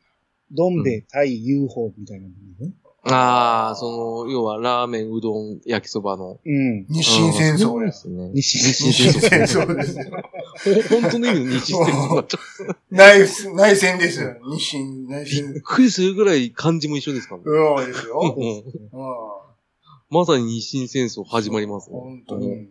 [0.53, 2.75] どん兵衛対 UFO みたいなもんね。
[3.05, 6.39] ああ、その、要はラーメン、うどん、焼きそばの。
[6.45, 6.87] うん。
[6.91, 7.93] 日清戦争やで。
[7.93, 8.31] すね。
[8.35, 9.67] 西日日清清戦戦争。
[9.67, 12.39] 争です本当の意味の日清戦争だった。
[12.91, 14.37] 内、内戦ですよ。
[14.53, 15.55] 日清、内び戦っ。
[15.63, 17.45] くりするぐらい漢字も一緒ですからね。
[17.47, 18.21] そうですよ。
[18.37, 18.65] うんうん。
[20.11, 21.99] まさに日清戦争始まりますね。
[21.99, 22.69] 本当うんに。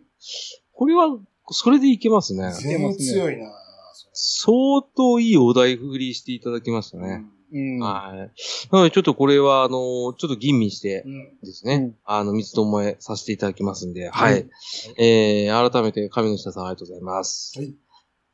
[0.72, 1.18] これは、
[1.50, 2.52] それでいけますね。
[2.52, 3.50] 全然強いな
[4.12, 7.24] 相当いいお題振りしていただきましたそれね。
[7.52, 7.78] うん。
[7.80, 8.16] はい。
[8.72, 11.38] なので、ちょっとこれは、あの、ちょっと吟味してうん。
[11.42, 14.48] ですね、うんあの、三つどもえさせていただきますんで、はい。
[14.96, 17.58] えー、改めて、神の下さんありがとうございます。
[17.58, 17.74] はい。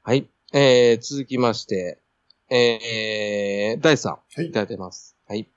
[0.02, 0.28] はい。
[0.52, 2.00] えー、続きまして、
[2.48, 5.16] えー、第3、はいいただいてます。
[5.26, 5.48] はい。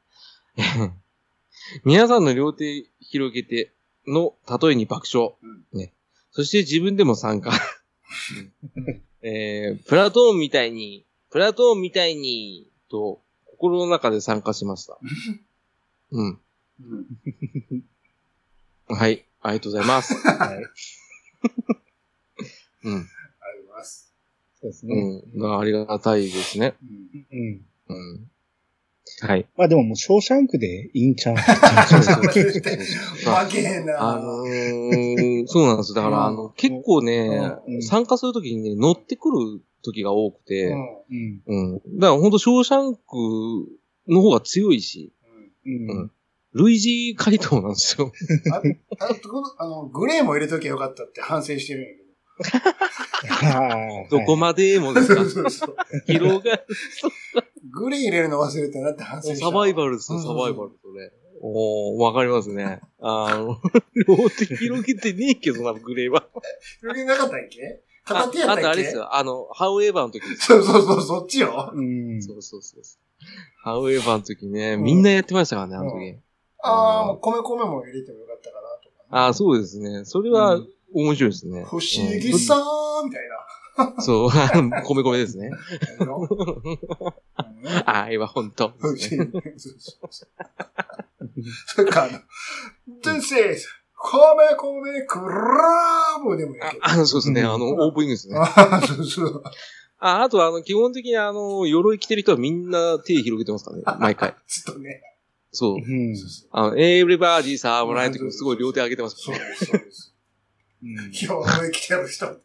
[1.86, 3.74] 皆さんの両手広げて
[4.08, 5.36] の例えに爆笑。
[5.72, 5.94] ね。
[6.32, 7.52] そして自分でも参加。
[9.22, 13.22] えー、プラトーンみたいに、プラトーンみたいに、と、
[13.60, 14.98] 心の中で参加しました。
[16.12, 16.40] うん。
[16.80, 17.84] うん。
[18.88, 19.26] はい。
[19.42, 20.14] ありがとうございます。
[20.26, 20.64] はい。
[22.86, 22.94] うん。
[22.94, 24.14] ありがとうございます。
[24.62, 24.96] そうですね。
[25.36, 25.60] うん。
[25.60, 26.76] ありがたいですね。
[26.82, 27.28] うん。
[27.32, 27.66] うん。
[27.90, 28.32] うん。
[29.28, 29.46] はい。
[29.58, 35.09] まあでももう、ショーシャンクでいいんちゃうそうそうそう 負けへんなあのー、
[35.52, 35.94] そうなんです。
[35.96, 41.42] だから、あの、結構ね、うん参加するときにね、乗ってくる時が多くて、うん。
[41.48, 41.74] うん。
[41.74, 42.00] うん。
[42.00, 43.02] だから、ほんと、ショーシャンク
[44.08, 45.12] の方が強いし、
[45.66, 45.90] うん。
[45.90, 46.12] うん
[46.54, 48.12] 類似回答なんですよ。
[48.52, 48.62] あ
[49.60, 51.90] あのグレーも入れときゃよかったって反省してるんや
[53.44, 55.06] けはいどこまでもでど。
[55.06, 55.26] すか？
[55.30, 55.76] そうそう。
[56.08, 56.60] 広が、
[57.72, 59.46] グレー入れるの忘れたなって反省した。
[59.46, 61.12] サバイバルですよ、うんサバイバルとね。
[61.42, 62.82] おー、わかりますね。
[63.00, 63.62] あの、
[64.08, 66.28] 両手広げてねえけどな、グレーは。
[66.80, 67.82] 広げなかったっけ？
[68.06, 68.62] あ片手やったっけ？
[68.62, 70.48] あとあれですよ、あの、ハウエバーの時です。
[70.48, 71.72] そうそうそう、そっちよ。
[71.74, 72.22] うん。
[72.22, 73.26] そうそうそうそう。
[73.64, 76.20] ハウエバーの時ね、みんなやってましたからね、あの時。
[76.62, 79.08] ああ、米米も入れてもよかったかなとか、ね。
[79.12, 80.04] ああ、そうですね。
[80.06, 81.64] それはうん面白いですね。
[81.66, 83.30] 不思議さーみたいうん
[84.00, 85.50] そう、あ米米ですね。
[85.50, 85.58] な。
[86.00, 86.80] やろうん
[87.86, 88.74] 愛は本当。
[88.80, 89.08] 不思議。
[91.66, 92.20] それか、あの、
[93.02, 93.68] This is
[94.00, 96.86] 米米クラブでもいいけど。
[96.86, 97.42] あ、あのそうですね。
[97.42, 98.36] うんあの、オープニングですね。
[98.38, 99.44] あそうそう。
[100.00, 104.36] あ、あとあの、基本的にあの、鎧着てる人はみんな手広げてますからね、毎回。
[104.48, 105.02] ずっとね。
[105.52, 105.76] そう。
[105.76, 106.16] うん。
[106.52, 110.16] あの、エブリバーディーサーもらえる時もすごい両手上げてますかそうです、そうです。
[110.82, 112.38] うん今日上着てる人、らね。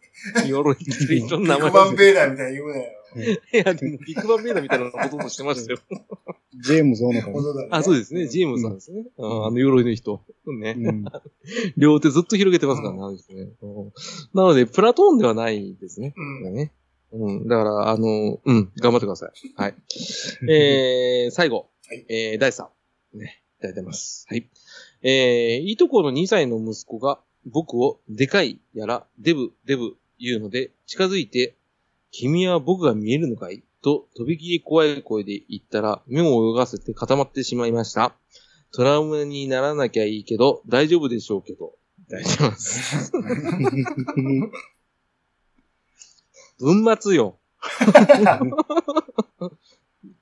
[0.46, 2.84] 鎧着てる人の名ビッグ前バンベーダーみたいに言うなよ。
[3.16, 5.78] いや、でも、ビッグバンベーダーみたいなこととしてましたよ。
[6.62, 8.28] ジェームズ・オノか本当だねあ、そうですね。
[8.28, 9.06] ジェームズさんですね。
[9.16, 10.22] うんあの、鎧の人。
[10.46, 10.74] ね。
[10.78, 11.04] うん。
[11.76, 13.48] 両手ずっと広げてますからね、あの人ね。
[13.60, 13.92] うん
[14.34, 16.14] なので、プラトーンではないですね。
[16.16, 16.54] うん。
[16.54, 16.72] ね。
[17.12, 17.48] うん。
[17.48, 19.32] だから、あの、うん、頑張ってください。
[19.56, 19.74] はい。
[20.50, 21.68] えー、最後。
[21.86, 22.66] はいえー、第3。
[23.14, 24.26] ね、いただいてます。
[24.28, 24.48] はい。
[25.02, 31.54] えー、いとこの2歳の息子が僕をでかいやら、デブ、デブ言うので、近づいて、
[32.10, 33.62] 君は僕が見えるのかい？
[33.82, 38.14] と、とびきり怖い声で言ったら、目を泳がせて固まってしまいました。
[38.72, 41.74] トラウマにならなきゃいいけど、大丈夫でしょうけど。
[42.06, 43.12] いただいてます。
[46.58, 47.38] 文末よ。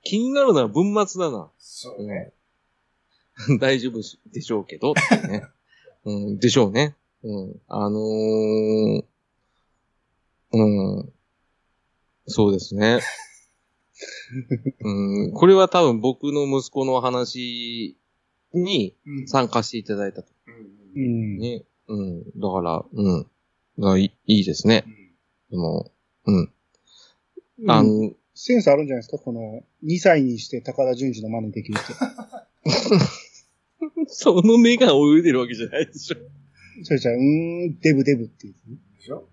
[0.03, 1.49] 気になるのは文末だな。
[1.57, 2.33] そうね。
[3.59, 4.01] 大丈夫
[4.31, 4.93] でしょうけど、
[5.27, 5.43] ね。
[6.05, 6.95] うん、でしょうね。
[7.23, 7.61] うん。
[7.67, 9.03] あのー、
[10.53, 11.13] うん。
[12.27, 12.99] そうですね。
[14.81, 17.97] うん、これは多分僕の息子の話
[18.53, 19.27] にうん。
[19.27, 20.29] 参加していただいたと。
[20.47, 20.59] うんう
[20.95, 21.39] うんん。
[21.39, 21.63] ね。
[21.87, 22.23] うん。
[22.39, 23.23] だから、うん。
[23.23, 24.85] だからいいいいですね。
[25.49, 25.91] でも、
[26.25, 26.51] うん。
[27.67, 29.17] ああの、センスあるんじゃないですか？
[29.19, 31.93] この、2歳にして高田純次の真似できる人。
[34.07, 36.17] その目が泳いでるわけじゃないでしょ。
[36.83, 38.55] それじゃあ、うーん、デブデブっていう。
[38.97, 39.27] でしょ？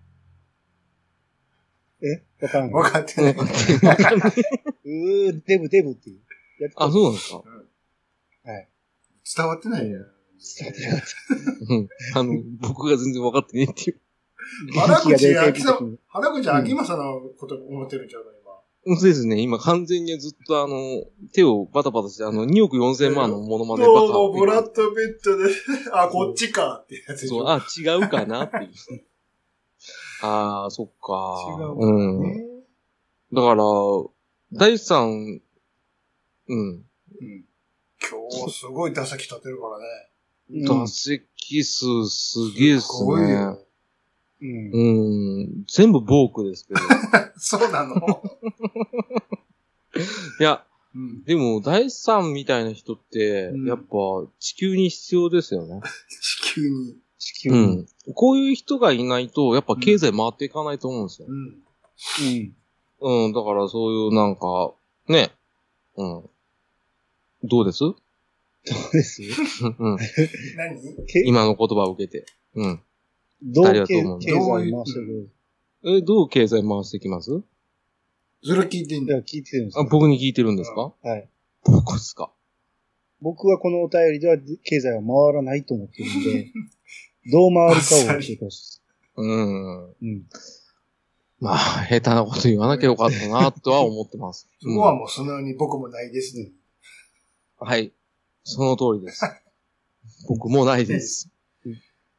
[2.03, 2.23] え？
[2.41, 2.71] わからん。
[2.71, 3.33] 分かってない。
[4.85, 6.19] うー、デブデブっていう。
[6.75, 7.37] あ、そうなんですか？
[7.37, 7.43] は
[8.59, 8.69] い。
[9.35, 9.99] 伝わってないよ。
[10.57, 11.01] 伝わってなかっ
[11.69, 11.89] うん。
[12.15, 13.99] あの、僕が全然分かってねえっていう。
[14.73, 14.81] た。
[14.81, 18.29] 原口元気が出てあきさ原口あきまさのこと思ってるんちゃうか、
[18.85, 18.97] 今。
[18.97, 19.39] そうですね。
[19.39, 21.03] 今完全にずっとあの、
[21.33, 23.99] 手をバタバタして、あの、2億4千万のものまねバカ。
[23.99, 25.53] どうも、ブラッド・ピットで、
[25.93, 27.49] あ、こっちかってやつそう、ょ。
[27.51, 28.71] あ、違うかなっていう。
[30.21, 31.57] ああ、そっか。
[31.59, 32.23] 違ううん。
[32.23, 32.45] ね
[33.33, 33.63] だから、
[34.53, 35.41] 大地さん、
[36.47, 36.59] うん。
[36.69, 37.45] うん
[38.03, 39.85] 今日すごい打席立てるからね。
[40.49, 43.31] うん打席数すげえっすすごいね。
[43.31, 43.65] よ。
[44.41, 44.71] うん。
[44.73, 45.63] うん。
[45.67, 46.79] 全部ボークですけど。
[47.37, 47.95] そうなの？
[50.39, 50.65] いや、
[50.95, 51.23] うん。
[51.23, 53.85] でも、大地さんみたいな人ってうん、やっぱ
[54.39, 55.79] 地球に必要ですよね。
[56.21, 56.91] 地球に。
[56.91, 57.57] う地球に。
[57.83, 57.87] ん。
[58.15, 61.27] こういう人がいないと、やっぱ経済回っていかないと思うんですよ。
[61.29, 61.37] うん。
[62.99, 63.25] うん。
[63.25, 64.73] うん、だからそういうなんか、
[65.07, 65.29] ね。
[65.97, 66.29] うん。
[67.43, 67.79] どうです？
[67.79, 67.95] そ
[68.65, 69.21] うです？
[69.79, 69.97] うん。
[70.57, 71.05] 何？
[71.07, 71.23] け？
[71.25, 72.25] 今の言葉を受けて。
[72.55, 72.81] うん。
[73.43, 74.19] どう経思う？
[74.19, 75.29] 経済回してる？
[75.83, 77.41] え、どう経済回していきます？
[78.43, 79.17] それ聞いてんだ。
[79.19, 80.93] 聞いてるんですあよ僕に聞いてるんですか？
[81.03, 81.27] はい。
[81.63, 82.31] 僕ですか？
[83.21, 86.51] 僕はこのお便りでは経済は回らないと思ってるんで、
[87.29, 88.81] どう回るかを教えてほし
[89.17, 89.93] うん。
[90.01, 90.09] い。
[90.09, 90.23] うん。
[91.39, 94.47] まあ、下手なこと言わなきゃよかったな、とは思ってます。
[94.61, 96.51] そこはもうそのように僕もないですね。
[97.59, 97.91] はい。
[98.43, 99.23] その通りです。
[100.29, 101.29] 僕もないです
[101.65, 101.77] うん。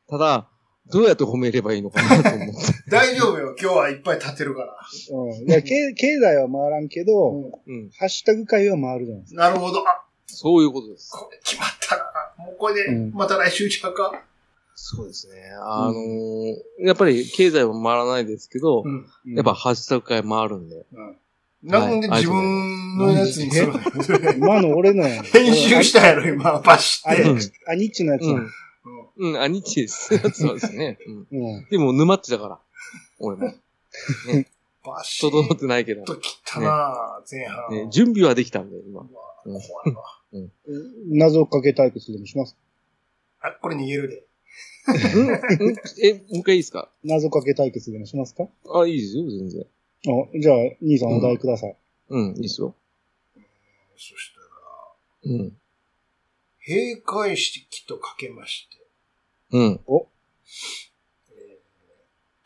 [0.08, 0.48] ただ、
[0.86, 2.52] どうやって褒めればいいのかなと思って。
[2.90, 3.54] 大丈夫よ。
[3.60, 4.76] 今日はいっぱい立てるから。
[5.12, 5.32] うん。
[5.32, 7.90] いや、経経済は回らんけど、うんうん。
[7.90, 9.40] ハッシュタグ会は回るじゃないですか。
[9.48, 9.88] なるほど。
[9.88, 11.12] あ、そういうことです。
[11.12, 12.44] これ決まったな。
[12.44, 14.24] もうこれで、うんまた来週ちゃうか。
[14.74, 15.34] そうですね。
[15.60, 19.06] あのーやっぱり経済は回らないですけど、うん。
[19.26, 20.86] うんやっぱ、ハッシュタグ会回るんで。
[20.92, 21.16] うん。
[21.62, 24.32] なんで自分のやつにするの？
[24.34, 25.24] 今の俺のやん。
[25.24, 26.60] 編集したやろ、今。
[26.60, 27.22] バシって。
[27.22, 27.24] あれ、
[27.68, 28.22] アニッチのやつ。
[28.22, 28.48] うん。
[29.16, 30.12] うん、アニッチです。
[30.14, 30.98] やつはですね。
[31.06, 31.26] うん。
[31.30, 31.66] うん。
[31.70, 32.58] でも、沼っちだから。
[33.20, 33.54] 俺も。
[34.84, 36.02] バシ整っッてないけど。
[36.04, 37.70] と切ったな、前半。
[37.70, 39.02] ね、準備はできたんで、今。
[39.02, 39.10] うわ
[39.44, 40.48] うん怖いわ。
[41.10, 42.56] 謎かけ対決でもします？
[43.40, 44.24] あ、これ逃げるで。
[45.14, 46.90] うんうんえ、もう一回いいですか？
[47.04, 48.48] 謎かけ対決でもしますか？
[48.74, 49.62] あ、いいですよ、全然。
[49.62, 51.76] あじゃあ、兄さんお題ください。
[52.08, 52.74] うん、いいですよ。
[53.96, 54.40] そした
[55.28, 55.56] ら、うん。
[56.66, 58.76] 閉会式とかけまして、
[59.52, 59.62] うん。
[59.62, 60.06] えー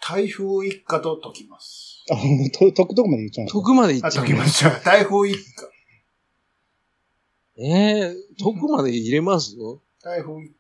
[0.09, 2.05] 台風一過と解きます。
[2.13, 4.71] あ、もうと、解くとこまで言っちゃうんですか解くまでいっあ、ちゃう解きました。
[4.85, 5.69] 台風一過。
[7.59, 7.65] え
[8.11, 9.83] え解くまで入れますよ。
[10.05, 10.53] 台風一、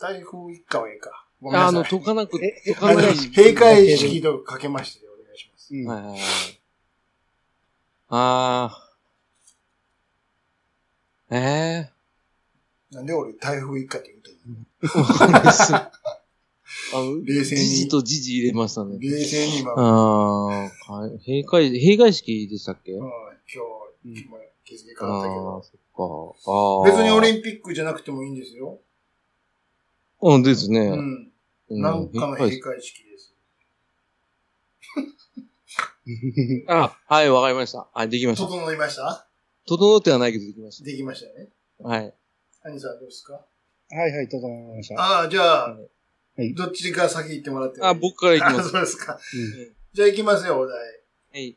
[0.00, 1.26] 台風一過はええか。
[1.42, 1.68] ごめんなさい。
[1.68, 3.14] あの、解かなく、解かない。
[3.14, 5.74] 閉会式とかけましてお願いします。
[5.74, 6.20] うんはいはいはい。
[8.08, 11.36] あー。
[11.36, 11.90] え
[12.90, 14.98] なんで俺台風一過って言うと。
[14.98, 15.72] わかんないです。
[15.72, 15.90] あ
[16.94, 18.98] の、冷静にじじとじじ入れましたね。
[18.98, 22.92] 冷静に今、うんああ、はい閉会、閉会式でしたっけ？
[22.92, 23.10] 今うん
[24.14, 25.58] 日、今日付ああ変わったけど。
[25.60, 26.50] ー、そっか。
[26.50, 26.90] ああ。
[26.90, 28.80] 別にオリンピックじゃなくてもいいんですよ。
[30.22, 30.80] うんですね。
[30.80, 31.32] うん。
[31.70, 33.32] うんなんかの閉閉会式です。
[36.68, 37.88] あ、はい、わかりました。
[37.94, 38.46] はい、できました。
[38.48, 39.28] 整いました？
[39.66, 41.48] 整ってはないけどできましできましたよね。
[41.80, 41.88] た。
[41.88, 42.14] はい。
[42.64, 43.34] 兄さんどうですか？
[43.34, 45.00] はいはい、整いました。
[45.00, 45.78] ああ、じゃあ、は
[46.44, 47.90] いどっちから先行ってもらってもいい？
[47.90, 48.70] あ、僕からいきまあす。
[48.70, 49.14] そうですか。
[49.14, 50.78] うんじゃあ行きますよ、お題。
[51.32, 51.56] はい。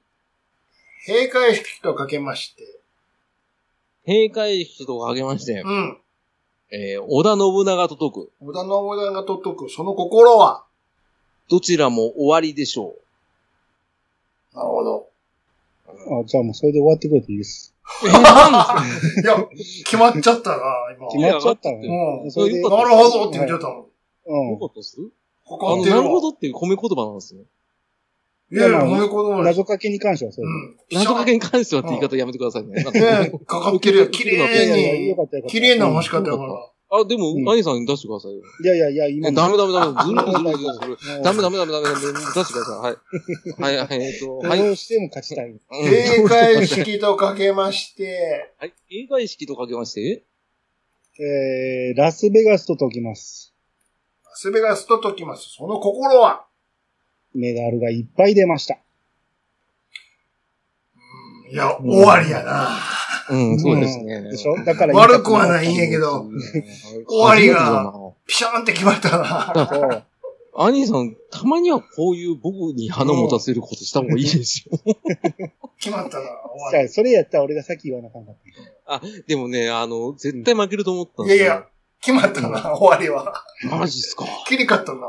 [1.08, 2.80] 閉会式とかけまして。
[4.08, 5.98] 閉会式とかけましてう、ん。
[6.76, 8.32] えー、織田信長と解く。
[8.42, 8.70] 織田信
[9.14, 10.64] 長と解く、その心は？
[11.48, 12.96] どちらも終わりでしょ
[14.56, 15.08] なるほど。
[15.88, 16.22] う。
[16.22, 17.76] あ、じゃあもうそれで終わってくれていいです。
[18.04, 18.98] えー、なんで？
[18.98, 19.48] す かいや、
[19.86, 20.58] 決まっちゃったな、
[20.98, 21.08] 今。
[21.12, 23.86] 決まっちゃったのうんなるほどって言っちゃったもん。
[24.26, 25.02] うんよかったっすか
[25.52, 25.86] あの。
[25.86, 27.44] なるほどっていう褒め言葉なんですね。
[28.54, 29.58] いやいや、まあ褒め言葉です。
[29.58, 30.48] 謎かけに関してはそうう。
[30.48, 30.78] ん。
[30.92, 32.84] 謎かけに関してはって言い方やめてくださいね。
[32.84, 34.08] なんかねかかってるよ。
[34.08, 35.08] 綺いやいやいや、麗に。
[35.10, 35.52] よかったよかった。
[35.52, 36.70] 綺麗な欲しかったよ、うんほら。
[36.96, 38.44] あ、でも、うん兄さん出してくださいよ。
[38.64, 40.04] いやいやいや、今えダメダメダメ。
[40.04, 41.96] ずるいずるいずるいずるダメダメダメダメダメ。
[41.96, 42.00] 出
[42.44, 43.62] してください。
[43.62, 43.78] はい。
[43.78, 44.60] はい、はい、えっと、はい。
[44.60, 45.50] どうしても勝ちたい。
[45.50, 48.74] うん閉会式とかけまして、はい。
[48.92, 50.24] 閉会式とかけまして、
[51.20, 53.56] えー、ラスベガスと解きます。
[54.26, 55.50] ラスベガスと解きます。
[55.50, 56.46] その心は？
[57.34, 58.76] メダルがいっぱい出ました。
[61.52, 62.80] いや、終わりやな。
[63.30, 64.22] うん、そうですね。
[64.24, 64.64] でしょ？
[64.66, 66.28] だから悪くはないんやけど、
[67.08, 67.94] 終わりが
[68.26, 69.68] ピシャーンって決まったな。
[69.70, 70.04] そう。
[70.56, 74.78] 兄さん、たまにはこういう僕に花持たせることした方がいいですよ。
[75.80, 76.26] 決まったな。
[76.54, 78.36] 終じわゃあ、それやったら俺が先言わなあかんかっ
[79.02, 79.02] た。
[79.28, 81.32] でもね、あの、絶対負けると思ったんり。
[81.32, 81.46] ですよ。
[81.46, 81.66] いやいや、
[82.02, 83.34] 決まったな、終わりは。
[83.70, 84.26] マジっすか。
[84.48, 85.08] 切り替ったな。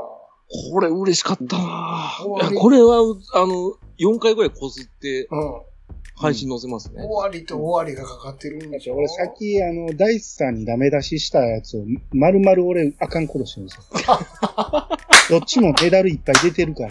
[0.73, 2.13] これ嬉しかったな
[2.59, 2.99] これは、
[3.35, 5.63] あの、4回ぐらいこすってうん。
[6.17, 7.09] 配信載せますね終。
[7.11, 8.95] わりと終わりがかかってるんでしょ？
[8.95, 13.83] 俺さっき、あの、ダイスさんにダメ出ししたやつを、丸々俺、あかんことしてるんですよ。
[15.31, 16.89] どっちもメダルいっぱい出てるから。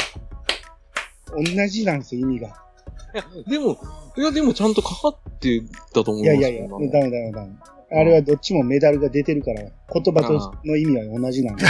[1.36, 2.54] 同じなんですよ、意味が。
[3.48, 3.78] でも、
[4.18, 5.62] いや、でもちゃんとかかって
[5.94, 7.52] たと思いいますよやいやいや、ダメダメダメ。
[7.96, 11.64] あれはどっちもメダルが出てるから、言葉との意味は同じなんで、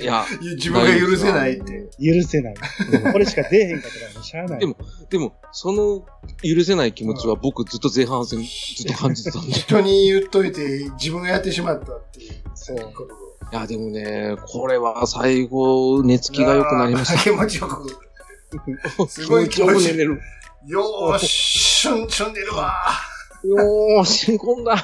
[0.00, 0.24] いや、
[0.56, 1.88] 自分が許せないって。
[2.00, 2.54] 許せない。
[3.12, 4.60] これしか出えへんかったから、しゃあない。
[4.60, 4.76] でも
[5.10, 6.04] でも、その
[6.42, 9.50] 許せない気持ちは僕ずっと前半戦ずっと感じてたんで。
[9.50, 12.78] い人に言っといて、自分がやってしまったっていうそう。
[12.78, 13.24] こと
[13.54, 17.18] や、でもね、これは最後、寝つきが良くなりました。
[17.18, 17.96] 気持ちよく。
[19.08, 20.20] す気ごい持ちよく寝れる。
[20.66, 22.74] よーし、しゅん、しゅんでるわ。
[23.44, 24.74] よーし、こんな、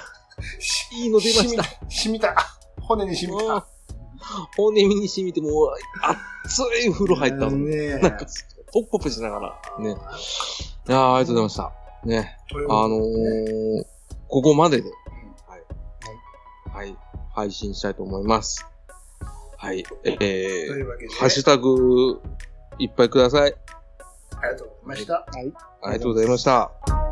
[0.93, 1.65] いいの出ました。
[1.89, 2.35] 染みた。
[2.81, 3.67] 骨に染みうんた。
[4.57, 5.75] 骨身に染みて、もう、
[6.45, 7.51] 熱い風呂入ったの。
[7.53, 8.27] ねなんか、
[8.73, 9.91] ポッポップしながら、ね。
[9.91, 11.73] いやーありがとうございました。
[12.05, 12.37] ね。
[12.69, 13.85] あのー、
[14.29, 14.91] ここまでで、
[15.47, 16.77] はい。
[16.77, 16.97] はい。
[17.35, 18.67] 配信したいと思います。
[19.57, 19.85] はい。
[20.05, 22.21] えとーハッシュタグ、
[22.79, 23.55] いっぱいください。
[24.43, 25.15] ありがとうございました。
[25.15, 25.53] はい。
[25.83, 27.10] ありがとうございました。